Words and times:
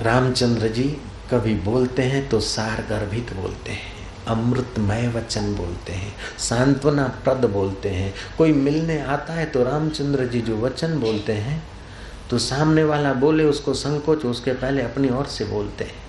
रामचंद्र 0.00 0.68
जी 0.68 0.82
कभी 1.30 1.54
बोलते 1.62 2.02
हैं 2.02 2.28
तो 2.28 2.38
सार 2.40 2.84
गर्भित 2.90 3.32
बोलते 3.34 3.72
हैं, 3.72 3.92
अमृतमय 4.28 5.06
वचन 5.14 5.54
बोलते 5.54 5.92
हैं 5.92 6.12
सांत्वना 6.40 7.06
प्रद 7.24 7.44
बोलते 7.50 7.88
हैं। 7.90 8.12
कोई 8.38 8.52
मिलने 8.54 9.00
आता 9.02 9.32
है 9.32 9.46
तो 9.46 9.62
रामचंद्र 9.64 10.26
जी 10.26 10.40
जो 10.40 10.56
वचन 10.56 10.98
बोलते 11.00 11.32
हैं 11.34 11.62
तो 12.30 12.38
सामने 12.38 12.84
वाला 12.84 13.12
बोले 13.14 13.44
उसको 13.44 13.74
संकोच, 13.74 14.24
उसके 14.26 14.52
पहले 14.52 14.82
अपनी 14.82 15.08
ओर 15.10 15.26
से 15.28 15.44
बोलते 15.44 15.84
हैं। 15.84 16.06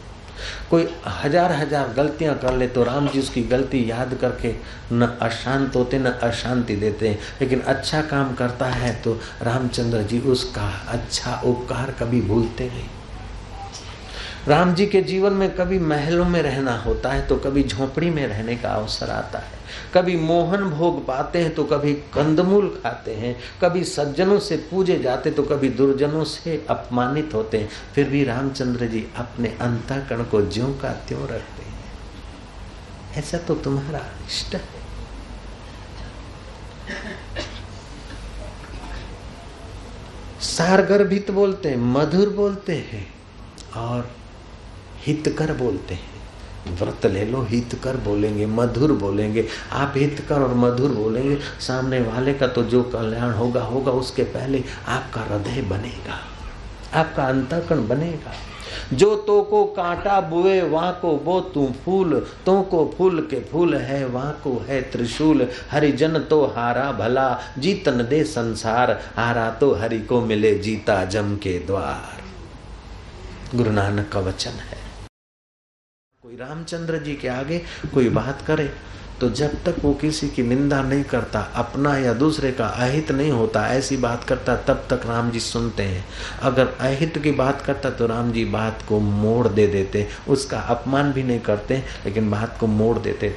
कोई 0.69 0.87
हज़ार 1.15 1.51
हज़ार 1.51 1.93
गलतियाँ 1.93 2.37
कर 2.39 2.53
ले 2.53 2.67
तो 2.67 2.83
राम 2.83 3.07
जी 3.07 3.19
उसकी 3.19 3.43
गलती 3.45 3.83
याद 3.89 4.13
करके 4.21 4.53
न 4.93 5.07
अशांत 5.21 5.75
होते, 5.75 5.99
न 5.99 6.11
अशांति 6.23 6.75
देते 6.75 7.07
हैं। 7.07 7.19
लेकिन 7.41 7.61
अच्छा 7.61 8.01
काम 8.03 8.33
करता 8.35 8.65
है 8.67 8.93
तो 9.01 9.19
रामचंद्र 9.41 10.03
जी 10.03 10.19
उसका 10.27 10.69
अच्छा 10.89 11.41
उपकार 11.45 11.95
कभी 11.99 12.21
भूलते 12.21 12.67
नहीं। 12.67 12.87
राम 14.47 14.73
जी 14.75 14.85
के 14.85 15.01
जीवन 15.01 15.33
में 15.33 15.49
कभी 15.55 15.79
महलों 15.79 16.25
में 16.25 16.41
रहना 16.41 16.75
होता 16.77 17.09
है 17.09 17.27
तो 17.27 17.35
कभी 17.35 17.63
झोपड़ी 17.63 18.09
में 18.09 18.27
रहने 18.27 18.55
का 18.55 18.69
अवसर 18.69 19.09
आता 19.09 19.39
है। 19.39 19.57
कभी 19.93 20.15
मोहन 20.15 20.63
भोग 20.63 21.05
पाते 21.05 21.39
हैं 21.39 21.53
तो 21.55 21.63
कभी 21.63 21.93
कंदमूल 22.13 22.67
खाते 22.83 23.15
हैं। 23.15 23.35
कभी 23.61 23.83
सज्जनों 23.83 24.39
से 24.39 24.57
पूजे 24.71 24.99
जाते 24.99 25.31
तो 25.31 25.43
कभी 25.43 25.69
दुर्जनों 25.69 26.23
से 26.23 26.65
अपमानित 26.69 27.33
होते 27.33 27.57
हैं। 27.57 27.69
फिर 27.95 28.09
भी 28.09 28.23
रामचंद्र 28.23 28.85
जी 28.85 29.05
अपने 29.17 29.49
अंतकरण 29.61 30.23
को 30.23 30.41
ज्यों 30.41 30.73
का 30.73 30.91
त्यों 31.07 31.21
रखते 31.21 31.63
हैं। 31.63 31.77
ऐसा 33.17 33.37
तो 33.37 33.55
तुम्हारा 33.55 34.01
इष्ट 34.25 34.55
है। 34.55 34.61
सारगर्भित 40.41 41.31
बोलते 41.31 41.69
हैं, 41.69 41.77
मधुर 41.77 42.29
बोलते 42.29 42.75
हैं 42.91 43.07
और 43.75 44.09
हितकर 45.05 45.53
बोलते 45.53 45.93
हैं। 45.93 46.09
व्रत 46.79 47.05
ले 47.05 47.25
लो, 47.25 47.41
हितकर 47.41 47.97
बोलेंगे, 47.97 48.45
मधुर 48.45 48.91
बोलेंगे। 48.91 49.47
आप 49.71 49.93
हितकर 49.95 50.39
और 50.39 50.53
मधुर 50.53 50.89
बोलेंगे, 50.89 51.37
सामने 51.59 52.01
वाले 52.01 52.33
का 52.33 52.47
तो 52.47 52.63
जो 52.63 52.83
कल्याण 52.83 53.31
होगा 53.31 53.61
होगा 53.61 53.91
उसके 53.91 54.23
पहले 54.23 54.63
आपका 54.87 55.21
हृदय 55.21 55.61
बनेगा। 55.61 56.19
आपका 56.99 57.23
अंतकरण 57.23 57.87
बनेगा। 57.87 58.33
जो 58.93 59.15
तो 59.15 59.41
को 59.41 59.65
कांटा 59.65 60.21
बुए 60.21 60.61
वहाँ 60.61 60.99
को 61.01 61.11
वो 61.11 61.39
तू 61.41 61.73
फूल 61.85 62.27
तो 62.45 62.61
को 62.61 62.95
फूल 62.97 63.21
के 63.21 63.39
फूल 63.39 63.75
है 63.75 64.05
वहाँ 64.05 64.41
को 64.43 64.65
है 64.69 64.81
त्रिशूल। 64.81 65.47
हरिजन 65.71 66.19
तो 66.19 66.45
हारा 66.45 66.91
भला, 66.91 67.39
जीतन 67.57 67.91
दे 67.91 68.23
संसार। 68.23 68.91
हारा 69.15 69.49
तो 69.51 69.73
हरि 69.73 69.99
को 69.99 70.21
मिले 70.21 70.55
जीता 70.59 71.05
जम 71.05 71.35
के 71.35 71.59
द्वार। 71.59 72.17
गुरु 73.57 73.71
नानक 73.71 74.09
का 74.09 74.19
वचन 74.19 74.51
है। 74.51 74.78
कोई 76.23 76.35
रामचंद्र 76.35 76.97
जी 76.97 77.13
के 77.15 77.27
आगे 77.27 77.57
कोई 77.93 78.09
बात 78.09 78.41
करे 78.47 78.63
तो 79.19 79.29
जब 79.29 79.53
तक 79.65 79.75
वो 79.83 79.93
किसी 79.93 80.27
की 80.29 80.43
निंदा 80.43 80.81
नहीं 80.81 81.03
करता, 81.03 81.39
अपना 81.39 81.95
या 81.97 82.13
दूसरे 82.13 82.51
का 82.51 82.65
अहित 82.67 83.11
नहीं 83.11 83.31
होता, 83.31 83.65
ऐसी 83.67 83.97
बात 83.97 84.23
करता, 84.23 84.55
तब 84.57 84.85
तक 84.89 85.05
राम 85.05 85.29
जी 85.31 85.39
सुनते 85.39 85.83
हैं। 85.83 86.03
अगर 86.41 86.67
अहित 86.67 87.17
की 87.17 87.31
बात 87.31 87.61
करता 87.61 87.89
तो 87.89 88.07
राम 88.07 88.31
जी 88.31 88.45
बात 88.45 88.83
को 88.89 88.99
मोड़ 88.99 89.47
दे 89.47 89.67
देते, 89.67 90.07
उसका 90.27 90.59
अपमान 90.59 91.13
भी 91.13 91.23
नहीं 91.23 91.39
करते, 91.39 91.77
लेकिन 92.05 92.29
बात 92.31 92.57
को 92.59 92.67
मोड़ 92.67 92.97
देते। 92.99 93.29
थे 93.29 93.33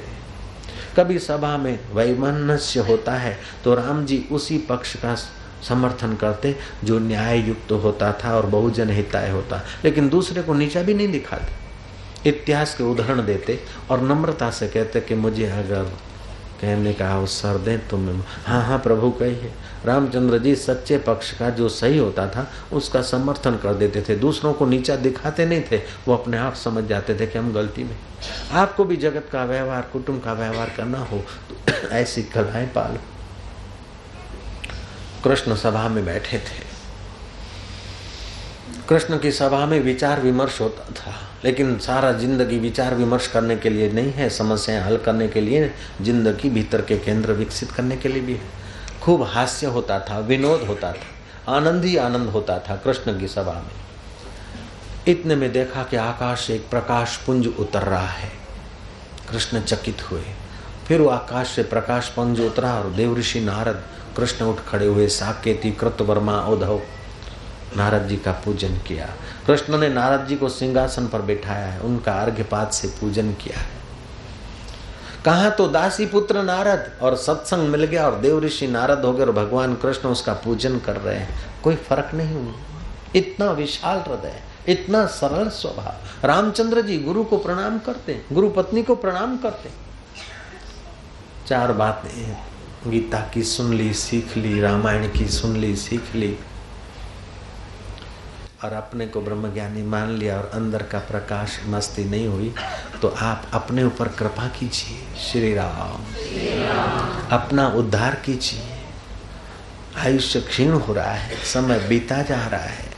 कभी 0.97 1.19
सभा 1.19 1.55
में 1.57 1.79
वैमनस्य 1.93 2.79
होता 2.81 3.15
है 3.15 3.37
तो 3.63 3.75
राम 3.75 4.05
जी 4.05 4.23
उसी 4.31 4.57
पक्ष 4.69 4.95
का 4.95 5.15
समर्थन 5.69 6.15
करते, 6.15 6.55
जो 6.83 6.99
न्याय 6.99 7.47
युक्त 7.47 7.71
होता 7.71 8.13
था 8.23 8.35
और 8.37 8.45
बहुजन 8.45 8.89
हिताय 8.89 9.29
होता। 9.29 9.65
लेकिन 9.83 10.09
दूसरे 10.09 10.41
को 10.41 10.53
नीचा 10.53 10.83
भी 10.83 10.93
नहीं 10.93 11.11
दिखाते। 11.11 11.62
इतिहास 12.27 12.75
के 12.75 12.83
उदाहरण 12.83 13.25
देते 13.25 13.59
और 13.91 14.01
नम्रता 14.01 14.49
से 14.51 14.67
कहते 14.67 15.01
कि 15.01 15.15
मुझे 15.15 15.45
अगर 15.45 15.91
कहने 16.61 16.93
का 16.93 17.09
अवसर 17.15 17.57
दें 17.57 17.87
तो 17.87 17.97
मैं 17.97 18.13
हाँ 18.45 18.63
हाँ 18.65 18.77
प्रभु 18.79 19.09
कहिए। 19.11 19.51
रामचंद्र 19.85 20.37
जी 20.37 20.55
सच्चे 20.55 20.97
पक्ष 20.97 21.31
का 21.37 21.49
जो 21.49 21.69
सही 21.69 21.97
होता 21.97 22.27
था, 22.27 22.47
उसका 22.73 23.01
समर्थन 23.01 23.57
कर 23.57 23.73
देते 23.73 24.01
थे। 24.01 24.15
दूसरों 24.15 24.53
को 24.53 24.65
नीचा 24.65 24.95
दिखाते 24.95 25.45
नहीं 25.45 25.61
थे। 25.71 25.77
वो 25.77 26.13
अपने 26.13 26.37
आप 26.37 26.53
समझ 26.53 26.83
जाते 26.83 27.15
थे 27.19 27.27
कि 27.27 27.39
हम 27.39 27.53
गलती 27.53 27.83
में 27.83 27.95
आपको 28.51 28.83
भी 28.83 28.97
जगत 28.97 29.27
का 29.31 29.43
व्यवहार, 29.45 29.81
कुटुंब 29.93 30.21
का 30.21 30.33
व्यवहार 30.33 30.71
करना 30.77 30.99
हो 30.99 31.23
तो 31.59 31.89
ऐसी 31.91 32.23
कलाएँ 32.23 32.67
पालो। 32.67 32.99
कृष्ण 35.23 35.55
सभा 35.55 35.87
में 35.89 36.05
बैठे 36.05 36.37
थे। 36.37 36.72
कृष्ण 38.89 39.17
की 39.19 39.31
सभा 39.31 39.65
में 39.65 39.79
विचार 39.79 40.19
विमर्श 40.21 40.59
होता 40.61 40.83
था, 40.93 41.13
लेकिन 41.45 41.77
सारा 41.79 42.11
ज़िंदगी 42.11 42.57
विचार 42.59 42.95
विमर्श 42.95 43.27
करने 43.27 43.55
के 43.55 43.69
लिए 43.69 43.91
नहीं 43.91 44.11
है, 44.11 44.29
समस्याएँ 44.29 44.81
हल 44.81 44.97
करने 44.97 45.27
के 45.27 45.41
लिए 45.41 45.71
ज़िंदगी 46.01 46.49
भीतर 46.49 46.81
के 46.81 46.97
केंद्र 46.97 47.33
विकसित 47.33 47.71
करने 47.71 47.97
के 47.97 48.09
लिए 48.09 48.21
भी 48.21 48.33
है। 48.33 48.49
खूब 49.01 49.23
हास्य 49.23 49.67
होता 49.67 49.99
था, 49.99 50.19
विनोद 50.19 50.61
होता 50.61 50.91
था, 50.91 51.55
आनंद 51.55 51.85
ही 51.85 51.95
आनंद 51.97 52.29
होता 52.29 52.57
था 52.59 52.75
कृष्ण 52.75 53.19
की 53.19 53.27
सभा 53.27 53.53
में। 53.53 53.71
इतने 55.07 55.35
में 55.35 55.51
देखा 55.53 55.83
कि 55.83 55.95
आकाश 55.97 56.49
एक 56.49 56.69
प्रकाश 56.69 57.15
पुंज 57.17 57.47
उतर 57.49 57.83
रहा 57.83 58.07
है। 58.07 58.31
कृष्ण 59.29 59.61
चकित 59.61 60.01
हुए। 60.11 60.21
फिर 60.87 61.01
वो 61.01 61.09
आकाश 61.09 61.47
से 61.47 61.63
प्रकाश 61.63 62.09
पुंज 62.09 62.39
उतरा 62.41 62.73
और 62.73 62.89
देवऋषि 62.91 63.39
नारद, 63.39 63.83
कृष्ण 64.17 64.45
उठ 64.45 64.59
खड़े 64.67 64.85
हुए, 64.85 65.07
साकेती, 65.07 65.71
कृतवर्मा, 65.71 66.39
उद्धव 66.43 66.81
नारद 67.77 68.07
जी 68.07 68.17
का 68.17 68.31
पूजन 68.31 68.77
किया। 68.77 69.09
कृष्ण 69.47 69.77
ने 69.77 69.89
नारद 69.89 70.27
जी 70.27 70.35
को 70.35 70.49
सिंहासन 70.49 71.07
पर 71.07 71.21
बैठाया 71.21 71.65
है, 71.65 71.79
उनका 71.79 72.13
अर्घ्यपात 72.13 72.73
से 72.73 72.87
पूजन 72.87 73.31
किया 73.33 73.59
है। 73.59 73.81
कहा 75.25 75.49
तो 75.49 75.67
दासी 75.67 76.05
पुत्र 76.05 76.43
नारद 76.43 76.91
और 77.01 77.15
सत्संग 77.15 77.67
मिल 77.69 77.83
गया 77.83 78.05
और 78.05 78.15
देव 78.15 78.39
ऋषि 78.39 78.67
नारद 78.67 79.05
हो 79.05 79.13
गए 79.13 79.23
और 79.23 79.31
भगवान 79.31 79.75
कृष्ण 79.75 80.09
उसका 80.09 80.33
पूजन 80.33 80.79
कर 80.79 80.97
रहे 80.97 81.17
हैं। 81.17 81.61
कोई 81.63 81.75
फ़र्क 81.75 82.11
नहीं 82.13 82.35
हुआ। 82.35 82.53
इतना 83.15 83.51
विशाल 83.51 83.99
हृदय, 83.99 84.39
इतना 84.67 85.05
सरल 85.05 85.49
स्वभाव। 85.49 86.27
रामचंद्र 86.27 86.81
जी 86.81 86.97
गुरु 86.97 87.23
को 87.23 87.37
प्रणाम 87.37 87.79
करते 87.79 88.21
गुरु 88.33 88.49
पत्नी 88.49 88.83
को 88.83 88.95
प्रणाम 88.95 89.37
करते 89.37 89.69
चार 91.47 91.71
बातें 91.71 92.37
गीता 92.87 93.19
की 93.33 93.43
सुन 93.43 93.73
ली, 93.73 93.93
सीख 93.93 94.37
ली, 94.37 94.59
रामायण 94.61 95.09
की 95.09 95.27
सुन 95.27 95.55
ली, 95.57 95.75
सीख 95.75 96.15
ली। 96.15 96.37
और 98.63 98.73
अपने 98.73 99.07
को 99.07 99.21
ब्रह्मज्ञानी 99.21 99.83
मान 99.83 100.09
लिया 100.09 100.37
और 100.37 100.51
अंदर 100.53 100.83
का 100.83 100.99
प्रकाश 100.99 101.59
मस्ती 101.65 102.05
नहीं 102.05 102.27
हुई 102.27 102.55
तो 103.01 103.07
आप 103.07 103.47
अपने 103.53 103.83
ऊपर 103.83 104.07
कृपा 104.07 104.47
कीजिए। 104.47 105.15
श्री 105.19 105.53
राम। 105.53 106.03
अपना 107.37 107.67
उद्धार 107.67 108.15
कीजिए। 108.15 108.69
आयुष्य 109.97 110.41
क्षीण 110.41 110.71
हो 110.71 110.93
रहा 110.93 111.11
है, 111.11 111.35
समय 111.35 111.79
बीता 111.79 112.21
जा 112.21 112.47
रहा 112.47 112.61
है। 112.61 112.93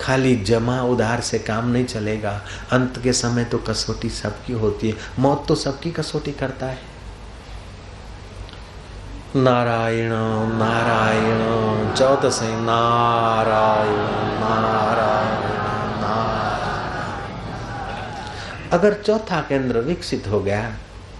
खाली 0.00 0.36
जमा 0.36 0.82
उधार 0.82 1.20
से 1.20 1.38
काम 1.38 1.68
नहीं 1.68 1.84
चलेगा। 1.84 2.42
अंत 2.72 3.02
के 3.02 3.12
समय 3.12 3.44
तो 3.44 3.58
कसौटी 3.58 4.10
सबकी 4.10 4.52
होती 4.52 4.90
है। 4.90 4.96
मौत 5.18 5.44
तो 5.48 5.54
सबकी 5.54 5.90
कसौटी 5.90 6.32
करता 6.32 6.66
है। 6.66 6.93
नारायण 9.36 10.12
नारायण 10.58 11.40
चौथ 11.94 12.30
से 12.30 12.48
नारायण 12.60 13.96
नारायण 14.40 15.48
नारायण। 16.00 16.70
अगर 18.70 18.94
चौथा 19.02 19.40
केंद्र 19.40 19.80
विकसित 19.80 20.28
हो 20.28 20.40
गया 20.40 20.62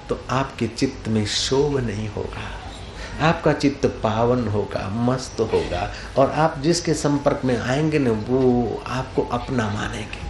तो 0.08 0.18
आपके 0.30 0.66
चित्त 0.68 1.08
में 1.08 1.26
शोभ 1.26 1.78
नहीं 1.80 2.08
होगा। 2.08 3.26
आपका 3.28 3.52
चित्त 3.52 3.86
पावन 4.02 4.48
होगा, 4.48 4.88
मस्त 4.88 5.40
होगा, 5.40 5.90
और 6.18 6.30
आप 6.30 6.58
जिसके 6.58 6.94
संपर्क 6.94 7.40
में 7.44 7.58
आएँगे 7.60 7.98
ना, 7.98 8.10
वो 8.10 8.82
आपको 8.86 9.22
अपना 9.32 9.68
मानेंगे। 9.68 10.23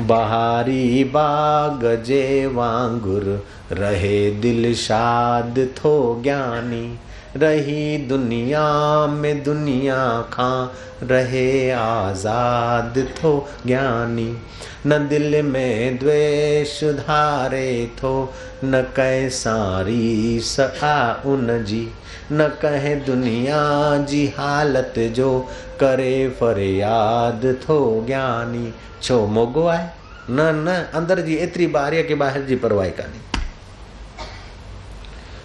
बहारी 0.00 1.04
बाग 1.04 2.02
जे 2.02 2.46
वांगुर, 2.46 3.44
रहे 3.72 4.30
दिल 4.30 4.74
शाद 4.74 5.68
थो 5.76 6.20
ज्ञानी। 6.22 6.98
रही 7.36 7.98
दुनिया 7.98 9.06
में 9.06 9.42
दुनिया 9.42 10.20
खा, 10.20 10.74
रहे 11.02 11.70
आज़ाद 11.70 13.08
थो 13.08 13.48
ज्ञानी। 13.66 14.36
न 14.86 15.08
दिल 15.08 15.42
में 15.42 15.98
द्वेष 15.98 16.84
धारे 16.84 17.90
थो, 17.96 18.32
न 18.64 18.82
कह 18.82 19.28
सारी 19.28 20.40
सखा 20.40 21.22
उन 21.26 21.64
जी। 21.64 21.88
न 22.32 22.48
कहे 22.48 22.96
दुनिया 22.96 23.96
जी 23.96 24.32
हालत 24.38 24.94
जो 24.98 25.48
करे 25.84 26.28
फरियाद, 26.40 27.42
थो 27.62 28.04
ज्ञानी। 28.06 28.72
छो 29.02 29.26
मोगो 29.26 29.66
आहे 29.66 29.88
न 30.30 30.40
न, 30.40 30.72
अंदर 30.94 31.20
जी, 31.20 31.34
एतिरी 31.34 31.72
ॿार 31.72 32.02
की 32.02 32.14
ॿाहिरि 32.14 32.46
जी 32.46 32.56
परवाह 32.56 32.88
कान्हे 32.88 33.20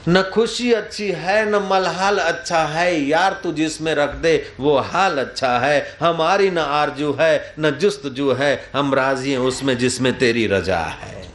न 0.08 0.22
खुशी 0.34 0.72
अच्छी 0.74 1.12
है, 1.12 1.46
न 1.50 1.56
मलहाल 1.72 2.18
अच्छा 2.18 2.60
है। 2.60 3.02
यार 3.02 3.40
तू 3.44 3.52
जिसमें 3.52 3.96
रख 3.96 4.16
दे, 4.16 4.54
वो 4.60 4.78
हाल 4.78 5.18
अच्छा 5.18 5.58
है। 5.60 5.98
हमारी 6.00 6.50
न 6.50 6.58
आरज़ू 6.58 7.12
है, 7.20 7.56
न 7.60 7.72
जुस्त 7.72 8.08
जू 8.08 8.32
है। 8.34 8.70
हम 8.76 8.94
राज़ी 8.94 9.32
हैं 9.32 9.40
उसमें 9.40 9.78
जिसमें 9.78 10.18
तेरी 10.20 10.48
रजा 10.48 10.80
है। 10.80 11.28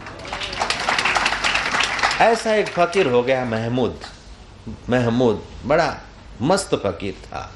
ऐसा 2.20 2.54
एक 2.54 2.68
फकीर 2.68 3.06
हो 3.06 3.22
गया 3.22 3.44
महमूद। 3.44 4.00
महमूद, 4.90 5.42
बड़ा 5.64 5.94
मस्त 6.42 6.74
फकीर 6.74 7.12
था। 7.12 7.52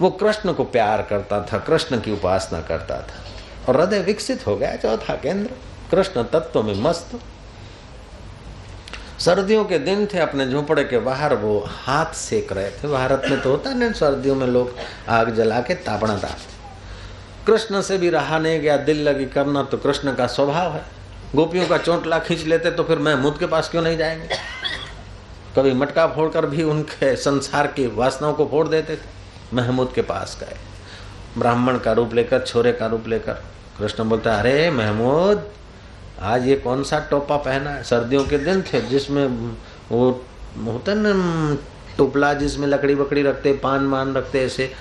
वो 0.00 0.10
कृष्ण 0.10 0.52
को 0.52 0.64
प्यार 0.64 1.02
करता 1.02 1.40
था, 1.40 1.58
कृष्ण 1.58 2.00
की 2.00 2.12
उपासना 2.12 2.60
करता 2.60 3.00
था। 3.00 3.24
और 3.68 3.80
हृदय 3.80 4.00
विकसित 4.00 4.46
हो 4.46 4.56
गया, 4.56 4.76
चौथा 4.76 5.14
केंद्र, 5.14 5.50
कृष्ण 5.90 6.22
तत्व 6.22 6.62
में 6.62 6.74
मस्त। 6.74 7.20
सर्दियों 9.18 9.64
के 9.64 9.78
दिन 9.78 10.06
थे 10.06 10.18
अपने 10.18 10.48
झोपड़े 10.48 10.84
के 10.84 10.98
बाहर, 10.98 11.34
वो 11.34 11.64
हाथ 11.66 12.14
सेक 12.14 12.52
रहे 12.52 12.70
थे। 12.70 12.88
भारत 12.88 13.22
में 13.30 13.40
तो 13.40 13.50
होता 13.50 13.74
नहीं, 13.74 13.92
सर्दियों 13.92 14.34
में 14.34 14.46
लोग 14.46 14.74
आग 15.08 15.34
जला 15.34 15.60
के 15.60 15.74
तापना 15.74 16.18
था 16.18 16.36
कृष्ण 17.46 17.80
से 17.80 17.98
भी 17.98 18.10
रहा 18.10 18.38
नहीं 18.38 18.60
गया, 18.60 18.76
दिल 18.76 19.02
लगी 19.08 19.26
करना 19.26 19.62
तो 19.62 19.78
कृष्ण 19.78 20.14
का 20.14 20.26
स्वभाव 20.26 20.72
है। 20.72 20.82
गोपियों 21.34 21.66
का 21.68 21.78
चोटला 21.78 22.18
खींच 22.18 22.44
लेते 22.44 22.70
तो 22.70 22.82
फिर 22.82 22.98
महमूद 22.98 23.38
के 23.38 23.46
पास 23.46 23.68
क्यों 23.68 23.82
नहीं 23.82 23.98
जाएँगे? 23.98 24.28
कभी 25.56 25.72
मटका 25.72 26.06
फोड़कर 26.06 26.46
भी 26.46 26.62
उनके 26.62 27.16
संसार 27.16 27.66
की 27.66 27.86
वासनाओं 27.86 28.34
को 28.34 28.46
फोड़ 28.46 28.68
देते 28.68 28.96
थे। 28.96 29.13
महमूद 29.54 29.92
के 29.94 30.02
पास 30.02 30.36
गए। 30.40 30.56
ब्राह्मण 31.38 31.78
का 31.78 31.92
रूप 31.92 32.14
लेकर, 32.14 32.40
छोरे 32.40 32.72
का 32.72 32.86
रूप 32.86 33.08
लेकर, 33.08 33.32
कृष्ण 33.78 34.04
बोलता, 34.04 34.34
अरे 34.34 34.70
महमूद, 34.70 35.48
आज 36.20 36.46
ये 36.46 36.56
कौन 36.56 36.82
सा 36.82 36.98
टोपा 37.00 37.36
पहना 37.36 37.70
है? 37.70 37.82
सर्दियों 37.82 38.24
के 38.24 38.38
दिन 38.38 38.62
थे 38.62 38.80
जिसमें 38.80 39.26
वो 39.92 40.10
होता 40.64 40.94
न, 40.96 41.58
टोपला 41.98 42.32
जिसमें 42.34 42.68
लकड़ी 42.68 42.94
बकड़ी 42.94 43.22
रखते, 43.22 43.52
पान 43.52 43.82
मान 43.82 44.14
रखते, 44.14 44.44
ऐसे 44.44 44.72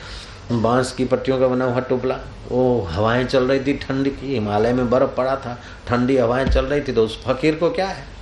बाँस 0.51 0.91
की 0.91 1.05
पट्टियों 1.05 1.39
का 1.39 1.47
बना 1.47 1.65
हुआ 1.65 1.79
टोपला। 1.79 2.19
वो 2.49 2.81
हवाएँ 2.91 3.25
चल 3.25 3.43
रही 3.43 3.59
थी 3.59 3.77
ठंड 3.77 4.07
की, 4.09 4.33
हिमालय 4.33 4.73
में 4.73 4.89
बर्फ़ 4.89 5.15
पड़ा 5.15 5.35
था, 5.35 5.59
ठंडी 5.87 6.17
हवाएँ 6.17 6.45
चल 6.45 6.65
रही 6.65 6.81
थी 6.81 6.93
तो 6.93 7.03
उस 7.05 7.23
फकीर 7.23 7.55
को 7.55 7.69
क्या 7.69 7.87
है? 7.87 8.12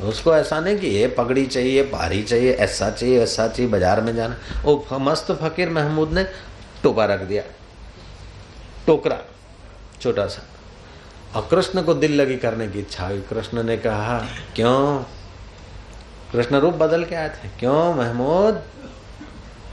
उसको 0.00 0.34
ऐसा 0.36 0.60
नहीं 0.60 0.76
कि 0.78 0.86
ये 0.86 1.06
पगड़ी 1.08 1.46
चाहिए 1.46 1.82
भारी 1.82 2.22
चाहिए, 2.22 2.52
ऐसा 2.52 2.90
चाहिए 2.90 3.22
ऐसा 3.22 3.46
चाहिए, 3.48 3.70
बाज़ार 3.70 4.00
में 4.00 4.14
जाना। 4.16 4.36
वो 4.62 4.98
मस्त 5.00 5.32
फकीर 5.32 5.70
महमूद 5.70 6.12
ने 6.12 6.24
टोपा 6.82 7.04
रख 7.04 7.20
दिया। 7.20 7.42
टोकरा, 8.86 9.18
छोटा 10.02 10.26
सा। 10.26 10.42
और 11.36 11.46
कृष्ण 11.50 11.82
को 11.82 11.94
दिल 11.94 12.20
लगी 12.20 12.36
करने 12.36 12.68
की 12.68 12.78
इच्छा 12.78 13.06
हुई। 13.06 13.20
कृष्ण 13.20 13.62
ने 13.62 13.76
कहा, 13.76 14.18
क्यों? 14.56 15.02
कृष्ण 16.32 16.56
रूप 16.56 16.74
बदल 16.74 17.04
के 17.04 17.14
आए 17.14 17.28
थे। 17.28 17.48
क्यों 17.58 17.94
महमूद? 17.94 18.62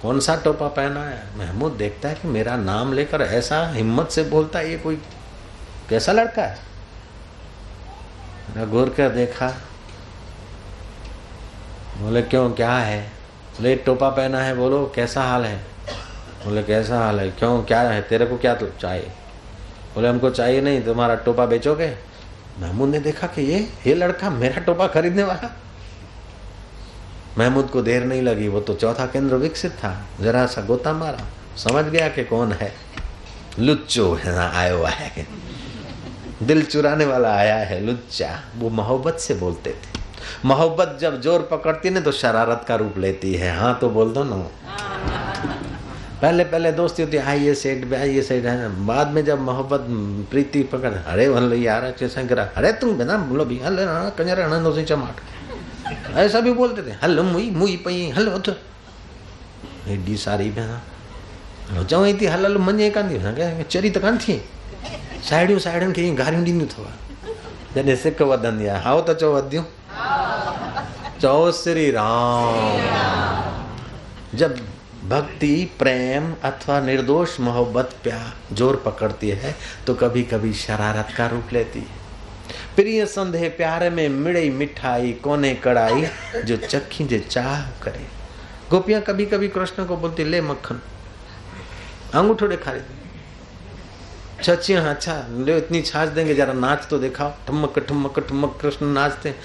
कौन 0.02 0.20
सा 0.20 0.36
टोपा 0.36 0.68
पहना 0.68 1.04
है 1.04 1.38
महमूद 1.38 1.72
देखता 1.72 2.10
है 2.10 2.16
कि 2.16 2.28
मेरा 2.28 2.56
नाम 2.58 2.94
लेकर 2.94 3.22
ऐसा 3.22 3.68
हिम्मत 3.68 4.10
से 4.10 4.24
बोलता 4.24 4.60
है, 4.60 4.72
ये 4.72 4.78
कोई 4.78 4.96
कैसा 5.90 6.12
लड़का 6.12 6.44
है? 6.44 6.66
घूर 8.66 8.90
कर 8.90 9.10
देखा 9.10 9.48
बोले, 11.98 12.22
क्यों? 12.22 12.52
क्या 12.52 12.72
है? 12.72 13.02
बोले 13.04 13.76
टोपा 13.76 14.10
पहना 14.10 14.40
है, 14.40 14.56
बोलो, 14.56 14.92
कैसा 14.96 15.24
हाल 15.24 15.46
है? 15.46 15.58
बोले, 16.46 16.64
कैसा 16.64 17.00
हाल 17.00 17.20
है? 17.20 17.30
क्यों? 17.30 17.64
क्या 17.64 17.82
है? 17.82 18.02
तेरे 18.02 18.26
को 18.26 18.38
क्या 18.38 18.56
तो 18.56 18.68
चाहिए? 18.82 19.12
बोले, 19.96 20.08
हमको 20.08 20.30
चाहिए 20.30 20.62
नहीं, 20.62 20.82
तुम्हारा 20.82 21.16
टोपा 21.16 21.46
बेचोगे? 21.46 21.96
महमूद 22.60 22.90
ने 22.90 23.00
देखा 23.00 23.28
कि 23.28 23.42
ये 23.42 23.74
ये 23.88 23.94
लड़का 23.94 24.30
मेरा 24.30 24.62
टोपा 24.62 24.88
खरीदने 24.88 25.24
वाला। 25.24 25.58
महमूद 27.38 27.68
को 27.68 27.82
देर 27.82 28.04
नहीं 28.04 28.22
लगी, 28.22 28.48
वो 28.48 28.62
तो 28.62 28.74
चौथा 28.74 29.06
केंद्र 29.06 29.36
विकसित 29.36 29.72
था। 29.72 30.06
जरा 30.22 30.46
सा 30.46 30.62
गोता 30.62 30.94
मारा। 30.94 31.20
समझ 31.58 31.86
गया 31.86 32.10
कि 32.10 32.24
कौन 32.24 32.52
है। 32.52 32.74
लुच्चो 33.60 34.14
है 34.14 34.36
ना 34.36 34.50
आया 34.50 34.88
है। 34.88 35.28
दिल 36.44 36.66
चुराने 36.66 37.06
वाला 37.06 37.36
आया 37.36 37.56
है, 37.56 37.82
लुच्चा। 37.82 38.44
वो 38.56 38.70
मोहब्बत 38.70 39.14
से 39.14 39.34
बोलते 39.34 39.70
थे। 39.70 39.97
मोहब्बत 40.46 40.98
जब 41.02 41.20
ज़ोर 41.22 41.48
पकड़ती 41.52 41.90
ना 41.90 42.00
तो 42.00 42.12
शरारत 42.14 42.66
का 42.68 42.76
रूप 42.76 42.98
लेती 42.98 43.34
है। 43.34 43.56
हाँ 43.58 43.78
तो 43.82 43.90
बोल 43.90 44.14
दो 44.14 44.24
ना। 44.24 44.36
पहले 46.22 46.44
पहले 46.46 46.72
दोस्ती 46.72 47.04
होती 47.04 47.18
है 47.18 47.24
आइए 47.30 47.54
सेठ 47.56 47.84
भी 47.86 47.96
आइए 47.96 48.22
सेठ 48.24 48.46
है। 48.46 48.86
बाद 48.86 49.08
में 49.14 49.24
जब 49.26 49.42
मोहब्बत, 49.42 49.86
प्रीति 50.32 50.64
पकड़, 50.72 50.94
अरे 50.94 51.30
भले 51.30 51.58
यार, 51.58 51.84
अच्छे 51.86 52.08
संकरा 52.10 52.44
अरे, 52.58 52.72
तुम 52.82 52.98
बिना 52.98 53.18
बोलो 53.30 53.46
भी 53.46 53.60
हल 53.60 53.78
कंजर 54.18 54.42
आनंद 54.42 54.74
से 54.76 54.84
चमाट। 54.84 56.16
ऐसा 56.18 56.40
भी 56.42 56.52
बोलते 56.54 56.82
थे 56.84 56.96
हलो 57.04 57.24
मुई 57.24 57.50
मुई 57.52 57.76
पई 57.86 58.10
हलो 58.18 58.38
तो 58.40 58.54
एडी 59.90 60.16
सारी 60.18 60.50
भेण 60.52 61.84
चवई 61.84 62.14
थी 62.22 62.26
हल 62.26 62.46
हल 62.46 62.58
मञे 62.58 62.90
कान 62.90 63.10
थी 63.10 63.64
चरी 63.64 63.90
त 63.90 63.98
कान 64.00 64.18
थी 64.18 64.42
साहेड़ियूं 65.30 65.60
साहेड़ियुनि 65.60 65.94
खे 65.96 66.10
गारियूं 66.16 66.44
ॾींदियूं 66.44 66.68
अथव 66.68 66.86
जॾहिं 67.76 67.96
सिक 67.96 68.22
वधंदी 68.24 68.66
आहे 68.68 68.82
हाओ 68.84 69.02
त 69.02 69.18
चओ 69.22 69.34
वधियूं 69.36 69.64
चओ 71.22 71.52
श्री 71.54 71.90
राम। 71.92 72.56
जब 74.38 74.58
भक्ति, 75.10 75.54
प्रेम 75.80 76.34
अथवा 76.44 76.80
निर्दोष 76.82 77.40
मोहब्बत 77.40 77.96
प्यार 78.04 78.56
ज़ोर 78.56 78.76
पकड़ती 78.86 79.30
है 79.32 79.56
तो 79.88 79.96
कभी 79.96 80.24
कभी 80.26 80.54
शरारत 80.56 81.14
का 81.18 81.28
रूप 81.28 81.54
लेती 81.54 81.80
है। 81.80 82.06
प्रिय 82.76 83.06
संदेह, 83.06 83.48
प्यार 83.50 83.90
में 83.90 84.08
मिड़ई 84.10 84.50
मिठाई, 84.52 85.12
कोने 85.24 85.54
कड़ाई, 85.56 86.08
जो 86.38 86.58
चखी 86.58 87.06
जे 87.06 87.20
चाह 87.22 87.62
करे। 87.84 88.06
गोपियाँ 88.72 89.02
कभी 89.02 89.26
कभी 89.26 89.48
कृष्ण 89.50 89.86
को 89.86 89.98
बोलती, 89.98 90.24
ले 90.24 90.42
मक्खन, 90.44 90.80
अंगूठो 92.16 92.48
दिखाई 92.48 92.80
छचिया 94.44 94.82
अच्छा 94.90 95.14
ले 95.38 95.58
इतनी 95.58 95.82
छाछ 95.82 96.10
देंगे, 96.10 96.34
जरा 96.36 96.54
नाच 96.56 96.88
तो 96.90 96.98
दिखाओ। 97.00 97.32
ठुमक 97.48 97.80
ठुमक 97.80 98.20
ठुमक, 98.20 98.58
कृष्ण 98.62 98.86
नाचते 98.88 99.36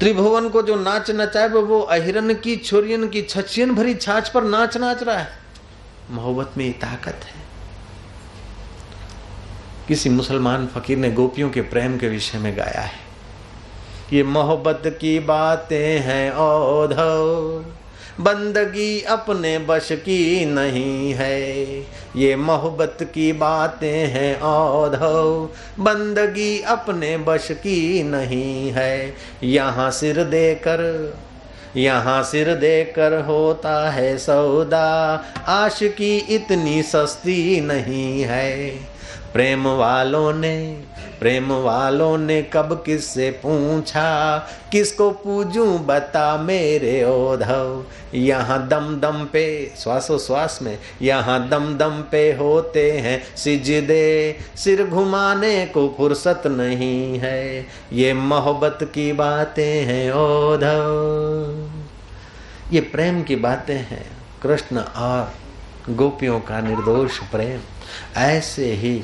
त्रिभुवन 0.00 0.48
को 0.48 0.62
जो 0.62 0.76
नाच 0.76 1.10
नचाए, 1.10 1.48
वो 1.48 1.62
वो 1.62 1.80
अहिरन 1.80 2.34
की, 2.34 2.56
छोरियन 2.56 3.08
की, 3.08 3.22
छछियन 3.22 3.74
भरी 3.74 3.94
छाछ 3.94 4.28
पर 4.28 4.44
नाच 4.44 4.76
नाच 4.76 5.02
रहा 5.02 5.18
है। 5.18 5.28
मोहब्बत 6.10 6.58
में 6.58 6.78
ताकत 6.78 7.20
है। 7.24 7.46
किसी 9.88 10.10
मुसलमान 10.10 10.66
फकीर 10.66 10.98
ने 10.98 11.10
गोपियों 11.12 11.50
के 11.50 11.60
प्रेम 11.60 11.98
के 11.98 12.08
विषय 12.08 12.38
में 12.38 12.56
गाया 12.56 12.80
है। 12.80 13.06
ये 14.12 14.22
मोहब्बत 14.22 14.82
की 14.86 15.18
बातें 15.18 16.00
हैं 16.00 16.32
औधव 16.32 17.64
बंदगी 18.20 19.00
अपने 19.00 19.58
बश 19.58 19.88
की 19.92 20.44
नहीं 20.44 21.12
है। 21.14 21.80
ये 22.16 22.36
मोहब्बत 22.36 22.98
की 23.02 23.32
बातें 23.32 24.06
हैं 24.06 24.40
औधव 24.40 25.48
बंदगी 25.80 26.60
अपने 26.60 27.16
बश 27.18 27.48
की 27.50 28.02
नहीं 28.02 28.70
है। 28.70 29.14
यहाँ 29.42 29.90
सिर 29.90 30.22
देकर, 30.24 30.82
यहाँ 31.76 32.22
सिर 32.22 32.54
देकर 32.54 33.20
होता 33.20 33.90
है 33.90 34.16
सौदा। 34.18 34.88
आश 35.46 35.78
की 35.82 36.16
इतनी 36.16 36.82
सस्ती 36.82 37.60
नहीं 37.60 38.20
है। 38.22 38.95
प्रेम 39.36 39.66
वालों 39.68 40.32
ने, 40.32 40.82
प्रेम 41.20 41.52
वालों 41.52 42.16
ने 42.18 42.40
कब 42.42 42.72
किससे 42.86 43.30
पूछा? 43.44 44.38
किसको 44.72 45.10
पूजूं 45.10 45.86
बता 45.86 46.36
मेरे 46.36 47.02
ओधव 47.04 47.84
यहाँ 48.14 48.58
दम 48.68 48.86
दम 49.00 49.24
पे, 49.24 49.44
श्वासो 49.76 50.18
श्वास 50.18 50.58
में, 50.62 50.78
यहाँ 51.02 51.48
दम 51.48 51.66
दम 51.78 52.02
पे 52.10 52.32
होते 52.32 52.90
हैं 52.92 53.20
सिजदे। 53.36 54.38
सिर 54.56 54.84
घुमाने 54.86 55.66
को 55.66 55.88
फुर्सत 55.98 56.42
नहीं 56.46 57.18
है, 57.18 57.66
ये 57.92 58.12
मोहब्बत 58.12 58.78
की 58.94 59.12
बातें 59.12 59.84
हैं 59.84 60.10
ओधव 60.12 61.68
ये 62.72 62.80
प्रेम 62.80 63.22
की 63.22 63.36
बातें 63.36 63.74
हैं, 63.74 64.06
कृष्ण 64.42 64.78
और 64.78 65.32
गोपियों 65.90 66.40
का 66.40 66.60
निर्दोष 66.60 67.18
प्रेम। 67.32 67.60
ऐसे 68.16 68.72
ही 68.72 69.02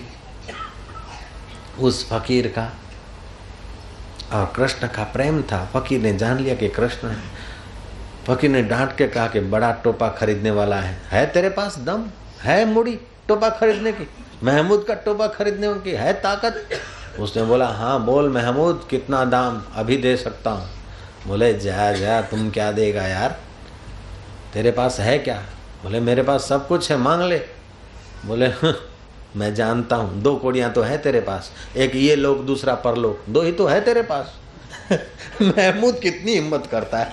उस 1.81 2.11
फकीर 2.11 2.47
का 2.59 2.73
और 4.33 4.53
कृष्ण 4.57 4.87
का 4.87 5.05
प्रेम 5.05 5.43
था। 5.43 5.71
फकीर 5.75 6.01
ने 6.01 6.13
जान 6.13 6.39
लिया 6.39 6.55
कि 6.55 6.69
कृष्ण 6.69 7.09
है 7.09 7.23
फकीर 8.27 8.51
ने 8.51 8.63
डांट 8.63 8.97
के 8.97 9.09
कहा 9.09 9.27
कि 9.27 9.41
बड़ा 9.41 9.73
टोपा 9.73 10.09
खरीदने 10.09 10.51
वाला 10.51 10.77
है। 10.77 11.03
है 11.11 11.27
तेरे 11.27 11.49
पास 11.49 11.79
दम? 11.79 12.07
है 12.43 12.65
मुड़ी 12.65 13.01
टोपा 13.29 13.49
खरीदने 13.49 13.93
की? 13.93 14.09
महमूद 14.43 14.85
का 14.89 14.95
टोपा 14.95 15.27
खरीदने 15.27 15.75
की 15.75 15.91
है 15.91 16.13
ताकत? 16.13 16.69
उसने 17.21 17.43
बोला 17.43 17.67
हाँ 17.67 18.05
बोल 18.05 18.31
महमूद, 18.31 18.87
कितना 18.91 19.25
दाम? 19.25 19.63
अभी 19.75 19.97
दे 19.97 20.17
सकता 20.17 20.51
हूँ। 20.51 20.71
बोले 21.27 21.55
जया 21.55 21.93
जा, 21.93 22.23
तुम 22.23 22.51
क्या 22.51 22.73
देगा 22.73 23.03
यार? 23.03 23.41
तेरे 24.53 24.71
पास 24.71 25.01
है 25.01 25.19
क्या? 25.19 25.43
बोले, 25.83 26.01
मेरे 26.01 26.23
पास 26.23 26.45
सब 26.45 26.69
कुछ 26.69 26.91
है, 26.91 26.97
मांग 26.97 27.23
ले। 27.23 27.39
बोले 28.27 28.49
मैं 29.37 29.55
जानता 29.55 29.97
हूँ, 29.97 30.23
दो 30.23 30.37
कोड़ियाँ 30.37 30.73
तो 30.73 30.83
है 30.83 30.99
तेरे 30.99 31.21
पास, 31.21 31.53
एक 31.77 31.95
ये 31.95 32.17
लोग 32.17 32.47
दूसरा 32.47 32.75
परलोक, 32.75 33.25
दो 33.29 33.43
ही 33.43 33.53
तो 33.53 33.67
है 33.67 33.81
तेरे 33.85 34.03
पास। 34.03 34.35
महमूद 35.43 35.99
कितनी 35.99 36.33
हिम्मत 36.33 36.69
करता 36.71 36.99
है। 36.99 37.13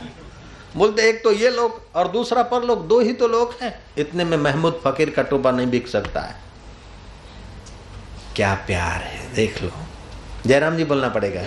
बोलते, 0.78 1.10
एक 1.10 1.24
तो 1.24 1.32
ये 1.32 1.50
लोग 1.50 1.82
और 1.96 2.08
दूसरा 2.08 2.44
पर 2.44 2.64
लोग 2.64 2.88
दो 2.88 3.00
ही 3.00 3.14
तो 3.14 3.28
लोग 3.28 3.54
हैं। 3.62 3.80
इतने 3.98 4.24
में 4.24 4.38
महमूद 4.38 4.82
फकीर 4.86 5.10
का 5.10 5.22
टोपा 5.22 5.52
नहीं 5.52 5.68
बिक 5.68 5.88
सकता 5.88 6.22
है। 6.22 6.36
क्या 8.36 8.54
प्यार 8.54 9.02
है, 9.02 9.34
देख 9.34 9.64
लो। 9.64 9.70
जयराम 10.46 10.78
जी 10.78 10.84
बोलना 10.84 11.10
पड़ेगा। 11.10 11.42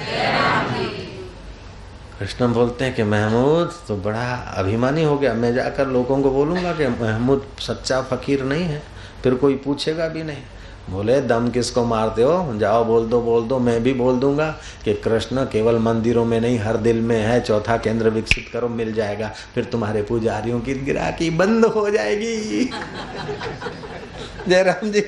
कृष्ण 2.18 2.52
बोलते 2.52 2.84
हैं 2.84 2.94
कि 2.94 3.02
महमूद 3.02 3.72
तो 3.88 3.96
बड़ा 3.96 4.34
अभिमानी 4.34 5.04
हो 5.04 5.18
गया। 5.18 5.34
मैं 5.34 5.54
जाकर 5.54 5.86
लोगों 5.86 6.22
को 6.22 6.30
बोलूँगा 6.30 6.72
कि 6.72 6.86
महमूद 6.86 7.46
सच्चा 7.60 8.02
फकीर 8.02 8.42
नहीं 8.42 8.64
है, 8.64 8.82
फिर 9.22 9.34
कोई 9.34 9.56
पूछेगा 9.56 10.08
भी 10.08 10.22
नहीं। 10.22 10.42
बोले, 10.90 11.20
दम 11.20 11.50
किसको 11.50 11.84
मारते 11.84 12.22
हो? 12.22 12.58
जाओ, 12.58 12.84
बोल 12.84 13.06
दो 13.06 13.20
बोल 13.22 13.42
दो, 13.42 13.58
मैं 13.58 13.82
भी 13.82 13.92
बोल 13.92 14.16
दूँगा 14.16 14.56
कि 14.84 14.94
कृष्ण 14.94 15.44
केवल 15.44 15.78
मंदिरों 15.78 16.24
में 16.24 16.40
नहीं, 16.40 16.58
हर 16.58 16.76
दिल 16.76 17.00
में 17.00 17.20
है, 17.20 17.40
चौथा 17.40 17.76
केंद्र 17.76 18.10
विकसित 18.10 18.50
करो, 18.52 18.68
मिल 18.68 18.92
जाएगा, 18.92 19.32
फिर 19.54 19.64
तुम्हारे 19.64 20.02
पुजारियों 20.02 20.60
की 20.60 20.74
गिराकी 20.74 21.30
बंद 21.30 21.64
हो 21.64 21.90
जाएगी। 21.90 22.64
जयराम 24.48 24.90
जी, 24.90 25.00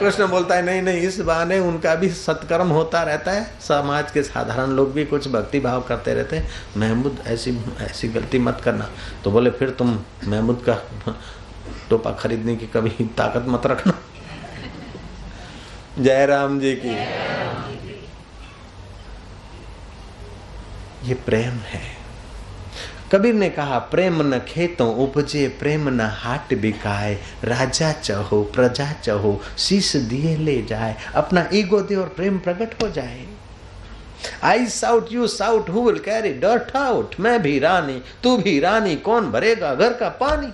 कृष्ण 0.00 0.26
बोलता 0.26 0.54
है, 0.54 0.62
नहीं 0.62 0.82
नहीं, 0.82 1.00
इस 1.00 1.20
बहाने 1.20 1.58
उनका 1.58 1.94
भी 1.94 2.08
सत्कर्म 2.08 2.68
होता 2.68 3.02
रहता 3.02 3.32
है, 3.32 3.54
समाज 3.60 4.10
के 4.10 4.22
साधारण 4.22 4.70
लोग 4.70 4.92
भी 4.92 5.04
कुछ 5.04 5.28
भक्ति 5.28 5.60
भाव 5.60 5.80
करते 5.80 6.14
रहते 6.14 6.36
हैं। 6.36 6.50
महमूद, 6.76 7.18
ऐसी 7.26 7.58
ऐसी 7.80 8.08
गलती 8.08 8.38
मत 8.38 8.60
करना। 8.64 8.90
तो 9.24 9.30
बोले, 9.30 9.50
फिर 9.50 9.70
तुम 9.70 9.98
महमूद 10.28 10.62
का 10.68 10.78
टोपा 11.90 12.10
खरीदने 12.10 12.56
की 12.56 12.66
कभी 12.66 12.90
ताकत 12.90 13.44
मत 13.48 13.66
रखना। 13.66 13.92
जय 15.98 16.26
राम 16.26 16.60
जी 16.60 16.74
की। 16.74 16.94
ये 21.08 21.14
प्रेम 21.14 21.52
है। 21.52 21.80
कबीर 23.12 23.34
ने 23.34 23.50
कहा, 23.50 23.78
प्रेम 23.78 24.34
न 24.34 24.38
खेतों 24.38 24.96
उपजे, 24.96 25.48
प्रेम 25.48 25.88
न 25.88 26.00
हाट 26.00 26.54
बिकाए। 26.54 27.18
राजा 27.44 27.92
चहो, 27.92 28.42
प्रजा 28.44 28.92
चहो, 28.92 29.40
शीश 29.58 29.96
दिए 29.96 30.36
ले 30.36 30.62
जाए। 30.62 30.96
अपना 31.14 31.48
ईगो 31.54 31.80
दे 31.80 31.94
और 31.94 32.08
प्रेम 32.08 32.38
प्रकट 32.38 32.82
हो 32.82 32.88
जाए। 32.88 33.26
I 34.42 34.66
shout, 34.66 35.12
you 35.12 35.26
shout, 35.26 35.70
who 35.70 35.82
will 35.82 35.98
carry? 35.98 36.32
Dirt 36.32 36.76
out 36.76 37.14
मैं 37.20 37.42
भी 37.42 37.58
रानी, 37.58 38.02
तू 38.22 38.36
भी 38.36 38.60
रानी, 38.60 38.96
कौन 38.96 39.30
भरेगा 39.32 39.74
घर 39.74 39.92
का 39.92 40.08
पानी? 40.08 40.52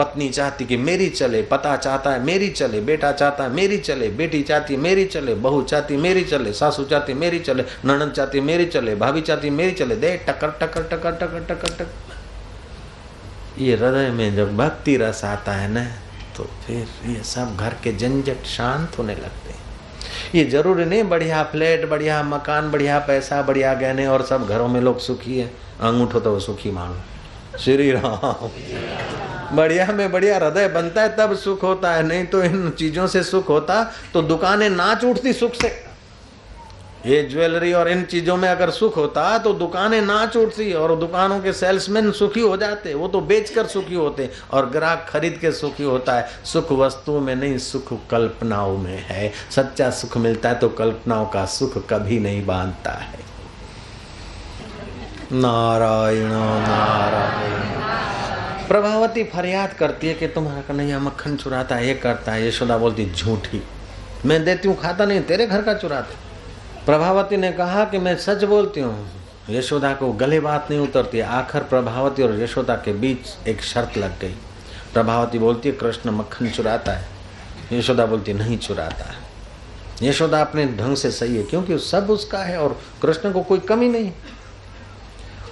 पत्नी 0.00 0.28
चाहती 0.30 0.64
कि 0.64 0.76
मेरी 0.78 1.08
चले, 1.10 1.42
पता 1.42 1.76
चाहता 1.76 2.10
है 2.10 2.24
मेरी 2.24 2.48
चले, 2.50 2.80
बेटा 2.82 3.12
चाहता 3.12 3.44
है 3.44 3.50
मेरी 3.50 3.78
चले, 3.78 4.08
बेटी 4.16 4.42
चाहती 4.42 4.74
है 4.74 4.80
मेरी 4.80 5.04
चले, 5.06 5.34
बहू 5.36 5.62
चाहती 5.62 5.96
मेरी 5.98 6.24
चले, 6.24 6.52
सासू 6.52 6.84
चाहती 6.84 7.14
मेरी 7.14 7.38
चले, 7.40 7.64
ननद 7.84 8.12
चाहती 8.12 8.40
मेरी 8.40 8.66
चले, 8.66 8.94
भाभी 8.96 9.20
चाहती 9.20 9.50
मेरी 9.50 9.72
चले, 9.72 9.96
दे, 9.96 10.16
टकर 10.28 10.50
टकर 10.60 10.82
टकर 10.82 11.12
टकर 11.12 11.44
टकर 11.44 11.74
टकर। 11.74 12.08
ये 13.58 13.76
हृदय 13.76 14.10
में 14.10 14.34
जब 14.36 14.56
भक्ति 14.56 14.96
रस 14.96 15.24
आता 15.24 15.52
है 15.52 15.68
ना 15.68 15.84
तो 16.36 16.44
फिर 16.66 17.10
ये 17.10 17.22
सब 17.24 17.56
घर 17.56 17.74
के 17.84 17.92
झंझट 17.96 18.44
शांत 18.46 18.98
होने 18.98 19.14
लगते 19.14 19.50
हैं। 19.50 19.58
ये 20.34 20.44
ज़रूरी 20.44 20.84
नहीं, 20.84 21.04
बढ़िया 21.04 21.42
फ्लैट, 21.42 21.88
बढ़िया 21.88 22.22
मकान, 22.22 22.70
बढ़िया 22.70 22.98
पैसा, 22.98 23.42
बढ़िया 23.42 23.74
गहने, 23.74 24.06
और 24.06 24.22
सब 24.22 24.46
घरों 24.48 24.68
में 24.68 24.80
लोग 24.80 24.98
सुखी 25.00 25.38
है। 25.38 25.46
अंगूठो 25.80 26.20
तो 26.20 26.32
वो 26.32 26.40
सुखी 26.40 26.70
मानो। 26.70 27.00
श्री 27.58 27.90
राम। 27.92 28.48
बढ़िया 29.56 29.86
में 29.86 30.10
बढ़िया 30.12 30.36
हृदय 30.36 30.68
बनता 30.68 31.02
है, 31.02 31.16
तब 31.16 31.34
सुख 31.36 31.62
होता 31.62 31.92
है। 31.92 32.02
नहीं 32.02 32.24
तो 32.26 32.42
इन 32.42 32.70
चीज़ों 32.70 33.06
से 33.06 33.22
सुख 33.22 33.48
होता 33.48 33.82
तो 34.14 34.22
दुकानें 34.22 34.68
नाच 34.70 35.04
उठती 35.04 35.32
सुख 35.32 35.54
से। 35.54 35.68
ये 37.06 37.22
ज्वेलरी 37.22 37.72
और 37.72 37.88
इन 37.88 38.02
चीज़ों 38.02 38.36
में 38.36 38.48
अगर 38.48 38.70
सुख 38.70 38.96
होता 38.96 39.38
तो 39.38 39.52
दुकानें 39.52 40.00
नाच 40.02 40.36
उठती 40.36 40.72
और 40.72 40.94
दुकानों 40.96 41.38
के 41.40 41.52
सेल्समैन 41.52 42.10
सुखी 42.12 42.40
हो 42.40 42.56
जाते। 42.56 42.94
वो 42.94 43.08
तो 43.08 43.20
बेचकर 43.20 43.66
सुखी 43.66 43.94
होते 43.94 44.28
और 44.50 44.68
ग्राहक 44.70 45.06
खरीद 45.08 45.38
के 45.40 45.52
सुखी 45.52 45.84
होता 45.84 46.14
है। 46.14 46.28
सुख 46.44 46.72
वस्तुओं 46.72 47.20
में 47.20 47.34
नहीं, 47.34 47.56
सुख 47.58 47.92
कल्पनाओं 48.10 48.76
में 48.78 48.98
है। 49.08 49.32
सच्चा 49.50 49.90
सुख 49.90 50.16
मिलता 50.16 50.48
है 50.48 50.54
तो 50.54 50.68
कल्पनाओं 50.68 51.26
का 51.26 51.44
सुख 51.46 51.78
कभी 51.90 52.18
नहीं 52.18 52.44
बांधता 52.46 52.92
है। 52.92 53.28
नारायण 55.32 56.30
नारायण। 56.60 57.60
प्रभावती 58.68 59.24
फरियाद 59.24 59.72
करती 59.72 60.06
है 60.06 60.14
कि 60.14 60.26
तुम्हारा 60.26 60.60
कन्हैया 60.60 60.98
मक्खन 60.98 61.36
चुराता 61.36 61.74
है, 61.76 61.86
ये 61.86 61.94
करता 61.94 62.32
है, 62.32 62.48
यशोदा 62.48 62.78
बोलती, 62.78 63.10
झूठी। 63.10 63.62
मैं 64.26 64.44
देती 64.44 64.68
हूँ, 64.68 64.76
खाता 64.76 65.04
नहीं, 65.04 65.20
तेरे 65.20 65.46
घर 65.46 65.62
का 65.62 65.74
चुराते 65.74 66.14
प्रभावती 66.86 67.36
ने 67.36 67.52
कहा 67.52 67.84
कि 67.84 67.98
मैं 67.98 68.16
सच 68.16 68.44
बोलती 68.44 68.80
हूँ। 68.80 69.10
यशोदा 69.50 69.92
को 69.94 70.12
गले 70.12 70.40
बात 70.40 70.66
नहीं 70.70 70.80
उतरती। 70.80 71.20
आखिर 71.20 71.62
प्रभावती 71.62 72.22
और 72.22 72.40
यशोदा 72.40 72.74
के 72.74 72.92
बीच 72.92 73.48
एक 73.48 73.62
शर्त 73.62 73.98
लग 73.98 74.18
गई। 74.20 74.34
प्रभावती 74.94 75.38
बोलती 75.38 75.68
है, 75.68 75.74
कृष्ण 75.74 76.10
मक्खन 76.10 76.50
चुराता 76.50 76.92
है। 76.92 77.08
यशोदा 77.72 78.06
बोलती, 78.06 78.32
नहीं 78.32 78.58
चुराता 78.58 79.04
है। 79.04 80.08
यशोदा 80.08 80.40
अपने 80.40 80.66
ढंग 80.66 80.96
से 80.96 81.10
सही 81.10 81.36
है, 81.36 81.42
क्योंकि 81.42 81.78
सब 81.78 82.10
उसका 82.10 82.38
है 82.38 82.58
और 82.58 82.80
कृष्ण 83.02 83.32
को 83.32 83.42
कोई 83.42 83.58
कमी 83.58 83.88
नहीं। 83.88 84.12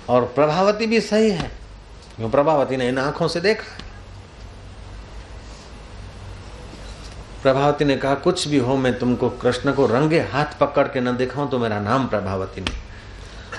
और 0.08 0.24
प्रभावती 0.24 0.86
भी 0.86 1.00
सही 1.00 1.30
है। 1.30 1.50
क्यों 2.16 2.30
प्रभावती 2.30 2.76
ने 2.76 2.88
इन 2.88 2.98
आँखों 2.98 3.28
से 3.28 3.40
देखा? 3.40 3.84
प्रभावती 7.42 7.84
ने 7.84 7.96
कहा, 7.96 8.14
कुछ 8.14 8.48
भी 8.48 8.58
हो, 8.58 8.76
मैं 8.76 8.98
तुमको 8.98 9.30
कृष्ण 9.30 9.72
को 9.72 9.86
रंगे 9.86 10.20
हाथ 10.20 10.58
पकड़ 10.60 10.88
के 10.88 11.00
न 11.00 11.16
दिखाऊँ 11.16 11.50
तो 11.50 11.58
मेरा 11.58 11.80
नाम 11.80 12.06
प्रभावती 12.06 12.60
नहीं। 12.60 12.76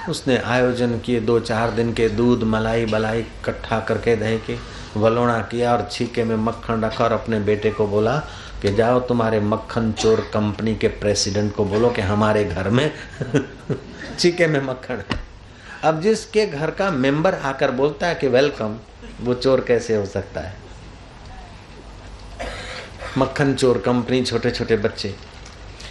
उसने 0.10 0.38
आयोजन 0.38 1.00
किए, 1.00 1.20
दो 1.20 1.39
चार 1.39 1.72
दिन 1.72 1.94
के 1.94 2.10
दूध 2.10 2.44
मलाई 2.44 2.86
बलाई 2.86 3.20
इकट्ठा 3.20 3.79
करके 3.79 4.15
दही 4.15 4.38
के 4.38 4.58
वलोड़ा 5.00 5.39
किया 5.39 5.74
और 5.74 5.88
छीके 5.91 6.24
में 6.24 6.36
मक्खन 6.36 6.86
रखा 6.86 7.03
और 7.03 7.12
अपने 7.12 7.39
बेटे 7.39 7.72
को 7.72 7.88
बोला 7.88 8.18
कि 8.62 8.74
जाओ 8.74 9.00
तुम्हारे 9.00 9.39
मक्खन 9.39 9.91
चोर 9.91 10.20
कंपनी 10.34 10.75
के 10.75 10.88
प्रेसिडेंट 10.88 11.56
को 11.56 11.65
बोलो 11.65 11.89
कि 11.89 12.01
हमारे 12.01 12.44
घर 12.46 12.70
में 12.70 12.91
छीके 14.20 14.48
में 14.48 14.62
मक्खन 14.62 14.94
है। 14.94 15.28
अब 15.83 16.01
जिसके 16.01 16.45
घर 16.45 16.71
का 16.71 16.91
मेंबर 16.91 17.33
आकर 17.33 17.71
बोलता 17.71 18.07
है 18.07 18.15
कि 18.15 18.27
वेलकम, 18.27 18.75
वो 19.21 19.33
चोर 19.33 19.62
कैसे 19.62 19.95
हो 19.95 20.05
सकता 20.05 20.41
है? 20.41 20.53
मक्खन 23.17 23.53
चोर 23.53 23.77
कंपनी 23.77 24.24
छोटे 24.24 24.51
छोटे 24.51 24.77
बच्चे। 24.77 25.15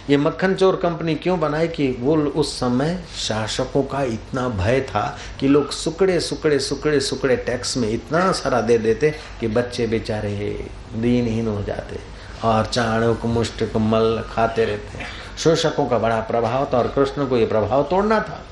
ये 0.09 0.17
मक्खन 0.17 0.53
चोर 0.55 0.75
कंपनी 0.75 1.15
क्यों 1.15 1.39
बनाई 1.39 1.67
कि 1.67 1.97
वो 1.99 2.15
उस 2.17 2.59
समय 2.59 3.03
शासकों 3.17 3.83
का 3.83 4.03
इतना 4.03 4.47
भय 4.49 4.81
था 4.81 5.17
कि 5.39 5.47
लोग 5.47 5.71
सुकड़े 5.71 6.19
सुकड़े 6.19 6.59
सुकड़े 6.59 6.99
सुकड़े 6.99 7.35
टैक्स 7.35 7.77
में 7.77 7.89
इतना 7.89 8.31
सारा 8.31 8.61
दे 8.61 8.77
देते 8.77 9.13
कि 9.39 9.47
बच्चे 9.47 9.87
बेचारे 9.87 10.67
दीनहीन 10.93 11.47
हो 11.47 11.63
जाते 11.63 11.99
और 12.43 12.65
चाणुक 12.65 13.25
मुष्ट 13.25 13.63
मल 13.75 14.23
खाते 14.33 14.65
रहते। 14.65 15.05
शोषकों 15.37 15.87
का 15.87 15.97
बड़ा 15.97 16.19
प्रभाव 16.19 16.69
था 16.73 16.77
और 16.77 16.87
कृष्ण 16.87 17.27
को 17.27 17.37
ये 17.37 17.45
प्रभाव 17.45 17.83
तोड़ना 17.83 18.19
था। 18.19 18.45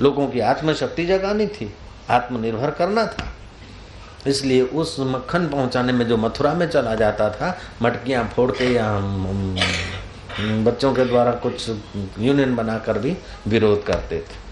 लोगों 0.00 0.26
की 0.28 0.40
आत्मशक्ति 0.40 1.06
जगानी 1.06 1.46
थी, 1.46 1.72
आत्मनिर्भर 2.10 2.70
करना 2.70 3.06
था। 3.06 3.32
इसलिए 4.26 4.62
उस 4.62 4.96
मक्खन 5.00 5.46
पहुँचाने 5.48 5.92
में 5.92 6.06
जो 6.08 6.16
मथुरा 6.16 6.54
में 6.54 6.68
चला 6.68 6.94
जाता 6.94 7.30
था, 7.30 7.56
मटकियाँ 7.82 8.24
फोड़ 8.36 8.50
के 8.50 8.72
या 8.72 8.88
बच्चों 10.64 10.92
के 10.94 11.04
द्वारा 11.04 11.32
कुछ 11.32 11.68
यूनियन 12.18 12.54
बनाकर 12.56 12.98
भी 12.98 13.16
विरोध 13.48 13.84
करते 13.86 14.18
थे। 14.18 14.42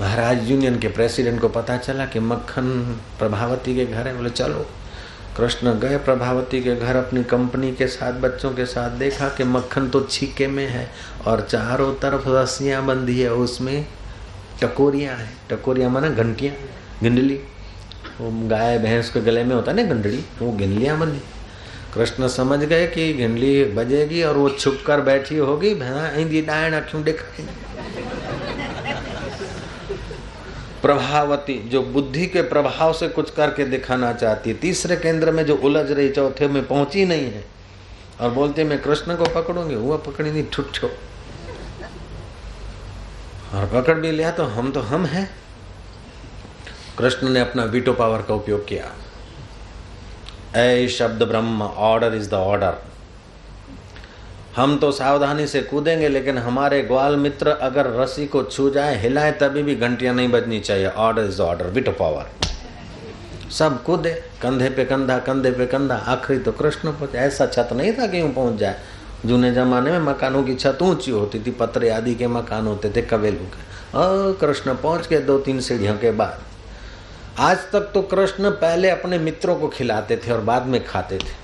महाराज 0.00 0.50
यूनियन 0.50 0.78
के 0.78 0.88
प्रेसिडेंट 0.88 1.40
को 1.40 1.48
पता 1.48 1.76
चला 1.76 2.06
कि 2.06 2.20
मक्खन 2.20 2.68
प्रभावती 3.18 3.74
के 3.74 3.86
घर 3.86 4.06
है, 4.08 4.16
बोले, 4.16 4.30
चलो, 4.30 4.66
कृष्ण 5.36 5.72
गए 5.80 5.96
प्रभावती 5.98 6.60
के 6.62 6.74
घर 6.76 6.96
अपनी 6.96 7.22
कंपनी 7.24 7.72
के 7.72 7.86
साथ, 7.86 8.12
बच्चों 8.12 8.50
के 8.50 8.66
साथ, 8.66 8.90
देखा 8.90 9.28
कि 9.28 9.44
मक्खन 9.44 9.88
तो 9.88 10.00
छीके 10.00 10.46
में 10.46 10.66
है 10.66 10.88
और 11.26 11.40
चारों 11.40 11.92
तरफ़ 11.94 12.28
रस्सियाँ 12.28 12.84
बंधी 12.86 13.20
है, 13.20 13.32
उसमें 13.32 13.86
टकोरियाँ 14.62 15.16
है। 15.16 15.28
टकोरिया 15.50 15.88
माना 15.88 16.08
घंटिया 16.08 16.52
गिंडली। 17.02 17.40
वो 18.20 18.30
गाय, 18.48 18.78
भैंस 18.78 19.10
के 19.10 19.20
गले 19.20 19.44
में 19.44 19.54
होता 19.54 19.72
है 19.72 19.76
ना 19.76 19.94
गंडली, 19.94 20.24
वो 20.38 20.52
गिंडलियाँ 20.52 20.98
बंदी 20.98 21.20
कृष्ण 21.94 22.28
समझ 22.28 22.58
गए 22.58 22.86
कि 22.86 23.12
गिंडली 23.12 23.64
बजेगी 23.64 24.22
और 24.22 24.36
वो 24.36 24.48
छुप 24.50 24.82
कर 24.86 25.00
बैठी 25.00 25.36
होगी 25.36 25.70
इंदी 26.22 26.42
डायण 26.42 26.74
अखियों 26.74 27.02
दिखाई 27.04 27.46
प्रभावती, 30.82 31.54
जो 31.68 31.82
बुद्धि 31.82 32.26
के 32.26 32.42
प्रभाव 32.42 32.92
से 32.92 33.08
कुछ 33.08 33.30
करके 33.30 33.64
दिखाना 33.64 34.12
चाहती 34.12 34.50
है। 34.50 34.56
तीसरे 34.56 34.96
केंद्र 34.96 35.30
में 35.32 35.44
जो 35.46 35.54
उलझ 35.56 35.90
रही, 35.90 36.08
चौथे 36.08 36.48
में 36.48 36.66
पहुँची 36.66 37.04
नहीं 37.04 37.24
है। 37.24 37.44
और 38.20 38.30
बोलते 38.30 38.64
मैं 38.64 38.78
कृष्ण 38.82 39.16
को 39.16 39.24
पकड़ूँगी। 39.34 39.74
हुआ 39.74 39.96
पकड़ी 39.96 40.30
नहीं, 40.30 40.44
ठुठो 40.52 40.90
और 43.54 43.66
पकड़ 43.74 43.94
भी 43.94 44.10
लिया 44.12 44.30
तो 44.30 44.44
हम 44.46 44.70
तो 44.72 44.80
हम 44.82 45.06
हैं। 45.06 45.28
कृष्ण 46.98 47.28
ने 47.28 47.40
अपना 47.40 47.64
वीटो 47.64 47.92
पावर 47.92 48.22
का 48.22 48.34
उपयोग 48.34 48.66
किया। 48.68 48.92
ए 50.56 50.88
शब्द 50.88 51.22
ब्रह्म 51.22 51.62
ऑर्डर 51.62 52.14
इज़ 52.14 52.30
द 52.30 52.34
ऑर्डर 52.34 52.74
हम 54.56 54.76
तो 54.78 54.90
सावधानी 54.92 55.46
से 55.46 55.60
कूदेंगे, 55.62 56.08
लेकिन 56.08 56.38
हमारे 56.38 56.80
ग्वाल 56.82 57.16
मित्र 57.16 57.50
अगर 57.50 57.86
रस्सी 57.92 58.26
को 58.26 58.42
छू 58.44 58.68
जाए, 58.70 58.96
हिलाए, 59.00 59.32
तभी 59.32 59.62
भी 59.62 59.74
घंटियाँ 59.76 60.14
नहीं 60.14 60.28
बजनी 60.28 60.60
चाहिए। 60.60 60.86
Order 60.88 61.24
is 61.24 61.40
order 61.42 61.66
with 61.66 61.88
power 61.98 62.30
सब 63.50 63.82
कूदे, 63.84 64.12
कंधे 64.42 64.68
पे 64.70 64.84
कंधा, 64.84 65.18
कंधे 65.18 65.50
पे 65.50 65.66
कंधा, 65.66 65.96
आखिरी 65.96 66.38
तो 66.38 66.52
कृष्ण 66.52 66.92
पहुँचे। 66.92 67.18
ऐसा 67.18 67.46
छत 67.46 67.68
नहीं 67.72 67.92
था 67.92 68.06
कि 68.06 68.20
यूँ 68.20 68.32
पहुँच 68.34 68.58
जाए। 68.58 68.80
जूने 69.24 69.52
जमाने 69.52 69.90
में 69.90 69.98
मकानों 70.02 70.42
की 70.44 70.54
छत 70.54 70.78
ऊँची 70.82 71.10
होती 71.10 71.38
थी 71.40 71.50
पत्रे 71.50 71.88
आदि 71.90 72.14
के 72.14 72.26
मकान 72.28 72.66
होते 72.66 72.90
थे 72.96 73.02
कवेलू 73.04 73.44
के 73.46 73.64
और 73.98 74.36
कृष्ण 74.40 74.74
पहुँच 74.76 75.08
गए 75.08 75.20
दो 75.22 75.38
तीन 75.38 75.60
सीढ़ियों 75.60 75.96
के 75.98 76.10
बाद 76.12 76.44
आज 77.40 77.58
तक 77.72 77.90
तो 77.94 78.02
कृष्ण 78.02 78.50
पहले 78.56 78.90
अपने 78.90 79.18
मित्रों 79.18 79.56
को 79.56 79.68
खिलाते 79.68 80.16
थे 80.16 80.32
और 80.32 80.40
बाद 80.42 80.66
में 80.66 80.84
खाते 80.84 81.18
थे 81.18 81.34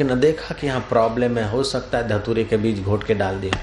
लेकिन 0.00 0.20
देखा 0.20 0.54
कि 0.54 0.66
यहाँ 0.66 0.80
प्रॉब्लम 0.88 1.38
है 1.38 1.48
हो 1.50 1.62
सकता 1.64 1.98
है 1.98 2.08
धतूरे 2.08 2.44
के 2.44 2.56
बीज 2.56 2.82
घोट 2.82 3.04
के 3.04 3.14
डाल 3.14 3.38
दिया 3.40 3.60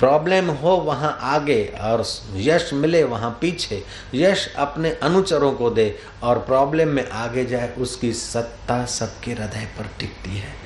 प्रॉब्लम 0.00 0.48
हो 0.62 0.70
वहाँ 0.76 1.16
आगे 1.30 1.64
और 1.80 2.04
यश 2.36 2.70
मिले 2.74 3.02
वहाँ 3.04 3.30
पीछे 3.40 3.82
यश 4.14 4.48
अपने 4.58 4.90
अनुचरों 5.02 5.52
को 5.52 5.70
दे 5.70 5.94
और 6.22 6.38
प्रॉब्लम 6.38 6.88
में 6.88 7.08
आगे 7.08 7.44
जाए 7.44 7.72
उसकी 7.78 8.12
सत्ता 8.12 8.84
सबके 8.90 9.32
हृदय 9.32 9.68
पर 9.78 9.90
टिकती 10.00 10.36
है 10.36 10.61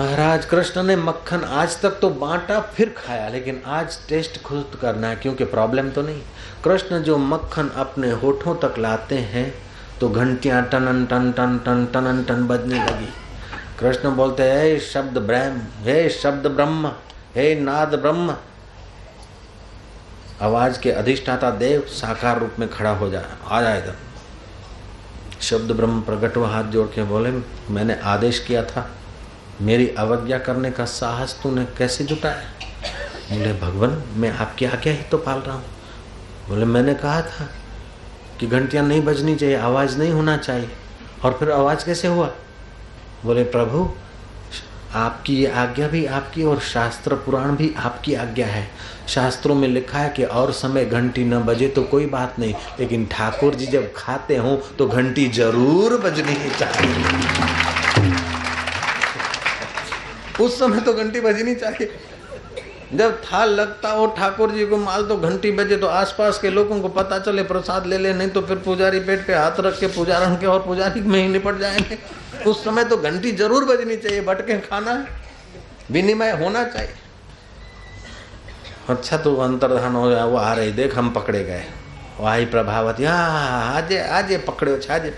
महाराज, 0.00 0.44
कृष्ण 0.44 0.82
ने 0.82 0.94
मक्खन 0.96 1.42
आज 1.44 1.76
तक 1.80 1.98
तो 2.00 2.08
बांटा, 2.10 2.58
फिर 2.66 2.94
खाया, 2.98 3.28
लेकिन 3.28 3.60
आज 3.68 3.96
टेस्ट 4.08 4.40
खुद 4.42 4.76
करना 4.82 5.08
है, 5.08 5.16
क्योंकि 5.16 5.44
प्रॉब्लम 5.44 5.88
तो 5.88 6.02
नहीं। 6.02 6.20
कृष्ण 6.64 6.98
जो 7.02 7.16
मक्खन 7.18 7.68
अपने 7.76 8.10
होठों 8.12 8.54
तक 8.54 8.78
लाते 8.78 9.18
हैं 9.32 9.52
तो 10.00 10.08
घंटियाँ 10.10 10.62
टन 10.64 11.04
टन 11.10 11.30
टन 11.32 11.58
टन 11.58 11.84
टन 11.86 12.22
टन 12.28 12.46
बजने 12.48 12.78
लगी। 12.78 13.08
कृष्ण 13.80 14.10
बोलते, 14.10 14.42
हैं 14.42 14.78
शब्द 14.82 15.18
ब्रह्म, 15.20 15.60
हे 15.84 16.08
शब्द 16.10 16.46
ब्रह्म, 16.46 16.92
हे 17.34 17.54
नाद 17.60 17.94
ब्रह्म। 17.96 18.36
आवाज़ 20.42 20.80
के 20.80 20.92
अधिष्ठाता 20.92 21.50
देव 21.56 21.82
साकार 21.90 22.38
रूप 22.38 22.54
में 22.58 22.68
खड़ा 22.70 22.90
हो 22.92 23.10
जाए 23.10 23.36
आ 23.46 23.60
जाए 23.60 23.94
शब्द 25.40 25.72
ब्रह्म 25.72 26.00
प्रकट 26.02 26.36
हुआ, 26.36 26.48
हाथ 26.48 26.70
जोड़ 26.70 26.86
के 26.88 27.02
बोले, 27.04 27.30
मैंने 27.70 27.98
आदेश 28.06 28.38
किया 28.46 28.62
था 28.64 28.88
मेरी 29.60 29.88
अवज्ञा 29.88 30.38
करने 30.38 30.70
का 30.70 30.84
साहस 30.84 31.40
तूने 31.42 31.64
कैसे 31.64 32.04
जुटाया? 32.04 32.42
बोले, 33.32 33.52
भगवान, 33.52 34.02
मैं 34.16 34.30
आपकी 34.30 34.64
आज्ञा 34.64 34.92
ही 34.92 35.02
तो 35.02 35.18
पाल 35.18 35.38
रहा 35.38 35.56
हूँ। 35.56 35.64
बोले, 36.48 36.64
मैंने 36.64 36.94
कहा 36.94 37.22
था 37.22 37.48
कि 38.40 38.46
घंटियाँ 38.46 38.84
नहीं 38.86 39.02
बजनी 39.02 39.36
चाहिए, 39.36 39.56
आवाज़ 39.56 39.98
नहीं 39.98 40.12
होना 40.12 40.36
चाहिए। 40.36 40.70
और 41.24 41.32
फिर 41.32 41.50
आवाज़ 41.50 41.84
कैसे 41.86 42.08
हुआ? 42.08 42.30
बोले, 43.24 43.44
प्रभु, 43.44 43.90
आपकी 44.94 45.36
ये 45.36 45.46
आज्ञा 45.46 45.88
भी 45.88 46.06
आपकी 46.06 46.42
और 46.42 46.60
शास्त्र 46.60 47.14
पुराण 47.14 47.56
भी 47.56 47.74
आपकी 47.76 48.14
आज्ञा 48.14 48.46
है। 48.46 48.70
शास्त्रों 49.08 49.54
में 49.54 49.68
लिखा 49.68 49.98
है 49.98 50.10
कि 50.10 50.24
और 50.24 50.52
समय 50.52 50.84
घंटी 50.84 51.24
न 51.24 51.40
बजे 51.40 51.68
तो 51.68 51.82
कोई 51.82 52.06
बात 52.06 52.38
नहीं, 52.38 52.54
लेकिन 52.80 53.06
ठाकुर 53.06 53.54
जी 53.54 53.66
जब 53.66 53.92
खाते 53.96 54.36
हों 54.36 54.56
तो 54.78 54.88
घंटी 54.88 55.28
ज़रूर 55.28 55.96
बजनी 55.96 56.50
चाहिए। 56.58 57.79
उस 60.40 60.58
समय 60.58 60.80
तो 60.80 60.92
घंटी 60.94 61.20
बजनी 61.20 61.54
चाहिए। 61.54 61.98
जब 62.94 63.20
थाल 63.22 63.50
लगता 63.50 63.90
हो, 63.90 64.06
ठाकुर 64.08 64.50
जी 64.50 64.66
को 64.66 64.76
माल 64.76 65.04
तो 65.06 65.16
घंटी 65.16 65.50
बजे 65.52 65.76
तो 65.76 65.86
आसपास 65.88 66.38
के 66.38 66.50
लोगों 66.50 66.80
को 66.80 66.88
पता 66.88 67.18
चले, 67.18 67.42
प्रसाद 67.42 67.86
ले 67.86 67.98
ले, 67.98 68.12
नहीं 68.12 68.28
तो 68.28 68.40
फिर 68.42 68.56
पुजारी 68.58 69.00
पेट 69.00 69.26
पे 69.26 69.34
हाथ 69.34 69.60
रख 69.60 69.78
के 69.80 69.86
पुजारण 69.88 70.34
के 70.36 70.46
और 70.46 70.62
पुजारी 70.62 71.00
में 71.00 71.20
ही 71.22 71.28
निपट 71.28 71.58
जाएँगे। 71.58 71.98
उस 72.46 72.64
समय 72.64 72.84
तो 72.84 72.96
घंटी 72.96 73.32
ज़रूर 73.32 73.64
बजनी 73.64 73.96
चाहिए 73.96 74.20
बटके 74.20 74.58
खाना। 74.60 74.94
विनिमय 75.90 76.30
होना 76.32 76.64
चाहिए। 76.64 76.94
अच्छा 78.88 79.16
तो 79.16 79.34
अंतर्धान 79.36 79.94
हो 79.94 80.08
गया 80.08 80.24
वो 80.24 80.36
आ 80.36 80.52
रही, 80.52 80.72
देख 80.72 80.96
हम 80.96 81.10
पकड़े 81.10 81.44
गए। 81.44 81.64
वाही 82.20 82.46
प्रभावती 82.46 83.04
हाँ 83.04 83.76
आज 83.76 83.96
आज, 83.96 84.32
पकड़े 84.46 84.74
आज 84.90 85.12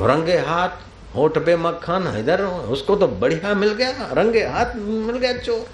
रंगे 0.00 0.38
हाथ 0.38 0.84
होठ 1.16 1.38
पे 1.38 1.56
मक्खन, 1.56 2.12
इधर 2.18 2.42
उसको 2.44 2.96
तो 2.96 3.06
बढ़िया 3.08 3.54
मिल 3.54 3.72
गया, 3.72 4.08
रंगे 4.12 4.44
हाथ 4.46 4.76
मिल 4.76 5.16
गया 5.16 5.32
चोर। 5.38 5.66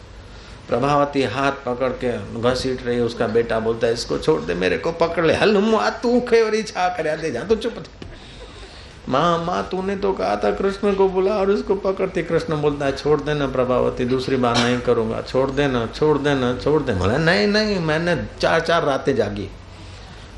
प्रभावती 0.68 1.22
हाथ 1.24 1.52
पकड़ 1.66 1.90
के 2.04 2.40
घसीट 2.40 2.86
रही, 2.86 3.00
उसका 3.00 3.26
बेटा 3.28 3.58
बोलता 3.60 3.86
है, 3.86 3.92
इसको 3.92 4.18
छोड़ 4.18 4.40
दे, 4.40 4.54
मेरे 4.54 4.78
को 4.78 4.92
पकड़ 4.92 5.24
ले। 5.26 5.34
हल 5.34 5.56
तू 6.02 6.20
खेवरी 6.20 6.62
छा 6.62 6.88
कर 6.88 7.16
दे 7.16 7.30
जा 7.30 7.42
तो 7.42 7.56
चुप 7.56 7.78
थे। 7.78 8.00
माँ 9.08 9.44
माँ, 9.44 9.62
तूने 9.70 9.96
तो 9.96 10.12
कहा 10.12 10.36
था 10.36 10.50
कृष्ण 10.50 10.94
को 10.94 11.08
बुला 11.08 11.34
और 11.34 11.50
उसको 11.50 11.74
पकड़ते 11.76 12.22
कृष्ण 12.22 12.60
बोलता 12.62 12.86
है, 12.86 12.96
छोड़ 12.96 13.20
देना 13.20 13.46
प्रभावती, 13.46 14.04
दूसरी 14.04 14.36
बार 14.36 14.58
नहीं 14.58 14.78
करूँगा। 14.80 15.22
छोड़ 15.22 15.50
देना 15.50 15.86
छोड़ 15.86 16.18
देना 16.18 16.54
छोड़ 16.58 16.82
देना। 16.82 16.98
बोला, 16.98 17.16
नहीं 17.18 17.46
नहीं, 17.46 17.78
मैंने 17.80 18.16
चार 18.40 18.60
चार 18.60 18.84
रातें 18.84 19.14
जागी। 19.16 19.48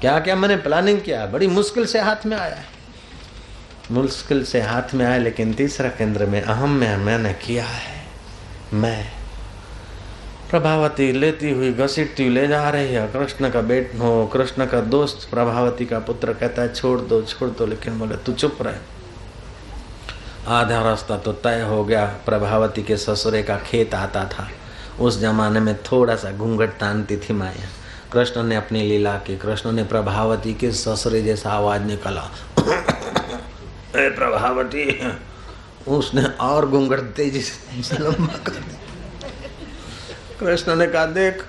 क्या 0.00 0.18
क्या 0.20 0.36
मैंने 0.36 0.56
प्लानिंग 0.58 1.00
किया? 1.00 1.24
बड़ी 1.26 1.46
मुश्किल 1.48 1.86
से 1.86 2.00
हाथ 2.00 2.26
में 2.26 2.36
आया 2.36 2.62
मुश्किल 3.90 4.44
से 4.44 4.60
हाथ 4.60 4.94
में 4.94 5.06
आया 5.06 5.16
लेकिन 5.16 5.54
तीसरा 5.54 5.88
केंद्र 5.88 6.26
में 6.26 6.42
अहम 6.42 6.70
में 6.70 6.96
मैंने 6.96 7.32
किया 7.32 7.64
है। 7.64 8.06
मैं 8.72 9.12
प्रभावती 10.50 11.12
लेती 11.12 11.50
हुई 11.50 11.72
घसीटती 11.72 12.28
ले 12.28 12.46
जा 12.46 12.70
रही 12.70 12.94
है। 12.94 13.08
कृष्ण 13.08 13.50
का 13.50 13.60
बेट 13.60 13.92
हो, 13.94 14.30
कृष्ण 14.32 14.66
का 14.66 14.80
दोस्त, 14.80 15.30
प्रभावती 15.30 15.86
का 15.86 15.98
पुत्र 15.98 16.32
कहता 16.32 16.62
है, 16.62 16.74
छोड़ 16.74 17.00
दो 17.00 17.22
छोड़ 17.22 17.50
दो। 17.50 17.66
लेकिन 17.66 17.98
बोले, 17.98 18.16
तू 18.16 18.32
चुप 18.32 18.58
रहे। 18.60 18.74
आधा 20.48 20.82
रास्ता 20.82 21.18
तो 21.18 21.32
तय 21.32 21.60
हो 21.60 21.84
गया। 21.84 22.04
प्रभावती 22.04 22.82
के 22.82 22.96
ससुरे 22.96 23.42
का 23.42 23.56
खेत 23.56 23.94
आता 23.94 24.24
था। 24.24 24.48
उस 25.00 25.20
जमाने 25.20 25.60
में 25.60 25.76
थोड़ा 25.76 26.16
सा 26.16 26.30
घूंघट 26.30 26.68
तानती 26.68 27.16
थी 27.16 27.32
माया। 27.32 27.68
कृष्ण 28.12 28.42
ने 28.42 28.56
अपनी 28.56 28.82
लीला 28.82 29.14
की, 29.14 29.36
कृष्ण 29.36 29.72
ने 29.72 29.84
प्रभावती 29.84 30.54
के 30.54 30.72
ससुरे 30.72 31.22
जैसा 31.22 31.50
आवाज़ 31.50 31.82
निकाला। 31.82 32.30
प्रभावती, 33.94 34.84
उसने 35.88 36.22
और 36.40 36.66
घूंघट 36.68 37.00
तेज़ी 37.16 37.40
से 37.40 37.98
लंबा 37.98 38.38
कर 38.38 38.52
दिया। 38.52 39.28
कृष्ण 40.40 40.76
ने 40.76 40.86
कहा, 40.86 41.04
देख, 41.06 41.44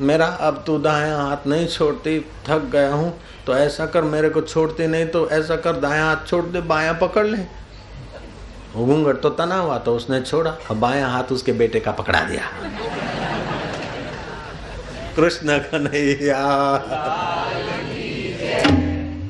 मेरा 0.00 0.26
अब 0.26 0.62
तू 0.66 0.78
दाया 0.78 1.16
हाथ 1.16 1.46
नहीं 1.46 1.66
छोड़ती, 1.68 2.18
थक 2.48 2.68
गया 2.72 2.92
हूँ 2.92 3.12
तो 3.46 3.54
ऐसा 3.56 3.86
कर, 3.86 4.02
मेरे 4.04 4.30
को 4.30 4.40
छोड़ती 4.40 4.86
नहीं 4.86 5.06
तो 5.06 5.28
ऐसा 5.30 5.56
कर, 5.56 5.76
दाया 5.80 6.04
हाथ 6.04 6.26
छोड़ 6.26 6.44
दे, 6.44 6.60
बाया 6.62 6.92
पकड़ 6.92 7.26
ले। 7.26 7.38
घूंघट 8.76 9.20
तो 9.20 9.30
तना 9.30 9.56
हुआ 9.56 9.78
तो 9.78 9.94
उसने 9.96 10.20
छोड़ा, 10.20 10.50
अब 10.70 10.80
बाया 10.80 11.06
हाथ 11.08 11.32
उसके 11.32 11.52
बेटे 11.54 11.80
का 11.80 11.92
पकड़ा 11.92 12.20
दिया। 12.20 12.50
कृष्ण 15.16 15.58
कन्हैया 15.60 16.42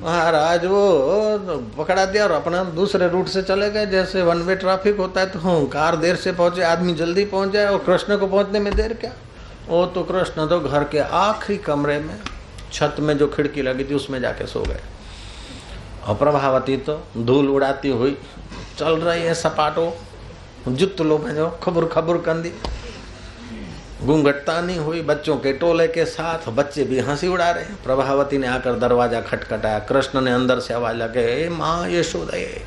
महाराज, 0.06 0.64
वो 0.64 1.74
पकड़ा 1.78 2.04
दिया 2.06 2.24
और 2.24 2.32
अपना 2.32 2.62
दूसरे 2.74 3.08
रूट 3.08 3.26
से 3.28 3.42
चले 3.42 3.70
गए। 3.70 3.86
जैसे 3.86 4.22
वन 4.22 4.42
वे 4.42 4.56
ट्रैफ़िक 4.56 4.96
होता 4.96 5.20
है 5.20 5.30
तो 5.30 5.38
हूँ 5.38 5.68
कार 5.68 5.96
देर 5.96 6.16
से 6.16 6.32
पहुँचे, 6.32 6.62
आदमी 6.64 6.94
जल्दी 6.94 7.24
पहुँच 7.26 7.50
जाए 7.52 7.66
और 7.66 7.78
कृष्ण 7.86 8.16
को 8.18 8.26
पहुँचने 8.26 8.60
में 8.60 8.74
देर 8.74 8.92
क्या? 8.94 9.12
वो 9.68 9.84
तो 9.86 10.02
कृष्ण 10.04 10.46
तो 10.48 10.60
घर 10.60 10.84
के 10.84 10.98
आखिरी 10.98 11.58
कमरे 11.60 11.98
में 12.00 12.18
छत 12.72 12.96
में 13.00 13.16
जो 13.18 13.28
खिड़की 13.28 13.62
लगी 13.62 13.84
थी, 13.84 13.94
उसमें 13.94 14.20
जाके 14.20 14.46
सो 14.46 14.62
गए। 14.62 14.80
और 16.04 16.14
प्रभावती 16.14 16.76
तो 16.78 17.00
धूल 17.18 17.48
उड़ाती 17.50 17.88
हुई, 17.90 18.16
चल 18.78 18.96
रही 18.98 19.22
है 19.22 19.34
सपाटो 19.34 19.92
जुत 20.68 21.00
लो 21.00 21.18
में 21.18 21.34
जो 21.34 21.48
खबर 21.62 21.84
खबर 21.88 22.18
कंदी। 22.22 22.52
घूंघटता 24.06 24.60
नहीं 24.60 24.78
हुई, 24.78 25.00
बच्चों 25.02 25.36
के 25.36 25.52
टोले 25.52 25.86
के 25.88 26.04
साथ 26.04 26.48
बच्चे 26.48 26.84
भी 26.84 26.98
हँसी 26.98 27.28
उड़ा 27.28 27.50
रहे 27.50 27.64
हैं। 27.64 27.82
प्रभावती 27.84 28.38
ने 28.38 28.46
आकर 28.46 28.78
दरवाज़ा 28.78 29.20
खटखटाया। 29.20 29.78
कृष्ण 29.78 30.20
ने 30.20 30.30
अंदर 30.30 30.60
से 30.60 30.74
आवाज़ 30.74 30.96
लगे 30.96 31.48
माँ 31.48 31.88
ये 31.88 32.02
शोदे 32.02 32.62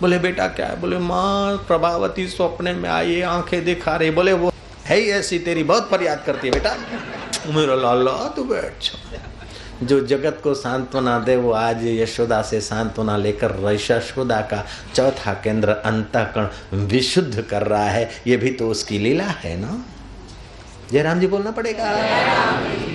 बोले, 0.00 0.18
बेटा 0.18 0.46
क्या 0.48 0.66
है? 0.66 0.80
बोले, 0.80 0.98
माँ, 0.98 1.56
प्रभावती 1.56 2.26
सपने 2.28 2.72
में 2.72 2.88
आई 2.90 3.20
आँखें 3.20 3.64
दिखा 3.64 3.96
रही 3.96 4.10
बोले, 4.10 4.32
वो 4.32 4.52
है 4.84 4.96
ही 4.96 5.10
ऐसी, 5.10 5.38
तेरी 5.38 5.62
बहुत 5.62 5.90
फरियाद 5.90 6.22
करती 6.26 6.48
है, 6.48 6.52
बेटा। 6.52 6.76
मेरा 7.54 7.74
लाला, 7.74 8.28
तू 8.28 8.44
बैठ 8.44 8.90
जो। 9.82 10.00
जगत 10.06 10.40
को 10.44 10.54
सांत्वना 10.54 11.18
दे, 11.18 11.36
वो 11.36 11.52
आज 11.52 11.84
यशोदा 11.84 12.42
से 12.42 12.60
सांत्वना 12.60 13.16
लेकर 13.16 13.56
यशोदा 13.72 14.40
का 14.40 14.66
चौथा 14.94 15.32
केंद्र 15.34 15.68
अंतकरण 15.68 16.78
विशुद्ध 16.86 17.42
कर 17.42 17.62
रहा 17.62 17.88
है। 17.88 18.10
ये 18.26 18.36
भी 18.36 18.50
तो 18.50 18.68
उसकी 18.68 18.98
लीला 18.98 19.24
है 19.24 19.56
ना? 19.56 19.84
जयराम 20.92 21.20
जी 21.20 21.26
बोलना 21.26 21.50
पड़ेगा। 21.50 21.92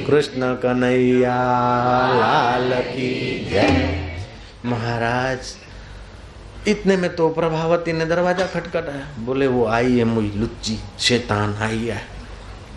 कृष्ण 0.08 0.54
कन्हैया, 0.56 1.38
लाल 2.14 2.74
की 2.84 3.10
जय। 3.50 4.20
महाराज, 4.66 5.56
इतने 6.68 6.98
में 6.98 7.16
तो 7.16 7.30
प्रभावती 7.30 7.94
ने 7.94 8.06
दरवाज़ा 8.06 8.46
खटखटाया 8.46 9.08
बोले, 9.26 9.48
वो 9.48 9.66
आई 9.68 9.98
है 9.98 10.04
मुझ 10.04 10.26
लुच्ची, 10.36 10.78
शैतान 11.00 11.56
आई 11.62 11.86
है। 11.86 12.02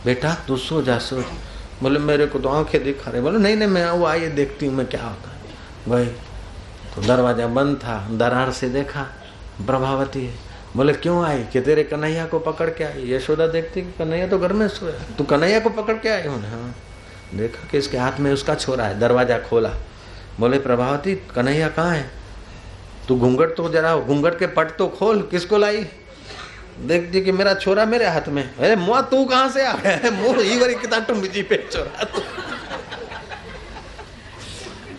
बेटा, 0.05 0.35
तू 0.49 0.57
सो 0.57 0.83
जा, 0.83 0.99
सो 0.99 1.23
बोले, 1.83 1.99
मेरे 2.01 2.27
को 2.27 2.39
तो 2.39 2.49
आँखें 2.49 2.83
दिखा 2.85 3.11
रहे 3.11 3.23
बोले, 3.23 3.39
नहीं 3.39 3.57
नहीं, 3.57 3.69
मैं 3.69 3.91
वो 3.91 4.07
आई 4.07 4.29
देखती 4.31 4.67
हूँ 4.67 4.75
मैं 4.75 4.87
क्या 4.87 5.03
होता 5.03 5.31
है। 5.31 5.37
भाई 5.89 6.07
तो 6.95 7.03
दरवाज़ा 7.03 7.47
बंद 7.47 7.77
था 7.77 8.07
दरार 8.13 8.51
से 8.53 8.69
देखा, 8.69 9.03
प्रभावती 9.67 10.25
है। 10.27 10.50
बोले, 10.77 10.93
क्यों 10.93 11.25
आई? 11.25 11.45
कि 11.45 11.61
तेरे 11.61 11.85
कन्हैया 11.85 12.27
को 12.27 12.39
पकड़ 12.39 12.71
के 12.71 12.85
आई? 12.85 13.13
यशोदा 13.13 13.47
देखती 13.47 13.83
कि 13.83 13.93
कन्हैया 13.99 14.29
तो 14.29 14.39
घर 14.39 14.53
में 14.53 14.69
सोया? 14.69 15.17
तू 15.19 15.25
कन्हैया 15.25 15.61
को 15.61 15.71
पकड़ 15.71 15.95
के 15.95 16.09
आई? 16.09 16.23
हो 16.23 16.37
हाँ। 16.37 16.75
देखा 17.35 17.69
कि 17.69 17.79
इसके 17.79 17.99
हाथ 17.99 18.21
में 18.21 18.33
उसका 18.33 18.55
छोरा 18.55 18.85
है, 18.85 19.01
दरवाज़ा 19.01 19.39
खोला। 19.39 19.71
बोले, 20.41 20.59
प्रभावती, 20.59 21.15
कन्हैया 21.15 21.69
कहाँ 21.69 21.97
है? 21.97 22.11
तू 23.09 23.17
घूंघट 23.17 23.57
तो 23.57 23.69
जरा, 23.69 23.97
घूंघट 23.97 24.39
के 24.39 24.47
पट 24.47 24.77
तो 24.77 24.89
खोल, 24.89 25.23
किसको 25.23 25.59
लाई? 25.59 25.87
देखती 26.81 27.21
कि 27.21 27.33
मेरा 27.33 27.55
छोरा 27.55 27.85
मेरे 27.85 28.07
हाथ 28.07 28.29
में 28.29 28.43
अरे, 28.43 28.77
मुआ, 28.77 29.01
तू 29.01 29.25
कहाँ 29.25 29.49
से 29.49 29.67
आ 29.67 29.73
गया? 29.77 30.11
मुँह 30.11 30.41
ही 30.41 30.59
वरी 30.59 30.75
कितना 30.75 31.01
तुम 31.01 31.21
जी 31.21 31.43
पे 31.43 31.69
छोरा 31.73 32.05
तू। 32.05 32.23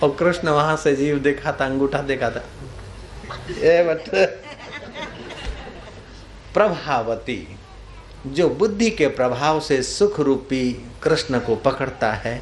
और 0.04 0.16
कृष्ण 0.20 0.50
वहाँ 0.50 0.76
से 0.78 0.96
जीव 0.96 1.20
देखा 1.20 1.52
था 1.52 1.66
अंगूठा 1.66 2.02
देखा 2.02 2.30
था 2.30 2.44
ए, 3.50 3.84
बट 3.84 4.10
प्रभावती, 6.54 7.56
जो 8.28 8.50
बुद्धि 8.50 8.90
के 8.90 9.08
प्रभाव 9.08 9.60
से 9.60 9.84
सुख 9.84 10.20
रूपी 10.20 10.86
कृष्ण 11.04 11.40
को 11.40 11.56
पकड़ता 11.56 12.14
है, 12.14 12.42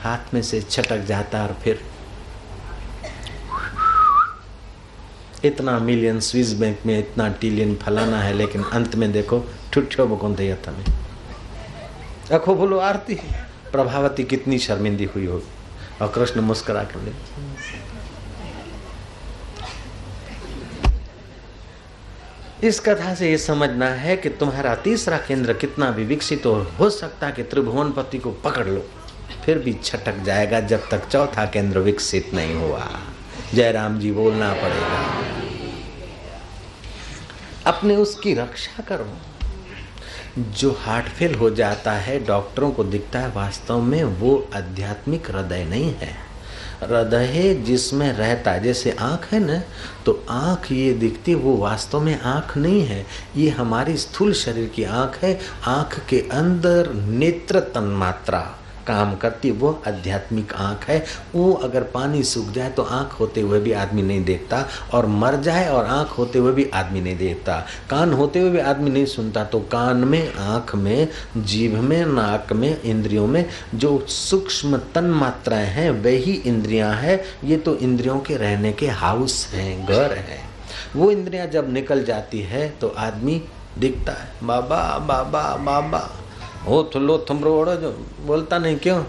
हाथ 0.00 0.34
में 0.34 0.42
से 0.42 0.62
छटक 0.62 0.98
जाता 0.98 1.42
और 1.42 1.56
फिर 1.64 1.84
इतना 5.44 5.78
मिलियन 5.78 6.20
स्विस 6.20 6.52
बैंक 6.52 6.78
में 6.86 6.98
इतना 6.98 7.28
टिलियन 7.28 7.76
फलाना 7.76 8.20
है, 8.20 8.32
लेकिन 8.32 8.62
अंत 8.62 8.96
में 8.96 9.12
देखो 9.12 9.44
ठुठ्ठो 9.72 10.06
बकौंते 10.06 10.56
में। 10.68 10.84
अखो 12.32 12.54
बोलो 12.54 12.78
आरती। 12.78 13.14
प्रभावती 13.72 14.24
कितनी 14.24 14.58
शर्मिंदी 14.58 15.04
हुई 15.04 15.26
होगी। 15.26 15.48
और 16.02 16.12
कृष्ण 16.12 16.40
मुस्करा 16.40 16.84
कर 16.84 17.00
ले 17.00 17.10
इस 22.64 22.80
कथा 22.80 23.14
से 23.14 23.30
ये 23.30 23.38
समझना 23.38 23.86
है 23.86 24.16
कि 24.16 24.28
तुम्हारा 24.28 24.74
तीसरा 24.74 25.16
केंद्र 25.16 25.52
कितना 25.52 25.90
भी 25.90 26.04
विकसित 26.04 26.46
हो 26.46 26.52
हो 26.52 26.90
सकता 26.90 27.30
कि 27.30 27.42
त्रिभुवन 27.42 27.92
पति 27.92 28.18
को 28.18 28.30
पकड़ 28.30 28.66
लो। 28.66 28.84
फिर 29.44 29.58
भी 29.58 29.72
छटक 29.84 30.18
जाएगा 30.18 30.60
जब 30.60 30.88
तक 30.90 31.08
चौथा 31.08 31.46
केंद्र 31.46 31.78
विकसित 31.78 32.34
नहीं 32.34 32.54
हुआ। 32.54 32.88
जयराम 33.54 33.98
जी, 33.98 34.12
बोलना 34.12 34.52
पड़ेगा। 34.52 35.24
अपने 37.66 37.96
उसकी 37.96 38.34
रक्षा 38.34 38.82
करो। 38.82 39.12
जो 40.38 40.72
हार्ट 40.72 41.06
फेल 41.06 41.34
हो 41.34 41.50
जाता 41.50 41.92
है, 41.92 42.24
डॉक्टरों 42.24 42.70
को 42.70 42.84
दिखता 42.84 43.18
है, 43.18 43.30
वास्तव 43.30 43.80
में 43.80 44.04
वो 44.04 44.48
आध्यात्मिक 44.56 45.30
हृदय 45.30 45.64
नहीं 45.64 45.94
है। 45.94 46.27
हृदय 46.82 47.54
जिसमें 47.66 48.12
रहता 48.12 48.50
है। 48.50 48.62
जैसे 48.62 48.90
आँख 48.90 49.26
है 49.32 49.38
ना 49.40 49.60
तो 50.06 50.24
आँख 50.30 50.70
ये 50.72 50.92
दिखती, 50.92 51.34
वो 51.34 51.56
वास्तव 51.56 52.00
में 52.00 52.20
आँख 52.20 52.56
नहीं 52.56 52.82
है। 52.82 53.04
ये 53.36 53.48
हमारी 53.50 53.96
स्थूल 53.96 54.32
शरीर 54.32 54.68
की 54.68 54.84
आँख 54.84 55.18
है। 55.22 55.38
आँख 55.66 55.98
के 56.08 56.20
अंदर 56.32 56.92
नेत्र 56.92 57.60
तन्मात्रा। 57.74 58.42
काम 58.88 59.14
करती, 59.16 59.50
वो 59.50 59.70
आध्यात्मिक 59.86 60.52
आँख 60.54 60.88
है। 60.88 61.04
वो 61.34 61.52
अगर 61.54 61.82
पानी 61.94 62.22
सूख 62.24 62.50
जाए 62.50 62.70
तो 62.70 62.82
आँख 62.82 63.12
होते 63.20 63.40
हुए 63.40 63.60
भी 63.60 63.72
आदमी 63.74 64.02
नहीं 64.02 64.24
देखता, 64.24 64.64
और 64.94 65.06
मर 65.06 65.36
जाए 65.40 65.68
और 65.68 65.86
आँख 65.86 66.16
होते 66.18 66.38
हुए 66.38 66.52
भी 66.52 66.64
आदमी 66.74 67.00
नहीं 67.00 67.16
देखता। 67.16 67.58
कान 67.90 68.12
होते 68.12 68.40
हुए 68.40 68.50
भी 68.50 68.58
आदमी 68.60 68.90
नहीं 68.90 69.06
सुनता 69.06 69.44
तो 69.44 69.60
कान 69.72 70.04
में, 70.04 70.34
आँख 70.34 70.74
में, 70.74 71.08
जीभ 71.38 71.74
में, 71.80 72.04
नाक 72.06 72.52
में, 72.52 72.82
इंद्रियों 72.82 73.26
में 73.26 73.44
जो 73.74 73.98
सूक्ष्म 74.08 74.76
तन 74.94 75.10
मात्राएँ 75.14 75.66
हैं, 75.66 75.90
वही 76.02 76.32
इंद्रियाँ 76.46 76.92
हैं। 76.94 77.20
ये 77.44 77.56
तो 77.58 77.76
इंद्रियों 77.76 78.18
के 78.20 78.36
रहने 78.36 78.72
के 78.72 78.86
हाउस 78.88 79.46
हैं, 79.52 79.86
घर 79.86 80.12
हैं। 80.12 80.42
वो 80.96 81.10
इंद्रियाँ 81.10 81.46
जब 81.46 81.72
निकल 81.72 82.04
जाती 82.04 82.40
है 82.42 82.68
तो 82.80 82.94
आदमी 82.98 83.42
दिखता 83.78 84.12
है, 84.12 84.28
बाबा 84.42 84.82
बाबा 84.98 85.42
बाबा। 85.56 86.08
हो 86.66 86.90
थुल्लो 86.94 87.26
थुमरो 87.30 87.76
जो 87.76 87.90
बोलता 88.20 88.58
नहीं 88.58 88.76
क्यों? 88.76 89.04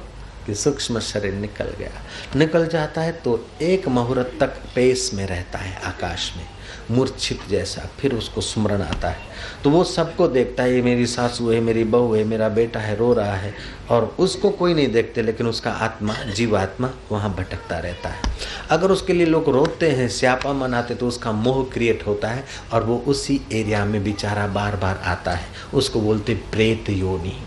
कि 0.45 0.55
सूक्ष्म 0.55 0.99
शरीर 0.99 1.33
निकल 1.33 1.65
गया। 1.65 1.91
निकल 2.35 2.67
जाता 2.67 3.01
है 3.01 3.12
तो 3.12 3.47
एक 3.62 3.88
मुहूर्त 3.88 4.38
तक 4.39 4.47
पेस 4.47 5.12
में 5.13 5.25
रहता 5.27 5.59
है 5.59 5.81
आकाश 5.81 6.33
में। 6.38 6.45
मूर्छित 6.91 7.39
जैसा, 7.49 7.89
फिर 7.99 8.15
उसको 8.15 8.41
स्मरण 8.41 8.82
आता 8.82 9.10
है। 9.10 9.19
तो 9.63 9.69
वो 9.69 9.84
सबको 9.84 10.28
देखता 10.28 10.63
है, 10.63 10.75
ये 10.75 10.82
मेरी 10.82 11.06
सासू 11.06 11.52
है, 11.52 11.60
मेरी 11.60 11.84
बहू 11.84 12.15
है, 12.15 12.23
मेरा 12.23 12.49
बेटा 12.49 12.80
है, 12.80 12.95
रो 12.95 13.13
रहा 13.13 13.36
है। 13.36 13.56
और 13.89 14.15
उसको 14.19 14.49
कोई 14.49 14.73
नहीं 14.73 14.91
देखते, 14.91 15.21
लेकिन 15.21 15.47
उसका 15.47 15.71
आत्मा, 15.71 16.13
जीवात्मा 16.13 16.89
वहाँ 17.12 17.36
भटकता 17.36 17.80
रहता 17.80 18.10
है। 18.10 18.21
अगर 18.69 18.91
उसके 18.91 19.13
लिए 19.13 19.25
लोग 19.25 19.49
रोते 19.49 19.89
हैं, 19.89 20.10
स्यापा 20.10 20.54
मनाते 20.54 20.95
तो 20.95 21.08
उसका 21.08 21.32
मोह 21.32 21.63
क्रिएट 21.73 22.08
होता 22.08 22.28
है 22.28 22.45
और 22.73 22.84
वो 22.84 23.04
उसी 23.08 23.41
एरिया 23.52 23.86
में 23.86 24.04
बेचारा 24.04 24.47
बार 24.47 24.75
बार 24.75 25.02
आता 25.06 25.32
है। 25.32 25.47
उसको 25.73 26.02
बोलते 26.02 26.34
प्रेत 26.34 26.89
योनि। 26.89 27.43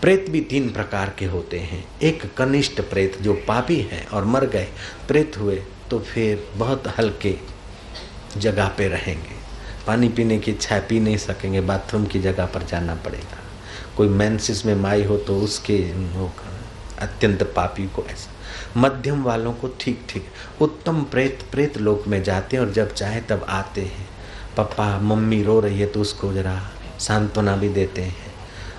प्रेत 0.00 0.26
भी 0.30 0.40
तीन 0.40 0.70
प्रकार 0.70 1.14
के 1.18 1.24
होते 1.24 1.58
हैं। 1.58 1.84
एक 2.02 2.34
कनिष्ठ 2.34 2.80
प्रेत 2.80 3.22
जो 3.22 3.34
पापी 3.34 3.80
हैं 3.80 4.08
और 4.08 4.24
मर 4.24 4.46
गए, 4.46 4.68
प्रेत 5.08 5.38
हुए 5.38 5.62
तो 5.90 5.98
फिर 5.98 6.48
बहुत 6.54 6.94
हल्के 6.98 7.51
जगह 8.36 8.68
पे 8.68 8.88
रहेंगे। 8.88 9.40
पानी 9.86 10.08
पीने 10.08 10.38
की 10.38 10.50
इच्छा 10.50 10.78
पी 10.78 11.00
नहीं 11.00 11.16
सकेंगे, 11.16 11.60
बाथरूम 11.60 12.04
की 12.06 12.20
जगह 12.20 12.46
पर 12.46 12.62
जाना 12.62 12.94
पड़ेगा। 12.94 13.38
कोई 13.96 14.08
मैंसिस 14.08 14.64
में 14.66 14.74
माई 14.74 15.04
हो 15.04 15.16
तो 15.18 15.38
उसके 15.40 15.78
अत्यंत 16.98 17.42
पापी 17.56 17.86
को 17.86 18.04
ऐसा। 18.04 18.30
मध्यम 18.76 19.22
वालों 19.22 19.52
को 19.52 19.68
ठीक 19.80 20.04
ठीक, 20.08 20.26
उत्तम 20.60 21.02
प्रेत 21.02 21.42
प्रेत 21.50 21.78
लोक 21.78 22.06
में 22.08 22.22
जाते 22.22 22.56
हैं 22.56 22.64
और 22.64 22.72
जब 22.72 22.92
चाहे 22.94 23.20
तब 23.20 23.46
आते 23.48 23.80
हैं। 23.80 24.06
पापा, 24.56 24.98
मम्मी 25.00 25.42
रो 25.42 25.58
रही 25.60 25.80
है 25.80 25.86
तो 25.86 26.00
उसको 26.00 26.32
जरा 26.32 26.60
सांत्वना 27.00 27.56
भी 27.56 27.68
देते 27.68 28.02
हैं 28.02 28.32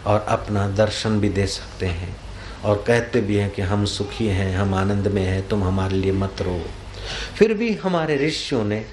और 0.06 0.26
अपना 0.30 0.68
दर्शन 0.70 1.20
भी 1.20 1.30
दे 1.30 1.46
सकते 1.48 1.86
हैं 1.86 2.16
और 2.66 2.84
कहते 2.88 3.22
भी 3.22 3.36
हैं 3.36 3.50
कि 3.52 3.62
हम 3.62 3.86
सुखी 3.86 4.28
हैं, 4.28 4.56
हम 4.56 4.74
आनंद 4.74 5.08
में 5.08 5.24
हैं, 5.24 5.48
तुम 5.48 5.64
हमारे 5.64 5.96
लिए 5.96 6.12
मत 6.12 6.42
रो। 6.42 6.60
फिर 7.36 7.54
भी 7.54 7.74
हमारे 7.74 8.18
ऋषियों 8.18 8.64
ने 8.64 8.86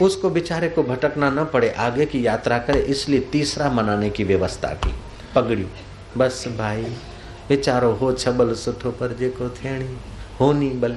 उसको 0.00 0.30
बेचारे 0.30 0.68
को 0.68 0.82
भटकना 0.82 1.30
न 1.30 1.44
पड़े, 1.44 1.70
आगे 1.70 2.06
की 2.06 2.26
यात्रा 2.26 2.58
करे, 2.58 2.80
इसलिए 2.80 3.20
तीसरा 3.32 3.70
मनाने 3.70 4.10
की 4.10 4.24
व्यवस्था 4.24 4.72
की। 4.76 4.94
पगड़ी 5.34 5.66
बस 6.16 6.44
भाई, 6.58 6.82
बेचारो 7.48 7.90
हो 7.92 8.12
छबल 8.12 8.52
सुठो 8.54 8.90
पर 8.90 9.12
जे 9.12 9.28
को 9.30 9.48
थेणी 9.54 9.96
होनी 10.40 10.68
बल। 10.70 10.96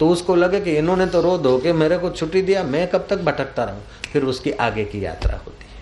तो 0.00 0.08
उसको 0.08 0.34
लगे 0.34 0.60
कि 0.60 0.76
इन्होंने 0.76 1.06
तो 1.06 1.20
रो 1.20 1.36
धो 1.38 1.56
के 1.58 1.72
मेरे 1.72 1.98
को 1.98 2.10
छुट्टी 2.10 2.42
दिया, 2.42 2.62
मैं 2.64 2.86
कब 2.90 3.06
तक 3.10 3.20
भटकता 3.20 3.64
रहूँ? 3.64 3.82
फिर 4.12 4.24
उसकी 4.24 4.50
आगे 4.50 4.84
की 4.84 5.04
यात्रा 5.04 5.36
होती। 5.36 5.64
है 5.64 5.74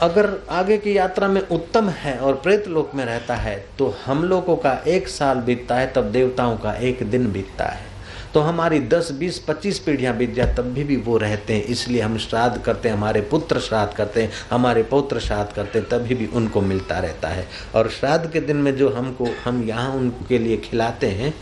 अगर 0.00 0.30
आगे 0.50 0.76
की 0.78 0.96
यात्रा 0.96 1.28
में 1.28 1.40
उत्तम 1.42 1.88
है 1.90 2.16
और 2.18 2.34
प्रेत 2.34 2.68
लोक 2.68 2.94
में 2.94 3.04
रहता 3.04 3.34
है 3.36 3.56
तो 3.78 3.94
हम 4.04 4.24
लोगों 4.24 4.56
का 4.56 4.72
एक 4.88 5.08
साल 5.08 5.38
बीतता 5.40 5.74
है, 5.74 5.92
तब 5.92 6.10
देवताओं 6.12 6.56
का 6.56 6.74
एक 6.74 7.02
दिन 7.10 7.30
बीतता 7.32 7.64
है। 7.64 7.94
तो 8.36 8.40
हमारी 8.40 8.78
10, 8.82 9.10
20, 9.12 9.38
25 9.40 9.78
पीढ़ियाँ 9.78 10.12
बीत 10.16 10.32
जाए 10.34 10.54
तब 10.54 10.64
भी 10.72 10.82
भी 10.84 10.96
वो 10.96 11.16
रहते 11.18 11.54
हैं। 11.54 11.62
इसलिए 11.64 12.00
हम 12.00 12.16
श्राद्ध 12.18 12.60
करते 12.62 12.88
हैं 12.88 12.96
हमारे 12.96 13.20
पुत्र 13.30 13.60
श्राद्ध 13.60 13.92
करते 13.96 14.22
हैं 14.22 14.30
हमारे 14.50 14.82
पौत्र 14.82 15.20
श्राद्ध 15.20 15.52
करते 15.52 15.78
हैं 15.78 15.88
तभी 15.88 16.14
भी 16.14 16.26
उनको 16.36 16.60
मिलता 16.62 16.98
रहता 16.98 17.28
है। 17.28 17.46
और 17.74 17.88
श्राद्ध 17.90 18.30
के 18.32 18.40
दिन 18.40 18.56
में 18.56 18.74
जो 18.76 18.88
हमको 18.90 19.28
हम 19.44 19.62
यहाँ 19.68 19.92
उनके 19.92 20.38
लिए 20.38 20.56
खिलाते 20.66 21.10
हैं 21.12 21.34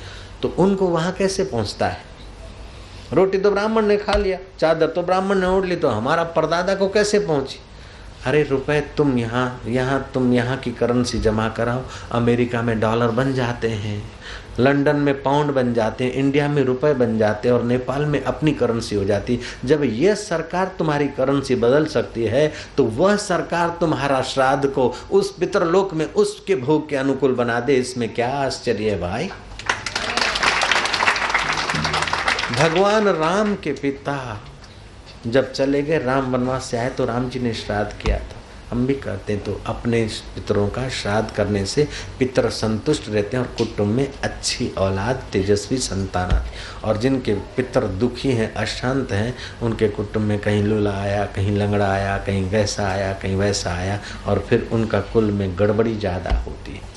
तो 0.43 0.55
उनको 0.59 0.89
वहाँ 0.89 1.13
कैसे 1.13 1.45
पहुँचता 1.45 1.89
है? 1.89 2.01
रोटी 3.13 3.39
तो 3.39 3.51
ब्राह्मण 3.51 3.87
ने 3.87 3.97
खा 3.97 4.17
लिया 4.17 4.39
चादर 4.61 4.87
तो 4.87 5.03
ब्राह्मण 5.03 5.39
ने 5.39 5.47
ओढ़ 5.47 5.67
ली 5.67 5.77
तो 5.77 5.89
हमारा 5.89 6.25
परदादा 6.33 6.75
को 6.75 6.89
कैसे 6.89 7.19
पहुँची? 7.19 7.59
अरे 8.27 8.43
रुपए 8.43 8.81
तुम 8.97 9.19
यहाँ 9.19 9.61
यहाँ 9.67 10.11
तुम 10.15 10.33
यहाँ 10.33 10.57
की 10.57 10.71
करेंसी 10.73 11.19
जमा 11.21 11.49
कराओ 11.57 11.83
अमेरिका 12.13 12.63
में 12.63 12.79
डॉलर 12.81 13.11
बन 13.13 13.35
जाते 13.35 13.69
हैं। 13.69 14.03
लंदन 14.61 14.97
में 14.97 15.23
पाउंड 15.23 15.51
बन 15.53 15.73
जाते 15.75 16.05
हैं, 16.05 16.13
इंडिया 16.13 16.49
में 16.49 16.63
रुपए 16.65 16.93
बन 16.95 17.17
जाते 17.19 17.49
हैं 17.49 17.55
और 17.55 17.63
नेपाल 17.65 18.05
में 18.07 18.23
अपनी 18.23 18.53
करेंसी 18.53 18.97
हो 18.97 19.05
जाती 19.05 19.39
जब 19.65 19.85
यह 19.85 20.15
सरकार 20.15 20.75
तुम्हारी 20.79 21.09
करेंसी 21.17 21.55
बदल 21.57 21.87
सकती 21.87 22.25
है 22.25 22.53
तो 22.77 22.85
वह 22.85 23.17
सरकार 23.19 23.77
तुम्हारा 23.81 24.21
श्राद्ध 24.25 24.67
को 24.69 24.93
उस 25.11 25.35
पितरलोक 25.37 25.95
में 25.95 26.05
उसके 26.07 26.57
भोग 26.57 26.89
के 26.89 26.97
अनुकूल 26.97 27.35
बना 27.35 27.59
दे। 27.61 27.75
इसमें 27.77 28.09
क्या 28.15 28.29
आश्चर्य 28.37 28.91
है 28.91 28.99
भाई? 29.01 29.29
भगवान 32.53 33.09
राम 33.11 33.55
के 33.55 33.73
पिता 33.73 34.41
जब 35.27 35.53
चले 35.53 35.83
गए, 35.83 35.99
राम 35.99 36.33
वनवास 36.33 36.65
से 36.65 36.77
आए 36.79 36.89
तो 36.89 37.05
राम 37.05 37.29
जी 37.31 37.41
ने 37.41 37.53
श्राद्ध 37.55 37.93
किया 38.03 38.19
था। 38.19 38.43
हम 38.75 38.87
भी 38.87 38.95
करते 38.95 39.33
हैं 39.33 39.43
तो 39.45 39.61
अपने 39.67 40.03
पितरों 40.35 40.67
का 40.69 40.89
श्राद्ध 40.89 41.31
करने 41.31 41.65
से 41.67 41.87
पितर 42.19 42.49
संतुष्ट 42.51 43.09
रहते 43.09 43.37
हैं 43.37 43.45
और 43.45 43.51
कुटुंब 43.59 43.89
में 43.89 44.09
अच्छी 44.25 44.69
औलाद, 44.79 45.23
तेजस्वी 45.33 45.79
संतान 45.79 46.31
आती 46.31 46.51
और 46.85 46.97
जिनके 46.97 47.35
पितर 47.57 47.87
दुखी 48.01 48.33
हैं, 48.33 48.53
अशांत 48.55 49.13
हैं, 49.13 49.35
उनके 49.63 49.89
कुटुंब 49.89 50.25
में 50.25 50.39
कहीं 50.39 50.63
लूला 50.63 50.93
आया, 50.93 51.25
कहीं 51.27 51.57
लंगड़ा 51.57 51.93
आया, 51.93 52.17
कहीं 52.19 52.49
वैसा 52.51 52.89
आया, 52.89 53.13
कहीं 53.13 53.37
वैसा 53.37 53.75
आया, 53.75 54.01
और 54.27 54.45
फिर 54.49 54.69
उनका 54.73 55.01
कुल 55.13 55.31
में 55.31 55.59
गड़बड़ी 55.59 55.95
ज़्यादा 55.97 56.37
होती 56.39 56.73
है। 56.73 56.94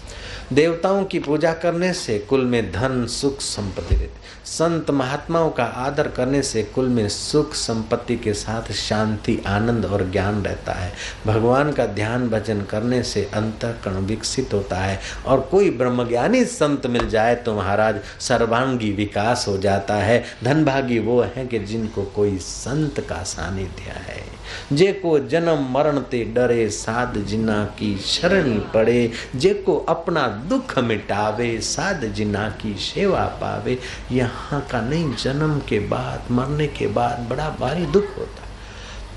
देवताओं 0.54 1.04
की 1.06 1.20
पूजा 1.20 1.54
करने 1.54 1.94
से 1.94 2.20
कुल 2.20 2.46
में 2.46 2.72
धन, 2.72 3.06
सुख, 3.06 3.42
संपत्ति 3.42 3.96
रहती 3.96 4.16
संत 4.46 4.90
महात्माओं 4.92 5.50
का 5.50 5.64
आदर 5.64 6.08
करने 6.08 6.42
से 6.42 6.64
कुल 6.64 6.88
में 6.88 7.10
सुख, 7.10 7.54
संपत्ति 7.54 8.16
के 8.18 8.34
साथ 8.34 8.72
शांति, 8.72 9.44
आनंद 9.48 9.86
और 9.86 10.12
ज्ञान 10.12 10.42
रहता 10.44 10.74
है। 10.74 10.94
भगवान 11.26 11.72
का 11.72 11.86
ध्यान 11.86 12.30
भजन 12.30 12.62
करने 12.62 13.04
से 13.04 13.24
अंतकरण 13.34 13.96
विकसित 13.96 14.54
होता 14.54 14.78
है 14.78 15.00
और 15.26 15.40
कोई 15.42 15.70
ब्रह्मज्ञानी 15.70 16.46
संत 16.46 16.88
मिल 16.88 17.10
जाए 17.10 17.36
तो 17.36 17.56
महाराज 17.56 18.00
सर्वांगी 18.20 18.92
विकास 18.92 19.46
हो 19.48 19.58
जाता 19.58 19.96
है। 19.96 20.24
धनभागी 20.44 21.00
वो 21.00 21.22
है 21.36 21.48
कि 21.48 21.60
जिनको 21.60 22.04
कोई 22.04 22.38
संत 22.38 23.00
का 23.00 23.24
सानिध्य 23.24 23.92
है। 23.92 24.37
जे 24.74 24.92
को 24.94 25.18
जन्म 25.20 25.68
मरण 25.72 26.00
ते 26.02 26.24
डरे 26.26 26.70
साध 26.70 27.18
जिना 27.18 27.64
की 27.80 27.96
शरणी 27.98 28.58
पड़े 28.74 29.12
जे 29.36 29.54
को 29.54 29.78
अपना 29.90 30.28
दुख 30.50 30.78
मिटावे, 30.80 31.60
साध 31.62 32.06
जिना 32.06 32.50
की 32.62 32.74
सेवा 32.80 33.26
पावे। 33.42 33.78
यहाँ 34.12 34.62
का 34.72 34.82
नहीं, 34.82 35.14
जन्म 35.16 35.60
के 35.60 35.80
बाद, 35.80 36.32
मरने 36.32 36.68
के 36.68 36.88
बाद 36.88 37.28
बड़ा 37.30 37.50
भारी 37.60 37.86
दुख 37.86 38.18
होता। 38.18 38.44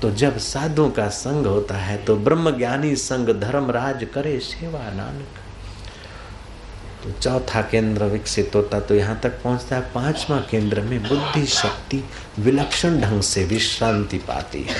तो 0.01 0.11
जब 0.11 0.37
साधुओं 0.37 0.89
का 0.89 1.07
संग 1.09 1.45
होता 1.45 1.75
है 1.75 1.97
तो 2.05 2.15
ब्रह्म 2.15 2.57
ज्ञानी 2.57 2.95
संग 2.95 3.29
धर्म 3.41 3.71
राज 3.71 4.07
करे 4.13 4.39
सेवा 4.39 4.79
नानक। 4.93 5.40
तो 7.03 7.11
चौथा 7.11 7.61
केंद्र 7.61 8.05
विकसित 8.05 8.55
होता 8.55 8.79
तो 8.79 8.95
यहाँ 8.95 9.19
तक 9.19 9.41
पहुँचता 9.43 9.75
है। 9.75 9.81
पांचवा 9.81 10.39
केंद्र 10.39 10.81
में 10.81 11.07
बुद्धि 11.07 11.45
शक्ति 11.45 12.03
विलक्षण 12.39 13.01
ढंग 13.01 13.21
से 13.21 13.43
विश्रांति 13.43 14.17
पाती 14.17 14.61
है। 14.63 14.75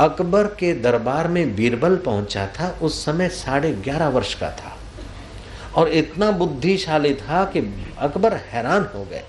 अकबर 0.00 0.46
के 0.46 0.72
दरबार 0.74 1.28
में 1.28 1.54
बीरबल 1.56 1.96
पहुँचा 1.96 2.46
था, 2.46 2.78
उस 2.82 3.04
समय 3.04 3.28
साढ़े 3.28 3.72
ग्यारह 3.72 4.08
वर्ष 4.08 4.34
का 4.34 4.50
था। 4.50 4.78
और 5.74 5.88
इतना 5.88 6.30
बुद्धिशाली 6.30 7.14
था 7.14 7.44
कि 7.44 7.60
अकबर 7.98 8.34
हैरान 8.34 8.88
हो 8.94 9.04
गए। 9.04 9.24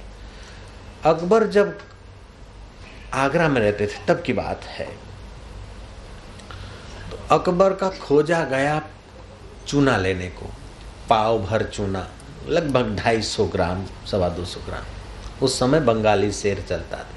अकबर 1.06 1.47
जब 1.47 1.78
आगरा 3.13 3.47
में 3.49 3.62
रहते 3.62 3.88
थे, 3.88 4.06
तब 4.08 4.21
की 4.21 4.34
बात 4.34 4.63
है। 4.63 4.86
तो 7.12 7.36
अकबर 7.36 7.73
का 7.73 7.89
खोजा 7.89 8.43
गया 8.43 8.82
चूना 9.67 9.97
लेने 9.97 10.28
को। 10.28 10.49
पाव 11.09 11.39
भर 11.39 11.63
चूना, 11.63 12.07
लगभग 12.49 12.95
ढाई 12.95 13.21
सौ 13.21 13.45
ग्राम, 13.45 13.85
सवा 14.11 14.29
दो 14.29 14.45
सौ 14.45 14.59
ग्राम। 14.65 14.83
उस 15.45 15.59
समय 15.59 15.79
बंगाली 15.79 16.31
शेर 16.31 16.63
चलता 16.69 16.97
था। 16.97 17.07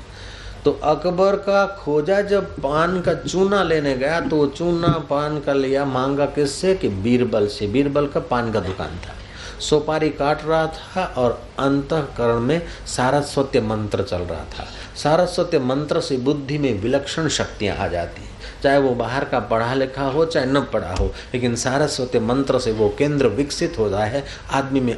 तो 0.65 0.73
अकबर 0.73 1.37
का 1.37 1.67
खोजा 1.67 2.21
जब 2.21 2.57
पान 2.57 3.01
का 3.01 3.15
चूना 3.15 3.63
लेने 3.63 3.97
गया 3.97 4.21
तो 4.21 4.47
चूना 4.47 4.89
पान 4.89 5.41
का 5.41 5.53
लिया 5.53 5.85
मांगा 5.85 6.27
किससे? 6.27 6.75
कि 6.75 6.89
बीरबल 6.89 7.47
से। 7.47 7.67
बीरबल 7.67 8.07
का 8.07 8.21
पान 8.21 8.53
का 8.53 8.61
दुकान 8.61 8.97
था। 8.97 9.16
सोपारी 9.61 10.09
काट 10.11 10.45
रहा 10.45 10.67
था 10.69 11.05
और 11.17 11.41
अंतकरण 11.59 12.41
में 12.41 12.61
सारस्वत्य 12.87 13.61
मंत्र 13.61 14.03
चल 14.03 14.19
रहा 14.19 14.45
था। 14.51 14.67
सारस्वत्य 14.97 15.59
मंत्र 15.59 16.01
से 16.01 16.17
बुद्धि 16.19 16.59
में 16.59 16.73
विलक्षण 16.81 17.29
शक्तियाँ 17.29 17.77
आ 17.77 17.89
जाती 17.89 18.23
हैं। 18.23 18.35
चाहे 18.63 18.79
वो 18.79 18.95
बाहर 18.95 19.25
का 19.25 19.41
पढ़ा 19.41 19.75
लिखा 19.75 20.05
हो, 20.05 20.25
चाहे 20.27 20.47
न 20.47 20.61
पढ़ा 20.63 20.95
हो, 20.95 21.07
लेकिन 21.35 21.55
सारस्वत्य 21.57 22.21
मंत्र 22.21 22.59
से 22.59 22.73
वो 22.73 22.89
केंद्र 22.99 23.29
विकसित 23.29 23.79
हो 23.79 23.89
रहा 23.89 24.05
है। 24.05 24.25
आदमी 24.53 24.81
में 24.81 24.97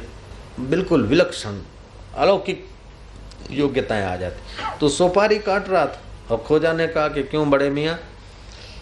बिल्कुल 0.59 1.05
विलक्षण, 1.07 1.59
अलौकिक 2.15 2.67
योग्यताएँ 3.51 4.05
आ 4.05 4.15
जाती 4.15 4.77
तो 4.79 4.89
सोपारी 4.89 5.37
काट 5.39 5.69
रहा 5.69 5.85
था 5.85 6.01
और 6.31 6.37
खोजा 6.37 6.73
ने 6.73 6.87
कहा 6.87 7.07
कि 7.07 7.23
क्यों 7.23 7.49
बड़े 7.49 7.69
मियाँ? 7.69 7.97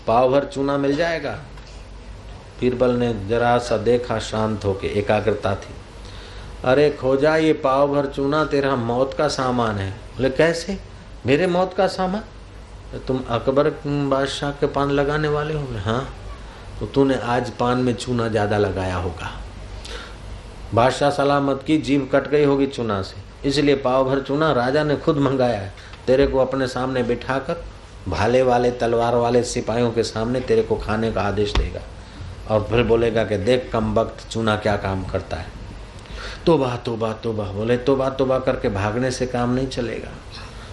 पाव 0.08 0.32
भर 0.32 0.46
चूना 0.46 0.78
मिल 0.78 0.96
जाएगा। 0.96 1.40
बीरबल 2.60 2.92
ने 2.92 3.14
जरा 3.30 3.58
सा 3.58 3.78
देखा, 3.78 4.20
शांत 4.20 4.66
होके 4.66 4.88
एकाग्रता 4.88 5.56
थी। 5.56 5.74
अरे, 6.64 6.90
खोजा 6.90 7.36
ये 7.36 7.54
पाव 7.54 7.94
भर 7.94 8.06
चूना, 8.06 8.46
तेरा 8.46 8.76
मौत 8.76 9.14
का 9.14 9.28
सामान 9.28 9.76
है। 9.76 9.92
बोले, 9.92 10.30
कैसे? 10.30 10.78
मेरे 11.26 11.48
मौत 11.48 11.74
का 11.74 11.88
सामान? 11.88 12.22
तो 12.92 13.00
तुम 13.00 13.24
अकबर 13.30 13.70
बादशाह 13.86 14.52
के 14.52 14.68
पान 14.68 14.92
लगाने 14.92 15.28
वाले 15.28 15.54
हो? 15.54 15.68
हाँ। 15.78 16.14
तो 16.80 16.86
तूने 16.86 17.16
आज 17.16 17.50
पान 17.50 17.78
में 17.78 17.94
चूना 17.94 18.28
ज़्यादा 18.28 18.58
लगाया 18.58 18.96
होगा। 18.96 19.32
बादशाह 20.74 21.10
सलामत 21.10 21.64
की 21.68 21.78
जीव 21.78 22.10
कट 22.14 22.28
गई 22.28 22.44
होगी 22.44 22.68
चूना 22.68 23.02
से। 23.02 23.50
इसलिए 23.50 23.76
पाव 23.76 24.06
भर 24.06 24.20
चूना 24.20 24.52
राजा 24.52 24.84
ने 24.84 24.96
खुद 24.96 25.18
मंगाया 25.18 25.60
है। 25.60 25.74
तेरे 26.08 26.28
को 26.28 26.38
अपने 26.38 26.68
सामने 26.68 27.04
बिठाकर 27.04 27.66
भाले 28.08 28.42
वाले, 28.42 28.72
तलवार 28.72 29.16
वाले 29.16 29.44
सिपाहियों 29.44 29.92
के 29.92 30.04
सामने 30.04 30.40
तेरे 30.40 30.62
को 30.62 30.76
खाने 30.76 31.12
का 31.12 31.22
आदेश 31.22 31.54
देगा। 31.54 31.82
और 32.50 32.68
फिर 32.70 32.84
बोलेगा 32.84 33.24
कि 33.24 33.38
देख 33.38 33.70
कम 33.74 33.94
वक्त 33.94 34.30
चूना 34.30 34.56
क्या 34.56 34.78
काम 34.78 35.04
करता 35.06 35.38
है। 35.38 35.46
तोबा 36.46 36.76
तोबा 36.76 37.14
तोबा, 37.14 37.44
बोले, 37.44 37.78
तोबा 37.78 38.10
तोबा 38.10 38.40
करके 38.40 38.70
भागने 38.70 39.12
से 39.12 39.26
काम 39.26 39.54
नहीं 39.54 39.68
चलेगा। 39.68 40.10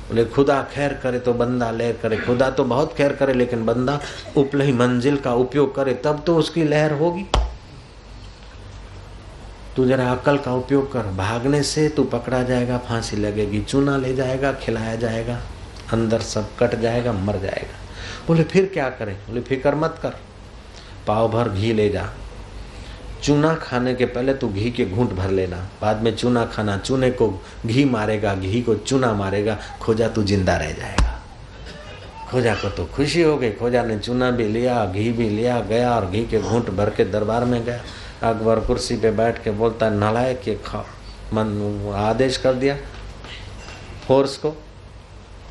बोले, 0.08 0.24
खुदा 0.24 0.62
खैर 0.62 0.94
करे 0.94 1.18
तो 1.18 1.32
बंदा 1.32 1.70
लहर 1.70 1.92
करे। 1.92 2.16
खुदा 2.16 2.50
तो 2.50 2.64
बहुत 2.64 2.94
खैर 2.94 3.12
करे, 3.12 3.34
लेकिन 3.34 3.66
बंदा 3.66 4.00
उपलही 4.36 4.72
मंजिल 4.72 5.16
का 5.16 5.34
उपयोग 5.34 5.74
करे, 5.74 5.94
तब 5.94 6.22
तो 6.26 6.36
उसकी 6.36 6.64
लहर 6.64 6.92
होगी। 6.92 7.26
तू 9.76 9.86
जरा 9.86 10.12
अकल 10.12 10.38
का 10.38 10.54
उपयोग 10.54 10.92
कर। 10.92 11.02
भागने 11.02 11.62
से 11.62 11.88
तू 11.88 12.04
पकड़ा 12.04 12.42
जाएगा, 12.42 12.78
फांसी 12.78 13.16
लगेगी। 13.16 13.60
चूना 13.60 13.96
ले 13.96 14.14
जाएगा, 14.14 14.52
खिलाया 14.52 14.96
जाएगा। 14.96 15.40
अंदर 15.92 16.20
सब 16.20 16.56
कट 16.58 16.74
जाएगा, 16.74 17.12
मर 17.12 17.38
जाएगा। 17.38 17.78
बोले, 18.26 18.44
फिर 18.44 18.70
क्या 18.74 18.90
करें? 18.90 19.14
बोले, 19.14 19.40
फ़िक्र 19.40 19.74
मत 19.74 19.98
कर। 20.02 20.12
पाव 21.06 21.28
भर 21.28 21.48
घी 21.48 21.72
ले 21.72 21.88
जा। 21.88 22.08
चूना 23.22 23.54
खाने 23.54 23.94
के 23.94 24.04
पहले 24.06 24.34
तू 24.34 24.48
घी 24.48 24.70
के 24.70 24.84
घूंट 24.86 25.12
भर 25.12 25.30
लेना। 25.30 25.56
बाद 25.82 26.02
में 26.02 26.14
चूना 26.16 26.44
खाना, 26.46 26.76
चूने 26.78 27.10
को 27.10 27.28
घी 27.66 27.84
मारेगा, 27.84 28.34
घी 28.34 28.62
को 28.62 28.74
चूना 28.74 29.12
मारेगा, 29.12 29.58
खोजा 29.80 30.08
तू 30.08 30.22
ज़िंदा 30.22 30.56
रह 30.56 30.72
जाएगा। 30.72 31.12
खोजा 32.30 32.54
को 32.54 32.68
तो 32.68 32.84
खुशी 32.86 33.22
हो 33.22 33.36
गई। 33.36 33.50
खोजा 33.50 33.82
ने 33.82 33.98
चूना 33.98 34.30
भी 34.30 34.48
लिया, 34.48 34.84
घी 34.86 35.10
भी 35.12 35.28
लिया, 35.28 35.60
गया 35.60 35.94
और 35.96 36.06
घी 36.06 36.24
के 36.26 36.40
घूंट 36.40 36.70
भर 36.70 36.90
के 36.90 37.04
दरबार 37.04 37.44
में 37.44 37.64
गया। 37.64 37.80
अकबर 38.22 38.60
कुर्सी 38.60 38.96
पे 38.96 39.10
बैठ 39.10 39.42
के 39.44 39.50
बोलता 39.50 39.90
नलायक 39.90 40.40
के 40.40 40.54
खा 40.54 40.84
मन 41.32 41.92
आदेश 41.94 42.36
कर 42.36 42.54
दिया। 42.54 42.76
फोर्स 44.08 44.36
को, 44.36 44.54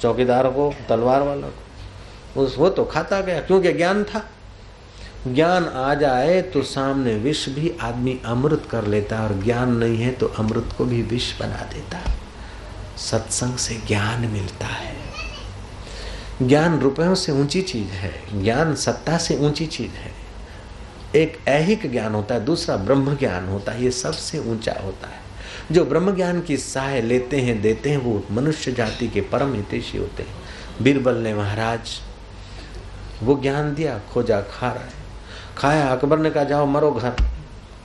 चौकीदार 0.01 0.47
को, 0.47 0.73
तलवार 0.89 1.21
वालों 1.21 1.49
को। 1.49 2.41
उस 2.41 2.57
वो 2.57 2.69
तो 2.69 2.83
खाता 2.85 3.21
गया, 3.21 3.39
क्योंकि 3.39 3.73
ज्ञान 3.73 4.03
था। 4.03 4.23
ज्ञान 5.27 5.65
आ 5.65 5.93
जाए 5.93 6.41
तो 6.41 6.61
सामने 6.61 7.15
विष 7.15 7.49
भी 7.49 7.71
आदमी 7.81 8.19
अमृत 8.25 8.67
कर 8.71 8.87
लेता 8.87 9.17
है, 9.17 9.29
और 9.29 9.43
ज्ञान 9.43 9.75
नहीं 9.77 9.97
है 9.97 10.11
तो 10.11 10.27
अमृत 10.27 10.69
को 10.77 10.85
भी 10.85 11.01
विष 11.01 11.39
बना 11.39 11.69
देता 11.73 11.97
सत्संग 12.97 13.57
से 13.57 13.75
ज्ञान 13.87 14.21
मिलता 14.21 14.65
है। 14.65 14.95
ज्ञान 16.41 16.79
रुपयों 16.79 17.15
से 17.15 17.31
ऊँची 17.31 17.61
चीज़ 17.61 17.87
है, 17.87 18.43
ज्ञान 18.43 18.75
सत्ता 18.75 19.17
से 19.17 19.37
ऊँची 19.37 19.65
चीज़ 19.65 19.91
है। 19.91 20.11
एक 21.15 21.37
ऐहिक 21.47 21.91
ज्ञान 21.91 22.15
होता 22.15 22.35
है, 22.35 22.45
दूसरा 22.45 22.75
ब्रह्म 22.77 23.15
ज्ञान 23.15 23.47
होता 23.47 23.71
है, 23.71 23.83
ये 23.83 23.91
सबसे 23.91 24.39
ऊँचा 24.39 24.75
होता 24.83 25.07
है। 25.07 25.21
जो 25.71 25.85
ब्रह्म 25.85 26.15
ज्ञान 26.15 26.41
की 26.41 26.57
सहाय 26.57 27.01
लेते 27.01 27.41
हैं, 27.41 27.61
देते 27.61 27.89
हैं, 27.89 27.97
वो 27.97 28.23
मनुष्य 28.31 28.71
जाति 28.71 29.07
के 29.07 29.21
परम 29.21 29.53
हितेशी 29.53 29.97
होते 29.97 30.23
हैं। 30.23 30.35
बीरबल 30.81 31.15
ने 31.15 31.33
महाराज, 31.33 31.99
वो 33.23 33.39
ज्ञान 33.41 33.75
दिया, 33.75 33.99
खोजा, 34.13 34.41
खा 34.41 34.71
रहा 34.71 34.83
है। 34.83 35.02
खाया, 35.57 35.87
अकबर 35.87 36.17
ने 36.17 36.29
कहा, 36.29 36.43
जाओ, 36.43 36.65
मरो 36.65 36.91
घर। 36.91 37.13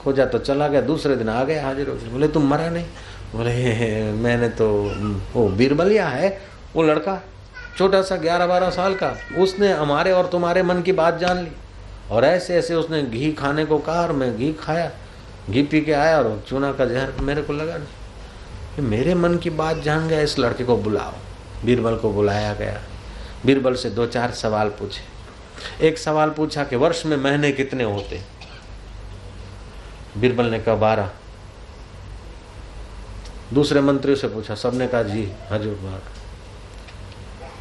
खोजा 0.03 0.25
तो 0.25 0.37
चला 0.37 0.67
गया, 0.67 0.81
दूसरे 0.81 1.15
दिन 1.15 1.29
आ 1.29 1.43
गया 1.43 1.65
हाजिर 1.65 1.89
बोले, 1.89 2.27
तुम 2.27 2.47
मरा 2.49 2.69
नहीं? 2.69 2.85
बोले, 3.35 4.11
मैंने 4.11 4.49
तो 4.49 4.93
वो 5.33 5.49
बीरबलिया 5.49 6.07
है, 6.07 6.41
वो 6.75 6.83
लड़का, 6.83 7.23
छोटा 7.77 8.01
सा 8.01 8.15
ग्यारह 8.15 8.47
बारह 8.47 8.69
साल 8.69 8.95
का, 8.95 9.15
उसने 9.37 9.73
हमारे 9.73 10.11
और 10.11 10.27
तुम्हारे 10.27 10.63
मन 10.63 10.81
की 10.81 10.91
बात 10.91 11.17
जान 11.17 11.37
ली। 11.37 11.51
और 12.11 12.25
ऐसे 12.25 12.55
ऐसे 12.55 12.75
उसने 12.75 13.03
घी 13.03 13.31
खाने 13.31 13.65
को 13.65 13.77
कहा 13.77 14.01
और 14.01 14.11
मैं 14.11 14.37
घी 14.37 14.53
खाया। 14.53 14.91
घी 15.49 15.63
पी 15.63 15.81
के 15.81 15.93
आया 15.93 16.17
और 16.17 16.43
चूना 16.47 16.71
का 16.71 16.85
जहर 16.85 17.11
मेरे 17.21 17.41
को 17.41 17.53
लगा 17.53 17.77
नहीं। 17.77 18.87
मेरे 18.87 19.15
मन 19.15 19.35
की 19.35 19.49
बात 19.49 19.77
जान 19.77 20.07
गया, 20.07 20.21
इस 20.21 20.39
लड़के 20.39 20.63
को 20.63 20.77
बुलाओ। 20.77 21.11
बीरबल 21.65 21.95
को 21.95 22.09
बुलाया 22.09 22.53
गया। 22.53 22.81
बीरबल 23.45 23.73
से 23.73 23.89
दो 23.89 24.05
चार 24.05 24.31
सवाल 24.31 24.69
पूछे। 24.69 25.18
एक 25.81 25.97
सवाल 25.97 26.29
पूछा 26.29 26.63
कि 26.63 26.75
वर्ष 26.75 27.05
में 27.05 27.17
महीने 27.17 27.51
कितने 27.51 27.83
होते? 27.83 28.21
बीरबल 30.17 30.45
ने 30.45 30.59
कहा, 30.59 30.75
बारह। 30.75 31.09
दूसरे 33.53 33.81
मंत्रियों 33.81 34.17
से 34.17 34.27
पूछा, 34.27 34.55
सबने 34.55 34.87
कहा, 34.87 35.03
जी, 35.03 35.31
हजूर 35.51 36.01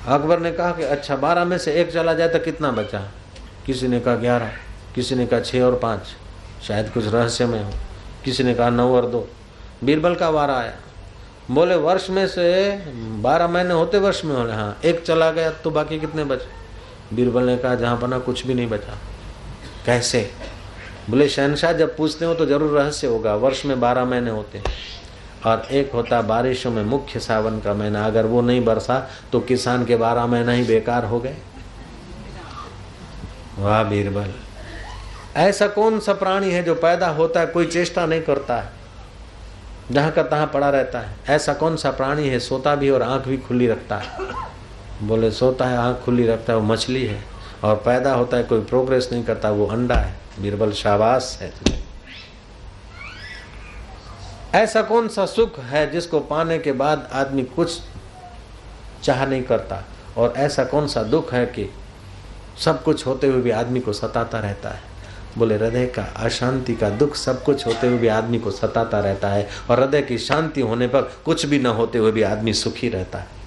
अकबर 0.06 0.38
ने 0.38 0.52
कहा 0.52 0.72
कि 0.72 0.82
अच्छा 0.82 1.16
बारह 1.16 1.44
में 1.44 1.58
से 1.58 1.72
एक 1.72 1.92
चला 1.92 2.14
जाए 2.14 2.28
तो 2.28 2.38
कितना 2.38 2.70
बचा? 2.70 3.10
किसी 3.66 3.88
ने 3.88 4.00
कहा, 4.00 4.14
ग्यारह। 4.14 4.52
किसी 4.94 5.14
ने 5.14 5.26
कहा 5.26 5.40
छः 5.40 5.62
और 5.62 5.78
पाँच। 5.78 6.00
शायद 6.62 6.90
कुछ 6.90 7.06
रहस्य 7.06 7.46
में 7.46 7.64
हो। 7.64 7.70
किसी 8.24 8.44
ने 8.44 8.54
कहा, 8.54 8.70
नौ 8.70 8.96
और 8.96 9.06
दो। 9.06 9.28
बीरबल 9.84 10.14
का 10.14 10.28
वारा 10.28 10.58
आया। 10.58 10.76
बोले, 11.50 11.74
वर्ष 11.74 12.10
में 12.10 12.26
से 12.26 12.76
बारह 12.98 13.48
महीने 13.48 13.74
होते 13.74 13.98
वर्ष 13.98 14.24
में 14.24 14.36
होने 14.36 14.52
हाँ 14.52 14.80
एक 14.84 15.04
चला 15.04 15.30
गया 15.30 15.50
तो 15.50 15.70
बाकी 15.70 16.00
कितने 16.00 16.24
बचे? 16.24 16.57
बीरबल 17.12 17.42
ने 17.42 17.56
कहा, 17.56 17.74
जहाँ 17.74 17.96
पना 17.96 18.18
कुछ 18.18 18.46
भी 18.46 18.54
नहीं 18.54 18.68
बचा। 18.68 18.98
कैसे? 19.86 20.30
बोले, 21.10 21.28
शहनशाह, 21.28 21.72
जब 21.72 21.96
पूछते 21.96 22.24
हो 22.24 22.34
तो 22.34 22.46
ज़रूर 22.46 22.78
रहस्य 22.78 23.06
होगा। 23.06 23.34
वर्ष 23.34 23.64
में 23.64 23.80
बारह 23.80 24.04
महीने 24.04 24.30
होते 24.30 24.58
हैं 24.58 24.64
और 25.46 25.66
एक 25.70 25.92
होता 25.92 26.20
बारिशों 26.22 26.70
में 26.70 26.82
मुख्य 26.82 27.20
सावन 27.20 27.58
का 27.60 27.74
महीना। 27.74 28.04
अगर 28.06 28.26
वो 28.26 28.40
नहीं 28.40 28.64
बरसा 28.64 28.98
तो 29.32 29.40
किसान 29.40 29.84
के 29.84 29.96
बारह 29.96 30.26
महीना 30.26 30.52
ही 30.52 30.64
बेकार 30.64 31.04
हो 31.04 31.20
गए। 31.20 31.36
वाह, 33.58 33.82
बीरबल। 33.82 34.32
ऐसा 35.36 35.66
कौन 35.66 35.98
सा 36.00 36.12
प्राणी 36.12 36.50
है 36.50 36.62
जो 36.62 36.74
पैदा 36.74 37.08
होता 37.08 37.40
है, 37.40 37.46
कोई 37.46 37.66
चेष्टा 37.66 38.06
नहीं 38.06 38.22
करता 38.22 38.56
है? 38.56 38.70
जहाँ 39.90 40.10
का 40.10 40.22
तहां 40.22 40.46
पड़ा 40.46 40.70
रहता 40.70 41.00
है। 41.00 41.16
ऐसा 41.28 41.52
कौन 41.52 41.76
सा 41.76 41.90
प्राणी 41.90 42.28
है, 42.28 42.38
सोता 42.40 42.74
भी 42.74 42.90
और 42.90 43.02
आँख 43.02 43.28
भी 43.28 43.38
खुली 43.38 43.66
रखता 43.68 43.96
है? 43.96 44.08
बोले, 45.02 45.30
सोता 45.30 45.64
है, 45.64 45.76
आँख 45.76 46.04
खुली 46.04 46.26
रखता 46.26 46.52
है, 46.52 46.58
वो 46.58 46.64
मछली 46.64 47.06
है। 47.06 47.24
और 47.64 47.76
पैदा 47.76 48.14
होता 48.14 48.36
है, 48.36 48.42
कोई 48.42 48.60
प्रोग्रेस 48.60 49.08
नहीं 49.12 49.24
करता, 49.24 49.50
वो 49.50 49.66
अंडा 49.66 49.94
है। 49.94 50.18
बीरबल, 50.40 50.72
शाबाश 50.72 51.38
है 51.42 51.48
तुझे। 51.48 51.84
ऐसा 54.54 54.82
कौन 54.82 55.08
सा 55.08 55.26
सुख 55.26 55.58
है 55.58 55.90
जिसको 55.90 56.20
पाने 56.20 56.58
के 56.58 56.72
बाद 56.72 57.08
आदमी 57.12 57.42
कुछ 57.42 57.80
चाह 59.02 59.26
नहीं 59.26 59.42
करता? 59.42 59.84
और 60.16 60.34
ऐसा 60.36 60.64
कौन 60.64 60.88
सा 60.88 61.02
दुख 61.02 61.32
है 61.32 61.46
कि 61.46 61.72
सब 62.64 62.82
कुछ 62.82 63.06
होते 63.06 63.26
हुए 63.26 63.42
भी 63.42 63.50
आदमी 63.50 63.80
को 63.80 63.92
सताता 63.92 64.38
रहता 64.38 64.68
है? 64.68 64.80
बोले, 65.38 65.54
हृदय 65.54 65.86
का 65.86 66.02
अशांति 66.02 66.74
का 66.74 66.90
दुख 66.90 67.14
सब 67.14 67.44
कुछ 67.44 67.66
होते 67.66 67.86
हुए 67.86 67.98
भी 67.98 68.08
आदमी 68.08 68.38
को 68.38 68.50
सताता 68.50 69.00
रहता 69.00 69.28
है। 69.28 69.48
और 69.70 69.80
हृदय 69.80 70.02
की 70.02 70.18
शांति 70.18 70.60
होने 70.60 70.88
पर 70.88 71.02
कुछ 71.02 71.46
भी 71.46 71.58
न 71.58 71.66
होते 71.66 71.98
हुए 71.98 72.10
भी 72.10 72.22
आदमी 72.22 72.52
सुखी 72.52 72.88
रहता 72.88 73.18
है। 73.18 73.37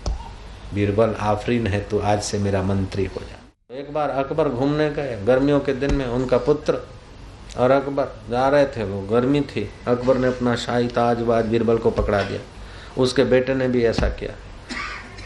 बीरबल 0.74 1.16
आफरीन 1.22 1.68
है 1.68 1.80
तो 1.82 2.00
आज 2.00 2.22
से 2.24 2.38
मेरा 2.40 2.62
मंत्री 2.64 3.06
हो 3.06 3.22
जा। 3.22 3.38
एक 3.72 3.94
बार 3.94 4.10
अकबर 4.10 4.50
घूमने 4.50 4.90
गए, 4.92 5.18
गर्मियों 5.26 5.60
के 5.60 5.74
दिन 5.74 5.94
में 5.96 6.06
उनका 6.08 6.38
पुत्र 6.40 6.80
और 7.60 7.72
अकबर 7.72 8.08
जा 8.30 8.48
रहे 8.50 8.66
थे, 8.68 8.84
वो 8.84 9.02
गर्मी 9.08 9.42
थी। 9.44 9.70
अकबर 9.88 10.18
ने 10.18 10.28
अपना 10.28 10.56
शाही 10.58 10.88
ताज 10.90 11.22
वाज 11.22 11.46
बीरबल 11.46 11.78
को 11.78 11.92
पकड़ा 11.92 12.22
दिया। 12.24 12.40
उसके 12.98 13.24
बेटे 13.26 13.54
ने 13.56 13.68
भी 13.68 13.84
ऐसा 13.86 14.10
किया। 14.12 14.34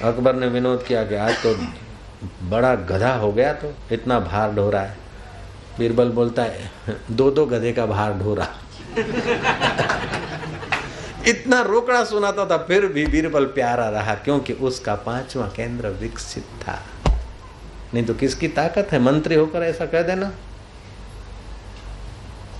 अकबर 0.09 0.35
ने 0.35 0.47
विनोद 0.49 0.83
किया 0.83 1.03
कि 1.03 1.15
आज 1.15 1.43
तो 1.43 1.55
बड़ा 2.49 2.73
गधा 2.75 3.13
हो 3.15 3.31
गया 3.31 3.53
तो 3.53 3.73
इतना 3.91 4.19
भार 4.21 4.53
ढो 4.53 4.69
रहा 4.69 4.81
है। 4.81 4.97
बीरबल 5.79 6.09
बोलता 6.11 6.43
है 6.43 6.69
दो 7.11 7.29
दो 7.31 7.45
गधे 7.45 7.71
का 7.73 7.85
भार 7.85 8.13
ढो 8.13 8.35
रहा 8.35 8.53
इतना 11.27 11.61
रोकड़ा 11.61 12.03
सुनाता 12.03 12.45
था, 12.45 12.57
फिर 12.57 12.85
भी 12.85 13.05
बीरबल 13.05 13.45
प्यारा 13.45 13.89
रहा, 13.89 14.15
क्योंकि 14.15 14.53
उसका 14.53 14.95
पांचवा 14.95 15.47
केंद्र 15.47 15.87
विकसित 15.87 16.43
था। 16.43 16.83
नहीं 17.93 18.05
तो 18.05 18.13
किसकी 18.13 18.47
ताकत 18.47 18.87
है? 18.91 18.99
मंत्री 18.99 19.35
होकर 19.35 19.63
ऐसा 19.63 19.85
कह 19.85 20.01
देना। 20.01 20.31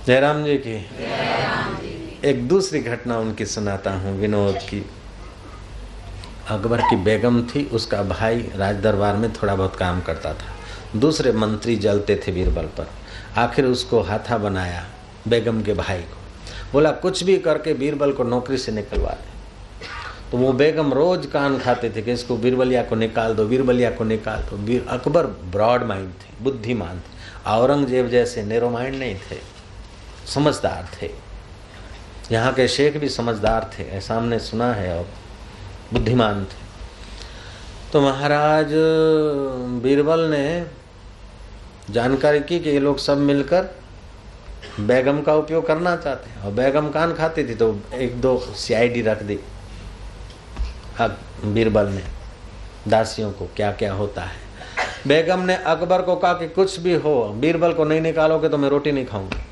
जयराम 0.06 0.44
जी 0.44 0.56
की। 0.56 0.76
एक 2.24 2.48
दूसरी 2.48 2.80
घटना 2.80 3.18
उनकी 3.18 3.46
सुनाता 3.46 3.90
हूँ, 3.90 4.20
विनोद 4.20 4.54
की। 4.54 4.86
अकबर 6.48 6.80
की 6.80 6.96
बेगम 6.96 7.42
थी, 7.42 7.64
उसका 7.64 8.02
भाई 8.02 8.50
राज 8.56 8.76
दरबार 8.76 9.16
में 9.16 9.32
थोड़ा 9.32 9.54
बहुत 9.54 9.76
काम 9.76 10.00
करता 10.00 10.32
था। 10.34 10.98
दूसरे 10.98 11.32
मंत्री 11.32 11.76
जलते 11.76 12.22
थे 12.26 12.32
बीरबल 12.32 12.62
पर। 12.62 12.90
आखिर 13.36 13.64
उसको 13.64 14.00
हाथा 14.00 14.38
बनाया 14.38 14.86
बेगम 15.28 15.62
के 15.62 15.74
भाई 15.74 15.98
को। 15.98 16.25
बोला, 16.72 16.90
कुछ 16.92 17.22
भी 17.24 17.36
करके 17.38 17.74
बीरबल 17.74 18.12
को 18.12 18.24
नौकरी 18.24 18.56
से 18.58 18.72
निकलवा 18.72 19.10
दे। 19.10 19.34
तो 20.30 20.38
वो 20.38 20.52
बेगम 20.52 20.92
रोज 20.92 21.26
कान 21.26 21.58
खाते 21.58 21.90
थे 21.90 22.02
कि 22.02 22.12
इसको 22.12 22.36
बीरबलिया 22.36 22.82
को 22.82 22.96
निकाल 22.96 23.34
दो, 23.34 23.46
बीरबलिया 23.46 23.90
को 23.90 24.04
निकाल 24.04 24.42
दो। 24.42 24.56
बीर 24.56 24.86
अकबर 24.88 25.26
ब्रॉड 25.26 25.84
माइंड 25.84 26.08
थे, 26.12 26.42
बुद्धिमान 26.42 26.98
थे। 26.98 27.14
औरंगज़ेब 27.46 28.08
जैसे 28.08 28.42
नेरो 28.42 28.70
माइंड 28.70 28.98
नहीं 28.98 29.14
थे, 29.14 29.38
समझदार 30.26 30.88
थे। 30.94 31.10
यहाँ 32.32 32.52
के 32.54 32.66
शेख 32.68 32.96
भी 32.96 33.08
समझदार 33.08 33.70
थे 33.74 33.84
ऐसा 33.88 34.14
हमने 34.14 34.38
सुना 34.38 34.72
है 34.74 34.98
और 34.98 35.06
बुद्धिमान 35.92 36.44
थे। 36.44 36.64
तो 37.92 38.00
महाराज, 38.00 38.72
बीरबल 39.82 40.20
ने 40.30 40.66
जानकारी 41.90 42.40
की 42.40 42.58
कि 42.60 42.70
ये 42.70 42.78
लोग 42.80 42.98
सब 42.98 43.18
मिलकर 43.18 43.68
बेगम 44.80 45.20
का 45.22 45.34
उपयोग 45.34 45.66
करना 45.66 45.94
चाहते 45.96 46.30
हैं। 46.30 46.42
और 46.42 46.52
बैगम 46.52 46.88
कान 46.90 47.12
खाती 47.14 47.44
थी 47.48 47.54
तो 47.54 47.78
एक 47.94 48.20
दो 48.20 48.36
सीआईडी 48.56 49.02
रख 49.02 49.22
दी। 49.22 49.38
बीरबल 51.44 51.86
ने, 51.86 52.02
दासियों 52.88 53.30
को 53.32 53.48
क्या 53.56 53.70
क्या 53.72 53.92
होता 53.92 54.22
है। 54.22 54.44
बेगम 55.06 55.40
ने 55.40 55.54
अकबर 55.56 56.02
को 56.02 56.16
कहा 56.16 56.32
कि 56.32 56.48
कुछ 56.48 56.78
भी 56.80 56.94
हो, 56.94 57.24
बीरबल 57.34 57.72
को 57.72 57.84
नहीं 57.84 58.00
निकालोगे 58.00 58.48
तो 58.48 58.58
मैं 58.58 58.68
रोटी 58.68 58.92
नहीं 58.92 59.06
खाऊँगी। 59.06 59.44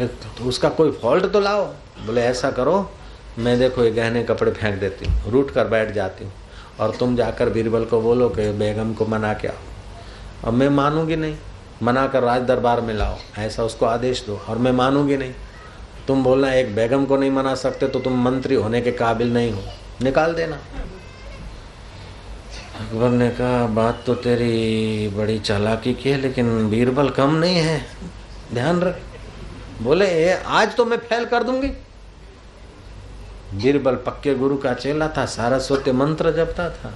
तो 0.00 0.44
उसका 0.44 0.68
कोई 0.70 0.90
फॉल्ट 0.92 1.26
तो 1.32 1.40
लाओ। 1.40 1.64
बोले, 2.06 2.20
ऐसा 2.22 2.50
करो, 2.50 2.90
मैं 3.38 3.58
देखो 3.58 3.84
ये 3.84 3.90
गहने 3.90 4.22
कपड़े 4.24 4.52
फेंक 4.52 4.78
देती 4.80 5.04
हूँ, 5.04 5.30
रूट 5.30 5.50
कर 5.50 5.66
बैठ 5.66 5.92
जाती 5.92 6.24
हूँ। 6.24 6.32
और 6.80 6.96
तुम 6.96 7.16
जाकर 7.16 7.48
बीरबल 7.50 7.84
को 7.84 8.00
बोलो 8.00 8.28
कि 8.28 8.50
बेगम 8.52 8.92
को 8.94 9.06
मना 9.06 9.32
के 9.34 9.48
आओ। 9.48 9.54
अब 10.44 10.54
मैं 10.54 10.68
मानूँगी 10.70 11.16
नहीं। 11.16 11.36
मना 11.82 12.06
कर 12.06 12.22
राज 12.22 12.42
दरबार 12.42 12.80
में 12.80 12.94
लाओ, 12.94 13.16
ऐसा 13.38 13.64
उसको 13.64 13.86
आदेश 13.86 14.24
दो। 14.26 14.36
और 14.48 14.58
मैं 14.58 14.72
मानूँगी 14.72 15.16
नहीं। 15.16 15.32
तुम 16.06 16.22
बोलना, 16.24 16.52
एक 16.52 16.74
बेगम 16.74 17.04
को 17.04 17.16
नहीं 17.16 17.30
मना 17.30 17.54
सकते 17.54 17.88
तो 17.88 18.00
तुम 18.00 18.22
मंत्री 18.24 18.54
होने 18.54 18.80
के 18.80 18.92
काबिल 18.92 19.32
नहीं 19.34 19.52
हो। 19.52 19.62
निकाल 20.02 20.34
देना। 20.34 20.56
अकबर 22.80 23.08
ने 23.08 23.28
कहा, 23.30 23.66
बात 23.66 24.02
तो 24.06 24.14
तेरी 24.14 25.08
बड़ी 25.08 25.38
चालाकी 25.38 25.94
की 25.94 26.10
है, 26.10 26.20
लेकिन 26.20 26.68
बीरबल 26.70 27.10
कम 27.10 27.34
नहीं 27.34 27.56
है। 27.56 27.80
ध्यान 28.54 28.80
रख। 28.80 29.00
बोले 29.82 30.32
आज 30.32 30.74
तो 30.76 30.84
मैं 30.84 30.96
फैल 30.98 31.24
कर 31.24 31.42
दूँगी। 31.42 31.68
बीरबल 33.54 33.94
पक्के 33.96 34.34
गुरु 34.34 34.56
का 34.56 34.72
चेला 34.74 35.08
था 35.08 35.24
सारस्वती 35.26 35.92
मंत्र 35.92 36.30
जपता 36.32 36.68
था। 36.70 36.92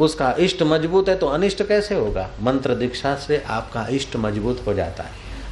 उसका 0.00 0.34
इष्ट 0.38 0.62
मज़बूत 0.62 1.08
है 1.08 1.16
तो 1.16 1.26
अनिष्ट 1.26 1.62
कैसे 1.62 1.94
होगा? 1.94 2.28
मंत्र 2.40 2.74
दीक्षा 2.74 3.14
से 3.16 3.42
आपका 3.48 3.86
इष्ट 3.90 4.16
मज़बूत 4.16 4.62
हो 4.66 4.74
जाता 4.74 5.02
है। 5.02 5.10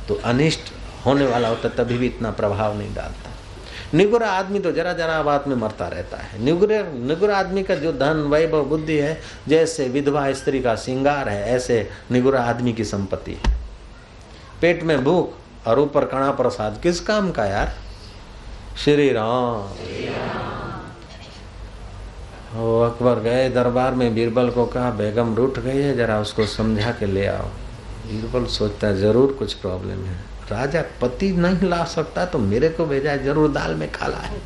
तो 0.09 0.15
अनिष्ट 0.15 0.73
होने 1.07 1.27
वाला 1.27 1.49
होता 1.49 1.69
तभी 1.69 1.99
भी 1.99 2.07
इतना 2.07 2.31
प्रभाव 2.31 2.79
नहीं 2.79 2.95
डालता। 2.95 3.31
निगुरा 3.95 4.29
आदमी 4.29 4.59
तो 4.59 4.73
जरा 4.73 4.93
जरा 4.93 5.23
बात 5.23 5.49
में 5.49 5.55
मरता 5.57 5.89
रहता 5.89 6.17
है। 6.17 6.43
निगुरे, 6.43 6.83
निगुरा 6.83 7.39
आदमी 7.39 7.63
का 7.63 7.75
जो 7.75 7.93
धन, 7.93 8.23
वैभव, 8.31 8.65
बुद्धि 8.65 8.97
है, 8.97 9.21
जैसे 9.49 9.89
विधवा 9.89 10.33
स्त्री 10.33 10.61
का 10.61 10.75
श्रृंगार 10.77 11.29
है, 11.29 11.45
ऐसे 11.51 11.89
निगुरा 12.11 12.43
आदमी 12.43 12.73
की 12.73 12.85
संपत्ति 12.85 13.33
है। 13.33 13.55
पेट 14.61 14.83
में 14.83 15.05
भूख 15.05 15.67
और 15.67 15.79
ऊपर 15.79 16.05
कणा 16.05 16.31
प्रसाद 16.31 16.81
किस 16.83 17.01
काम 17.01 17.31
का 17.31 17.45
यार? 17.45 17.75
श्री 18.85 19.13
राम। 19.13 20.44
वो 22.55 22.81
अकबर 22.83 23.21
गए 23.21 23.49
दरबार 23.51 23.95
में, 23.95 24.15
बीरबल 24.15 24.51
को 24.51 24.65
कहा, 24.67 24.91
बेगम 24.91 25.35
रूठ 25.35 25.59
गई 25.59 25.79
है, 25.79 25.97
जरा 25.97 26.19
उसको 26.21 26.47
समझा 26.47 26.91
के 26.91 27.07
ले 27.07 27.27
आओ। 27.27 27.47
बीरबल 28.07 28.45
सोचता 28.47 28.87
है, 28.87 28.97
ज़रूर 28.97 29.33
कुछ 29.33 29.55
प्रॉब्लम 29.55 30.05
है। 30.05 30.19
राजा 30.51 30.83
पति 31.03 31.31
नहीं 31.33 31.69
ला 31.69 31.85
सकता 31.85 32.25
तो 32.27 32.39
मेरे 32.39 32.69
को 32.69 32.87
भेजा 32.87 33.11
है, 33.11 33.25
ज़रूर 33.25 33.51
दाल 33.53 33.75
में 33.75 33.91
खाला 33.93 34.17
है। 34.17 34.39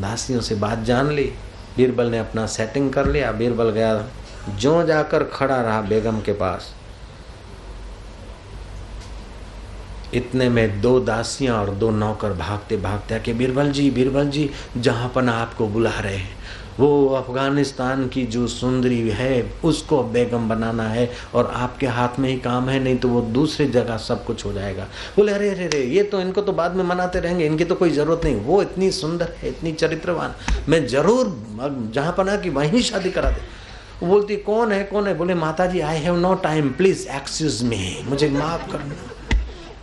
दासियों 0.00 0.40
से 0.40 0.54
बात 0.54 0.82
जान 0.82 1.10
ली। 1.10 1.32
बीरबल 1.76 2.10
ने 2.10 2.18
अपना 2.18 2.46
सेटिंग 2.46 2.92
कर 2.92 3.06
लिया। 3.06 3.32
बीरबल 3.32 3.70
गया 3.70 4.04
जो 4.50 4.82
जाकर 4.82 5.24
खड़ा 5.24 5.60
रहा 5.60 5.80
बेगम 5.80 6.20
के 6.20 6.32
पास। 6.32 6.72
इतने 10.14 10.48
में 10.48 10.80
दो 10.80 10.98
दासियाँ 11.00 11.58
और 11.58 11.70
दो 11.70 11.90
नौकर 11.90 12.32
भागते 12.32 12.76
भागते 12.76 13.14
आके, 13.14 13.32
बीरबल 13.32 13.70
जी 13.72 13.90
बीरबल 13.90 14.28
जी, 14.28 14.50
जहाँ 14.76 15.08
पर 15.14 15.28
आपको 15.28 15.66
बुला 15.68 15.98
रहे 15.98 16.16
हैं 16.16 16.42
वो 16.80 17.08
अफ़गानिस्तान 17.08 18.06
की 18.08 18.24
जो 18.26 18.46
सुंदरी 18.48 19.08
है, 19.10 19.52
उसको 19.64 20.02
बेगम 20.04 20.48
बनाना 20.48 20.88
है 20.88 21.08
और 21.34 21.50
आपके 21.54 21.86
हाथ 21.88 22.18
में 22.18 22.28
ही 22.28 22.36
काम 22.40 22.68
है, 22.68 22.78
नहीं 22.80 22.96
तो 22.96 23.08
वो 23.08 23.20
दूसरी 23.32 23.66
जगह 23.66 23.96
सब 23.98 24.24
कुछ 24.24 24.44
हो 24.44 24.52
जाएगा। 24.52 24.86
बोले, 25.16 25.32
अरे 25.32 25.48
अरे 25.48 25.64
अरे, 25.64 25.82
ये 25.86 26.02
तो 26.02 26.20
इनको 26.20 26.40
तो 26.40 26.52
बाद 26.52 26.76
में 26.76 26.84
मनाते 26.84 27.20
रहेंगे, 27.20 27.46
इनकी 27.46 27.64
तो 27.64 27.74
कोई 27.74 27.90
ज़रूरत 27.90 28.24
नहीं। 28.24 28.36
वो 28.36 28.60
इतनी 28.62 28.90
सुंदर 28.92 29.32
है, 29.38 29.48
इतनी 29.48 29.72
चरित्रवान। 29.72 30.34
मैं 30.68 30.86
ज़रूर 30.86 31.32
जहाँ 31.94 32.14
पना 32.18 32.36
कि 32.36 32.50
वहीं 32.50 32.80
शादी 32.82 33.10
करा 33.10 33.30
दे। 33.30 33.40
वो 34.02 34.06
बोलती, 34.08 34.36
कौन 34.36 34.72
है 34.72 34.82
कौन 34.84 35.06
है? 35.06 35.14
बोले 35.16 35.34
माता 35.34 35.66
जी 35.66 35.80
I 35.80 35.98
have 35.98 36.16
no 36.16 36.34
time 36.44 36.68
please 36.70 37.06
excuse 37.08 37.62
me 37.62 38.04
मुझे 38.08 38.28
माफ़ 38.30 38.70
करना। 38.72 38.94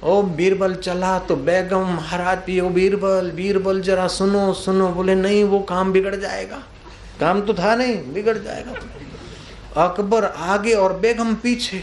ओ 0.04 0.22
बीरबल, 0.24 0.74
चला 0.76 1.18
तो 1.20 1.36
बेगम 1.38 1.94
महाराज 1.96 2.38
पियो 2.38 2.70
बीरबल 2.70 3.32
बीरबल, 3.36 3.82
जरा 3.82 4.08
सुनो 4.10 4.52
सुनो। 4.56 4.88
बोले, 4.90 5.16
नहीं, 5.16 5.44
वो 5.44 5.60
काम 5.70 5.92
बिगड़ 5.92 6.16
जाएगा। 6.16 6.62
काम 7.22 7.42
तो 7.42 7.54
था 7.54 7.76
नहीं, 7.76 8.14
बिगड़ 8.14 8.38
जाएगा। 8.38 8.74
अकबर 9.86 10.26
आगे 10.26 10.74
और 10.74 10.94
बेगम 10.94 11.34
पीछे। 11.36 11.78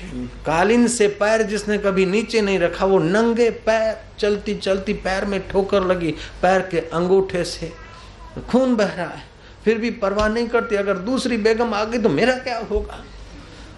कालीन 0.47 0.89
से 0.89 1.09
पैर 1.09 1.43
जिसने 1.43 1.79
कभी 1.79 2.07
नीचे 2.07 2.41
नहीं 2.41 2.59
रखा, 2.59 2.85
वो 2.85 2.99
नंगे 2.99 3.51
पैर 3.51 3.97
चलती 4.19 4.55
चलती 4.55 4.93
पैर 4.93 5.25
में 5.25 5.49
ठोकर 5.49 5.83
लगी, 5.83 6.15
पैर 6.43 6.61
के 6.61 6.79
अंगूठे 6.79 7.45
से। 7.45 7.73
खून 8.51 8.77
बह 8.77 8.93
रहा 8.95 9.07
है, 9.07 9.23
फिर 9.65 9.79
भी 9.79 9.91
परवाह 9.91 10.29
नहीं 10.29 10.49
करती। 10.49 10.77
अगर 10.77 10.99
दूसरी 10.99 11.37
बेगम 11.37 11.75
आ 11.75 11.85
गई 11.85 11.99
तो 11.99 12.09
मेरा 12.09 12.35
क्या 12.35 12.59
होगा? 12.71 13.05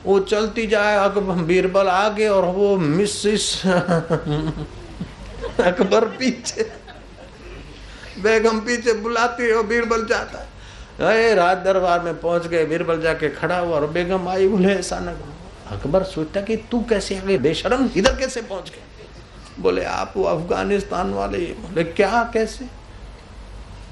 वो 0.05 0.21
चलती 0.21 0.67
जाए, 0.67 0.97
अकबर 0.97 1.43
बीरबल 1.43 1.89
आगे 1.89 2.29
और 2.29 2.45
वो 2.45 2.77
मिसिस 2.77 3.67
अकबर 5.61 6.05
पीछे। 6.05 6.73
बेगम 8.23 8.61
पीछे 8.61 8.93
बुलाती 8.93 9.43
है 9.43 9.63
बीरबल 9.63 10.07
जाता 10.07 10.39
है। 10.39 10.50
अरे 11.01 11.35
राज 11.35 11.57
दरबार 11.57 12.01
में 12.01 12.21
पहुँच 12.21 12.47
गए, 12.47 12.65
बीरबल 12.65 13.01
जाके 13.01 13.29
खड़ा 13.29 13.59
हुआ 13.59 13.77
और 13.77 13.87
बेगम 13.87 14.29
आई 14.29 14.49
बोले 14.49 14.73
ऐसा 14.75 14.99
न 15.01 15.17
अकबर 15.71 16.03
सोचता 16.03 16.41
कि 16.41 16.57
तू 16.57 16.81
कैसे 16.83 17.19
आ 17.19 17.21
गए 17.21 17.39
बेशरम 17.39 17.91
इधर 17.97 18.17
कैसे 18.17 18.43
पहुँच 18.43 18.71
गए 18.71 18.83
बोले, 19.59 19.85
आप 19.85 20.13
वो 20.17 20.25
अफ़गानिस्तान 20.25 21.13
वाले 21.13 21.39
बोले, 21.39 21.85
क्या? 21.85 22.31
कैसे? 22.33 22.65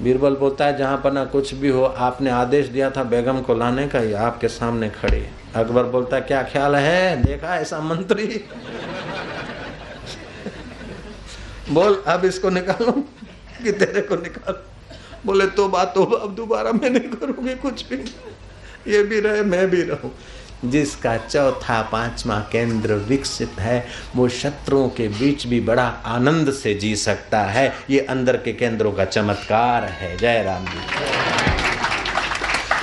बीरबल 0.01 0.35
बोलता 0.35 0.65
है, 0.65 0.77
जहाँ 0.77 1.01
पर 1.03 1.11
ना 1.11 1.25
कुछ 1.25 1.53
भी 1.53 1.69
हो, 1.69 1.83
आपने 1.83 2.29
आदेश 2.29 2.67
दिया 2.67 2.89
था 2.89 3.03
बेगम 3.03 3.41
को 3.41 3.53
लाने 3.53 3.87
का, 3.87 3.99
ये 3.99 4.13
आपके 4.13 4.47
सामने 4.47 4.89
खड़े 4.89 5.29
अकबर 5.55 5.83
बोलता 5.83 6.15
है, 6.15 6.21
क्या 6.21 6.43
ख्याल 6.43 6.75
है? 6.75 7.23
देखा 7.23 7.55
ऐसा 7.55 7.79
मंत्री? 7.79 8.25
बोल, 11.71 12.03
अब 12.07 12.25
इसको 12.25 12.49
निकालो, 12.49 12.91
कि 13.63 13.71
तेरे 13.71 14.01
को 14.01 14.15
निकालो। 14.15 14.78
बोले 15.25 15.47
तो 15.47 15.67
बात 15.67 15.91
तो 15.95 16.03
अब 16.03 16.35
दोबारा 16.35 16.71
मैं 16.71 16.89
नहीं 16.89 17.09
करूँगी 17.09 17.55
कुछ 17.55 17.85
भी। 17.89 17.95
ये 18.91 19.03
भी 19.03 19.19
रहे, 19.19 19.41
मैं 19.41 19.69
भी 19.69 19.81
रहूँ। 19.81 20.11
जिसका 20.65 21.17
चौथा, 21.17 21.81
पांचवा 21.81 22.39
केंद्र 22.51 22.93
विकसित 22.93 23.59
है, 23.59 23.85
वो 24.15 24.29
शत्रुओं 24.29 24.89
के 24.89 25.07
बीच 25.07 25.47
भी 25.47 25.59
बड़ा 25.61 25.87
आनंद 26.05 26.53
से 26.53 26.73
जी 26.73 26.95
सकता 26.95 27.41
है। 27.41 27.73
ये 27.89 27.99
अंदर 27.99 28.37
के 28.37 28.53
केंद्रों 28.53 28.91
का 28.91 29.05
चमत्कार 29.05 29.83
है। 29.83 30.17
जय 30.17 30.43
राम 30.43 30.65
जी। 30.65 30.87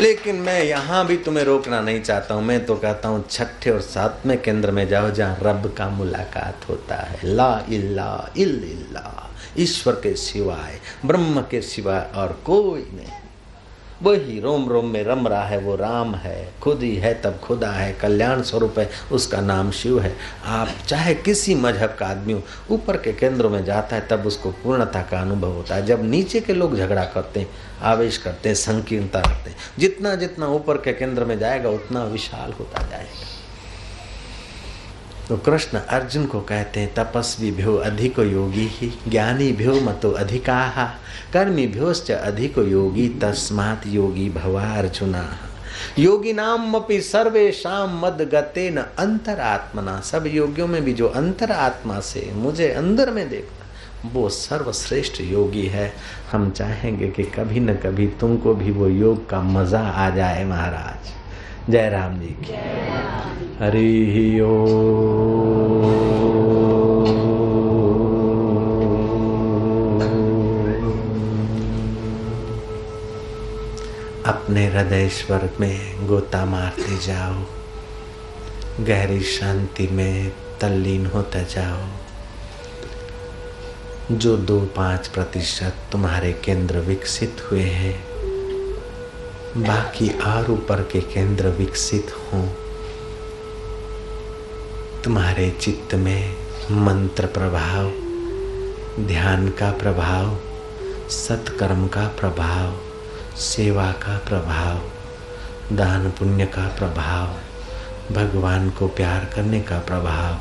लेकिन 0.01 0.37
मैं 0.37 0.65
यहाँ 0.65 1.07
भी 1.07 1.17
तुम्हें 1.17 1.45
रोकना 1.45 1.81
नहीं 1.81 2.03
चाहता 2.03 2.35
हूँ। 2.35 2.45
मैं 2.45 2.67
तो 2.67 2.77
कहता 2.77 3.09
हूँ, 3.09 3.25
छठे 3.31 3.71
और 3.71 3.81
सातवें 3.81 4.43
केंद्र 4.43 4.71
में 4.71 4.89
जाओ 4.89 5.11
जहाँ 5.11 5.39
रब 5.43 5.75
का 5.79 5.89
मुलाकात 5.89 6.69
होता 6.69 6.97
है। 6.97 7.19
ला 7.25 7.65
इल्ला 7.69 8.31
इल्ला 8.37 9.26
ईश्वर 9.59 9.93
के 9.93 10.17
सिवाय, 10.17 10.81
ब्रह्म 11.07 11.41
के 11.41 11.61
सिवाय 11.63 12.11
और 12.15 12.41
कोई 12.47 12.81
नहीं। 12.81 13.13
वही 14.03 14.41
रोम 14.41 14.69
रोम 14.69 14.87
में 14.87 15.05
रम 15.05 15.29
रहा 15.29 15.45
है, 15.45 15.59
वो 15.59 15.77
राम 15.77 16.15
है, 16.15 16.53
खुद 16.63 16.83
ही 16.83 16.97
है, 16.97 17.23
तब 17.23 17.41
खुदा 17.45 17.71
है, 17.71 17.93
कल्याण 17.93 18.43
स्वरूप 18.43 18.79
है, 18.79 18.91
उसका 19.13 19.41
नाम 19.41 19.71
शिव 19.71 20.01
है। 20.01 20.17
आप 20.45 20.69
चाहे 20.89 21.15
किसी 21.15 21.55
मज़हब 21.55 21.97
का 21.99 22.07
आदमी 22.07 22.33
हो, 22.33 22.43
ऊपर 22.71 22.97
के 22.97 23.13
केंद्रों 23.13 23.51
में 23.51 23.65
जाता 23.65 23.97
है, 23.97 24.09
तब 24.09 24.27
उसको 24.27 24.51
पूर्णता 24.51 25.03
का 25.03 25.21
अनुभव 25.21 25.53
होता 25.53 25.75
है। 25.75 25.87
जब 25.87 26.05
नीचे 26.05 26.41
के 26.41 26.53
लोग 26.53 26.77
झगड़ा 26.77 27.05
करते 27.05 27.41
हैं, 27.41 27.49
आवेश 27.83 28.17
करते 28.17 28.49
हैं, 28.49 28.57
संकीर्णता 28.57 29.19
रखते 29.19 29.51
हैं, 29.51 29.57
जितना 29.79 30.15
जितना 30.15 30.47
ऊपर 30.47 30.77
के 30.77 30.93
केंद्र 30.93 31.25
में 31.25 31.39
जाएगा, 31.39 31.69
उतना 31.69 32.05
विशाल 32.05 32.53
होता 32.53 32.83
जाएगा। 32.83 33.36
तो 35.29 35.37
कृष्ण 35.37 35.79
अर्जुन 35.79 36.27
को 36.27 36.41
कहते 36.41 36.81
हैं, 36.81 36.95
तपस्वी 36.95 37.51
भ्यो 37.53 37.75
अधिक 37.77 38.19
योगी 38.19 38.67
ही, 38.67 38.93
ज्ञानी 39.09 39.53
भ्यो 39.53 39.81
मतो 39.81 40.11
अधिका, 40.11 40.85
कर्मी 41.33 41.67
भ्योश्च 41.67 42.11
अधिक 42.11 42.59
योगी 42.59 43.09
तस्मात 43.09 43.87
योगी 43.87 44.29
भवा 44.31 44.65
अर्जुना। 44.79 45.25
योगी 45.99 46.33
नाम 46.33 46.75
अपनी 46.75 47.01
सर्वेशम 47.01 48.01
मद 48.03 48.23
गते 48.35 48.71
न 48.71 48.85
अंतरात्मना। 48.99 50.01
सब 50.01 50.27
योगियों 50.27 50.67
में 50.67 50.85
भी 50.85 50.93
जो 50.93 51.09
अंतर 51.09 51.53
आत्मा 51.53 52.01
से 52.01 52.31
मुझे 52.35 52.71
अंदर 52.71 53.11
में 53.11 53.29
देखता 53.31 54.11
वो 54.13 54.29
सर्वश्रेष्ठ 54.29 55.21
योगी 55.21 55.67
है। 55.67 55.93
हम 56.33 56.51
चाहेंगे 56.51 57.09
कि 57.09 57.23
कभी 57.23 57.61
न 57.61 57.75
कभी 57.75 58.07
तुमको 58.21 58.55
भी 58.55 58.71
वो 58.71 58.89
योग 58.89 59.29
का 59.29 59.41
मज़ा 59.43 59.81
आ 59.81 60.09
जाए 60.11 60.45
महाराज। 60.45 61.13
जय 61.71 61.89
राम 61.89 62.21
जी 62.21 62.27
की। 62.27 62.53
हरि 63.65 64.41
ओ। 64.41 64.67
अपने 74.27 74.67
हृदय 74.67 75.09
स्वर 75.09 75.51
में 75.61 76.07
गोता 76.07 76.45
मारते 76.45 76.99
जाओ। 76.99 77.43
गहरी 78.85 79.21
शांति 79.21 79.87
में 79.87 80.33
तल्लीन 80.61 81.07
होता 81.07 81.43
जाओ। 81.43 81.87
जो 84.17 84.37
दो 84.37 84.61
पाँच 84.61 85.09
प्रतिशत 85.09 85.75
तुम्हारे 85.93 86.33
केंद्र 86.33 86.79
विकसित 86.79 87.37
हुए 87.51 87.63
हैं 87.63 88.16
बाकी 89.57 90.09
और 90.09 90.51
ऊपर 90.51 90.83
के 90.83 91.01
केंद्र 91.01 91.49
विकसित 91.49 92.13
हों। 92.17 92.49
तुम्हारे 95.05 95.51
चित्त 95.51 95.95
में 95.95 96.37
मंत्र 96.71 97.27
प्रभाव, 97.27 97.93
ध्यान 99.07 99.49
का 99.49 99.71
प्रभाव, 99.71 100.39
सत्कर्म 101.09 101.87
का 101.87 102.09
प्रभाव, 102.09 102.77
सेवा 103.37 103.93
का 103.93 104.19
प्रभाव, 104.19 104.81
दान 105.77 106.11
पुण्य 106.11 106.47
का 106.47 106.69
प्रभाव, 106.69 107.29
भगवान 108.15 108.71
को 108.71 108.89
प्यार 108.89 109.25
करने 109.25 109.61
का 109.61 109.79
प्रभाव, 109.79 110.37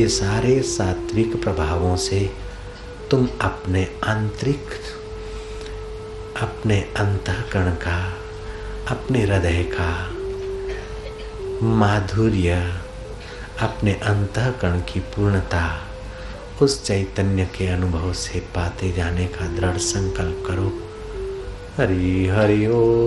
ये 0.00 0.08
सारे 0.08 0.62
सात्विक 0.62 1.42
प्रभावों 1.42 1.96
से 1.96 2.30
तुम 3.10 3.28
अपने 3.40 3.88
आंतरिक, 4.04 4.66
अपने 6.42 6.80
अंतकरण 6.80 7.70
का 7.70 8.19
अपने 8.88 9.22
हृदय 9.22 9.62
का 9.62 10.10
माधुर्य, 11.66 12.74
अपने 13.60 13.92
अंतकरण 13.92 14.80
की 14.80 15.00
पूर्णता, 15.00 15.80
उस 16.62 16.84
चैतन्य 16.84 17.44
के 17.44 17.66
अनुभव 17.66 18.12
से 18.12 18.40
पाते 18.40 18.92
जाने 18.92 19.26
का 19.26 19.46
दृढ़ 19.46 19.76
संकल्प 19.76 20.44
करो। 20.46 20.72
हरि 21.76 22.26
हरि 22.26 22.66
ओ। 22.66 23.06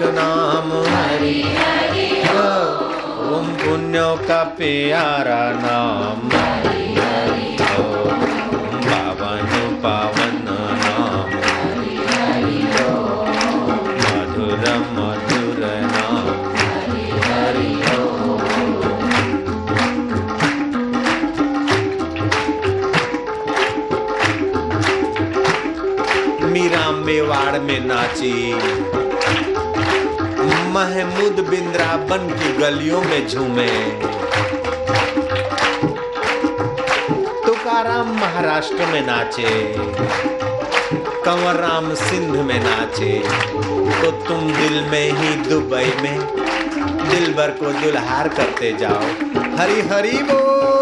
निवारक 0.00 0.14
नाम। 0.14 0.70
हरि 0.82 1.42
ओम 3.34 3.46
पुण्यों 3.46 4.16
का 4.16 4.42
प्यारा 4.44 5.50
नाम। 5.60 6.49
महमूद 31.00 31.38
बिंद्रापन 31.48 32.26
की 32.30 32.48
गलियों 32.54 33.00
में 33.02 33.28
झूमे। 33.28 33.68
तुकाराम 37.46 38.10
महाराष्ट्र 38.16 38.86
में 38.86 39.00
नाचे 39.06 39.52
कंवर 41.24 41.60
राम 41.60 41.94
सिंध 41.94 42.36
में 42.48 42.58
नाचे 42.64 43.12
तो 44.02 44.10
तुम 44.26 44.52
दिल 44.52 44.80
में 44.90 45.10
ही 45.12 45.34
दुबई 45.48 45.92
में 46.02 46.18
दिल 47.08 47.32
भर 47.34 47.50
को 47.60 47.72
दुल्हार 47.80 48.28
करते 48.28 48.72
जाओ। 48.80 49.02
हरी 49.58 49.80
हरी 49.88 50.18
बोल। 50.22 50.79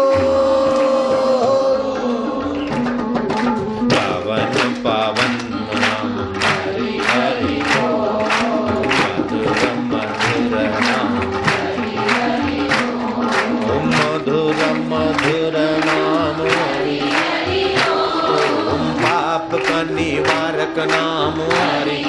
का 20.79 20.85
नाम 20.85 21.41
हरि। 21.41 22.03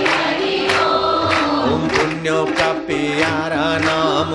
ओम 1.73 1.89
पुण्यों 1.89 2.47
का 2.47 2.73
प्यारा 2.73 3.67
नाम। 3.79 4.31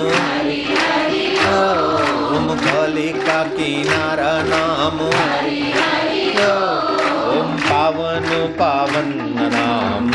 ओम 2.35 2.47
भोले 2.47 3.07
का 3.07 3.43
किनारा 3.43 4.33
नाम। 4.43 4.99
ओम 7.39 7.57
पावन 7.57 8.29
पावन 8.59 9.13
नाम। 9.53 10.14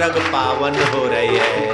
रंग 0.00 0.16
पावन 0.32 0.76
हो 0.92 1.06
रही 1.08 1.36
है। 1.36 1.69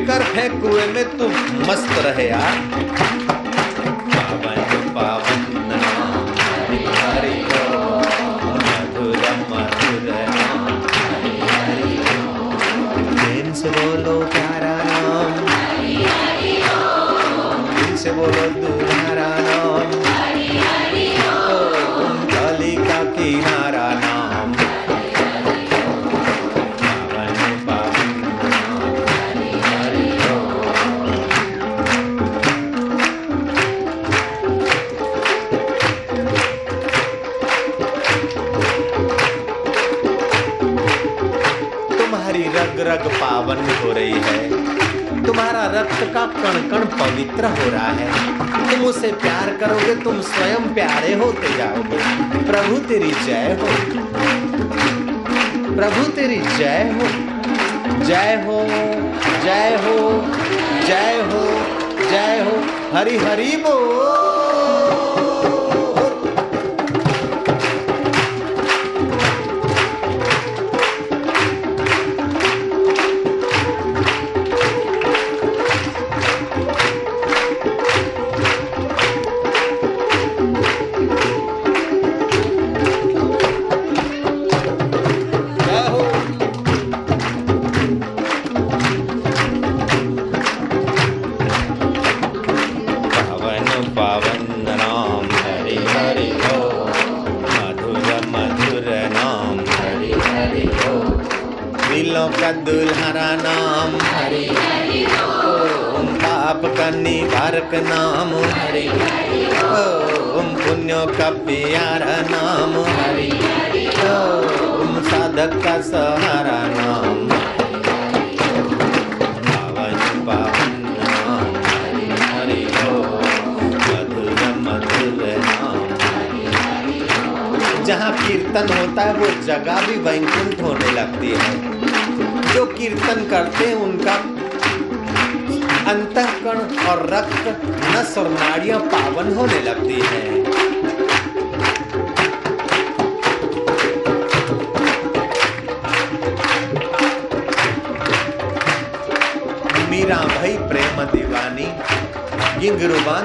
लेकर 0.00 0.22
है 0.34 0.48
कुएँ 0.60 0.86
में 0.92 1.04
तू 1.18 1.28
मस्त 1.68 1.98
रहे 2.04 2.28
यार। 2.28 2.89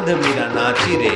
साध 0.06 0.18
मीरा 0.18 0.46
नाची 0.48 0.96
रे। 0.96 1.10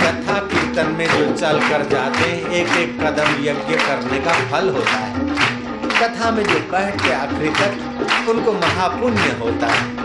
कथा 0.00 0.38
कीर्तन 0.44 0.94
में 0.98 1.06
जो 1.08 1.26
चल 1.36 1.60
कर 1.60 1.84
जाते 1.90 2.30
हैं 2.30 2.50
एक 2.50 2.76
एक 2.76 2.96
कदम 3.00 3.44
यज्ञ 3.44 3.76
करने 3.76 4.18
का 4.20 4.32
फल 4.50 4.68
होता 4.68 4.96
है। 4.96 5.28
कथा 6.00 6.30
में 6.30 6.42
जो 6.44 6.58
कह 6.70 6.90
के 6.96 7.12
आखिरी 7.12 7.50
तक, 7.50 8.28
उनको 8.28 8.52
महापुण्य 8.52 9.36
होता 9.40 9.66
है। 9.66 9.97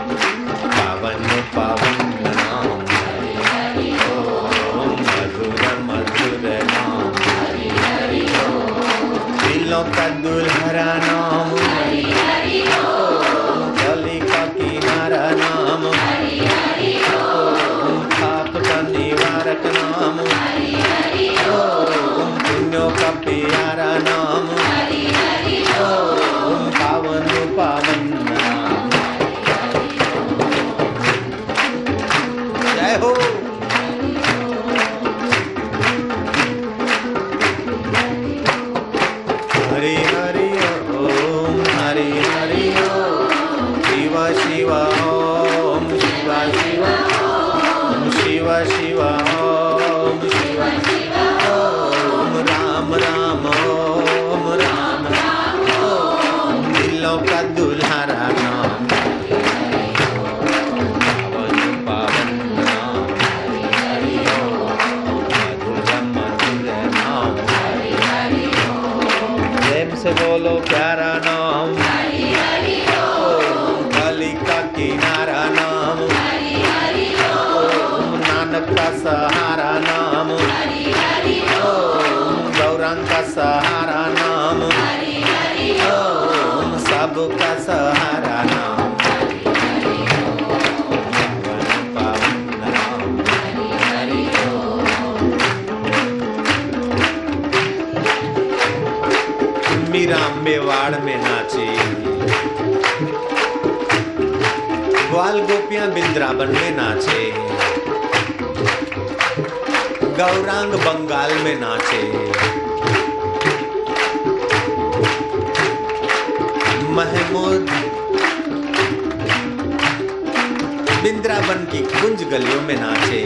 बिंद्रावन 121.03 121.63
की 121.71 121.79
कुंज 121.91 122.21
गलियों 122.23 122.61
में 122.61 122.75
नाचे। 122.79 123.21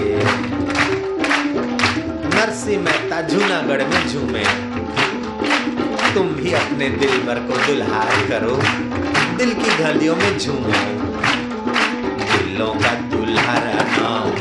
नरसी 2.30 2.78
मेहता 2.78 3.21
जूनागढ़ 3.21 3.84
में 3.84 4.07
झूमे। 4.07 4.43
तुम 6.13 6.30
भी 6.30 6.53
अपने 6.53 6.89
दिल 6.89 7.21
भर 7.21 7.39
को 7.41 7.57
दुल्हार 7.67 8.15
करो, 8.30 8.55
दिल 9.38 9.53
की 9.53 9.78
गलियों 9.78 10.15
में 10.15 10.38
झूमे। 10.39 10.84
दिलों 12.32 12.73
का 12.73 12.93
दुल्हारा 13.11 13.84
नाम 13.91 14.32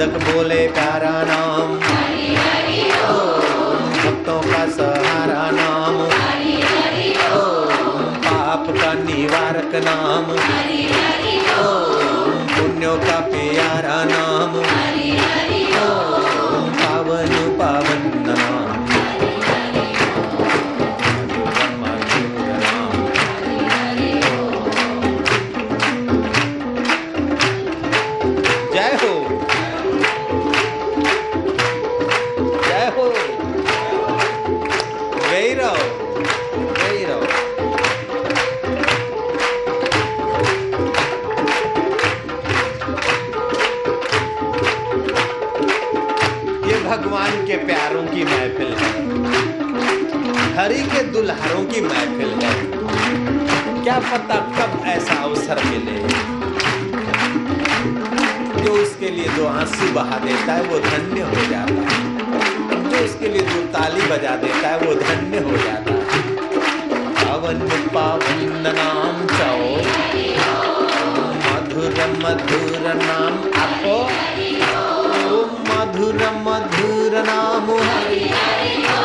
साधक 0.00 0.12
बोले 0.12 0.68
प्यारा 0.68 1.16
नाम। 1.22 1.72
भक्तों 3.96 4.40
का 4.42 4.62
सहारा 4.76 5.42
नाम। 5.50 5.96
पाप 8.24 8.64
का 8.70 8.92
निवारक 8.92 9.72
नाम। 9.84 10.24
पुण्यों 12.54 12.96
का 12.98 13.18
प्यारा 13.20 13.98
नाम। 14.04 14.52
पावन 16.80 17.58
पावन 17.60 17.99
मधुर 71.80 72.00
मधुर 72.22 72.86
नाम 72.96 73.36
आपको 73.60 73.94
मधुर 75.68 76.18
मधुर 76.44 77.16
नाम 77.26 77.70
हरि 77.80 78.99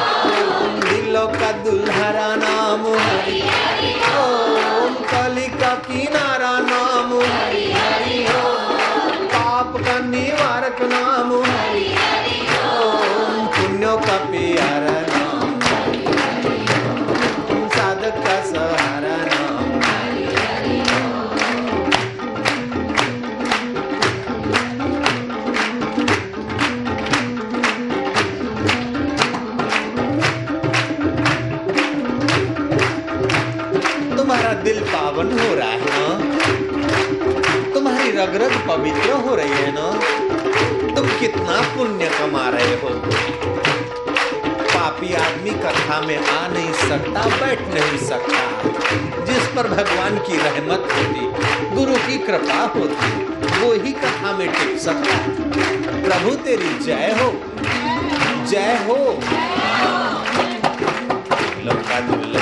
पवित्र 38.76 39.12
हो 39.12 39.36
रही 39.36 39.50
है 39.50 39.72
ना? 39.72 39.92
तुम 40.96 41.08
कितना 41.08 41.62
पुण्य 41.62 42.12
कमा 42.20 42.50
रहे 42.50 42.76
हो? 42.76 42.90
पापी 44.64 45.14
आदमी 45.14 45.50
कथा 45.50 46.02
में 46.02 46.18
आ 46.18 46.48
नहीं 46.48 46.74
सकता 46.74 47.26
बैठ 47.30 47.60
नहीं 47.62 47.98
सकता। 47.98 48.64
जिस 49.26 49.48
पर 49.48 49.68
भगवान 49.68 50.18
की 50.18 50.38
रहमत 50.38 50.90
होती 50.92 51.24
गुरु 51.76 51.96
की 51.96 52.18
कृपा 52.18 52.62
होती 52.80 53.26
वो 53.60 53.74
ही 53.74 53.92
कथा 53.92 54.38
में 54.38 54.52
टिक 54.52 54.80
सकता 54.80 55.18
प्रभु 56.08 56.36
तेरी 56.36 56.80
जय 56.80 57.18
हो। 57.22 57.34
जय 58.46 58.86
हो। 58.88 58.96
लोकादुल्ला 61.66 62.35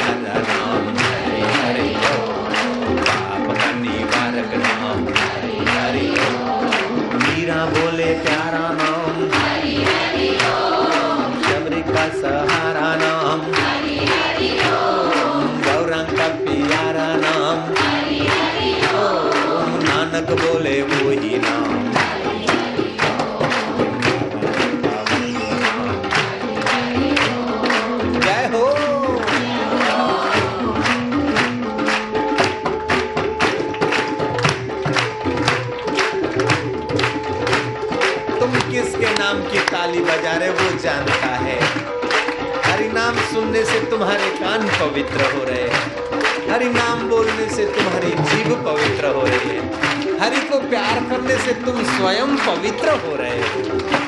नाम 39.24 39.41
की 39.41 39.59
ताली 39.59 39.99
बजा 39.99 40.32
रहे 40.32 40.49
वो 40.49 40.80
जानता 40.80 41.28
है। 41.36 41.59
हरि 42.63 42.88
नाम 42.88 43.15
सुनने 43.15 43.63
से 43.63 43.80
तुम्हारे 43.80 44.30
कान 44.30 44.67
पवित्र 44.67 45.30
हो 45.34 45.43
रहे 45.43 45.67
हैं। 45.69 46.51
हरि 46.51 46.65
नाम 46.65 47.07
बोलने 47.09 47.49
से 47.49 47.65
तुम्हारी 47.65 48.11
जीव 48.32 48.55
पवित्र 48.65 49.13
हो 49.15 49.21
रही 49.21 49.49
है। 49.49 50.19
हरि 50.19 50.41
को 50.41 50.59
प्यार 50.69 50.99
करने 51.09 51.38
से 51.38 51.53
तुम 51.53 51.84
स्वयं 51.84 52.36
पवित्र 52.47 52.97
हो 53.05 53.15
रहे 53.15 53.39
हो। 53.39 54.03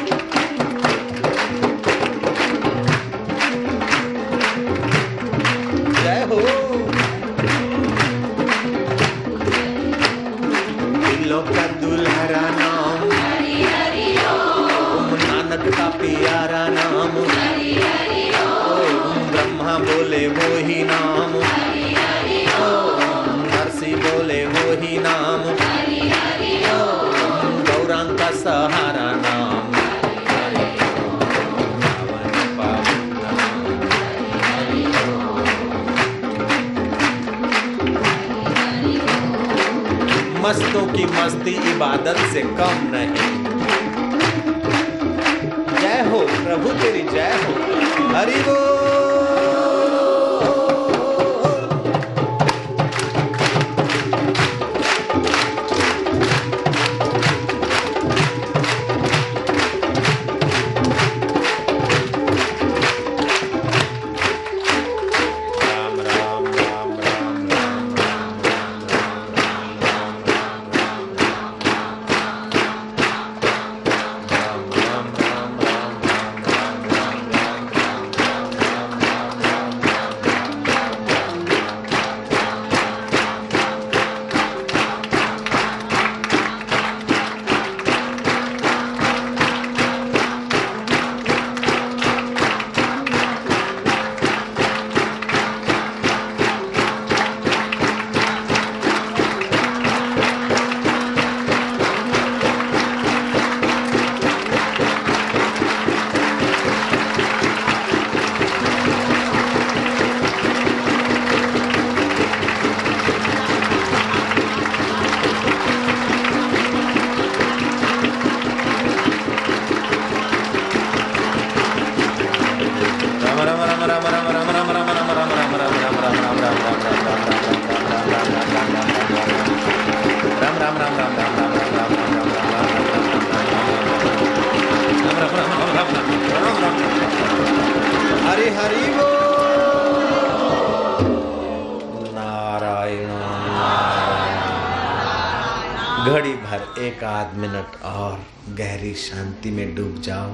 आध 147.25 147.37
मिनट 147.37 147.81
और 147.83 148.25
गहरी 148.49 148.93
शांति 148.93 149.51
में 149.51 149.75
डूब 149.75 150.01
जाओ। 150.01 150.33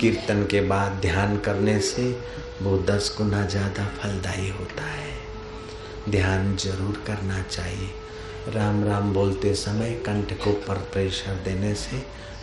कीर्तन 0.00 0.42
के 0.44 0.60
बाद 0.60 0.92
ध्यान 0.92 1.36
करने 1.38 1.78
से 1.80 2.04
वो 2.62 2.76
दस 2.78 3.14
गुना 3.18 3.44
ज़्यादा 3.46 3.84
फलदायी 3.98 4.48
होता 4.48 4.84
है। 4.84 5.14
ध्यान 6.10 6.56
ज़रूर 6.56 7.02
करना 7.06 7.42
चाहिए। 7.42 7.88
राम 8.48 8.84
राम 8.84 9.12
बोलते 9.12 9.54
समय 9.54 9.92
कंठ 10.06 10.32
को 10.44 10.52
पर 10.52 10.78
प्रेशर 10.92 11.34
देने 11.44 11.74
से 11.74 11.96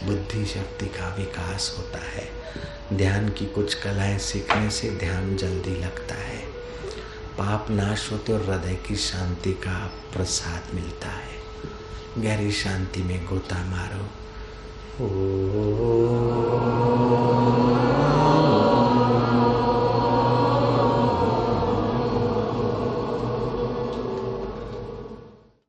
बुद्धि 0.06 0.46
शक्ति 0.46 0.86
का 0.86 1.16
विकास 1.16 1.76
होता 1.78 2.06
है। 2.06 2.28
ध्यान 2.94 3.30
की 3.30 3.46
कुछ 3.46 3.74
कलाएँ 3.74 4.18
सीखने 4.20 4.70
से 4.70 4.90
ध्यान 4.90 5.36
जल्दी 5.36 5.76
लगता 5.76 6.16
है। 6.16 6.42
पाप 7.38 7.72
नाश 7.72 8.12
होते 8.12 8.34
और 8.34 8.42
हृदय 8.42 8.76
की 8.88 8.96
शांति 8.96 9.52
का 9.52 9.80
प्रसाद 10.14 10.76
मिलता 10.76 11.08
है 11.08 11.13
गहरी 12.18 12.52
शांति 12.52 13.04
में 13.04 13.26
गोता 13.26 13.66
मारो। 13.66 14.06
ओ। 15.06 16.53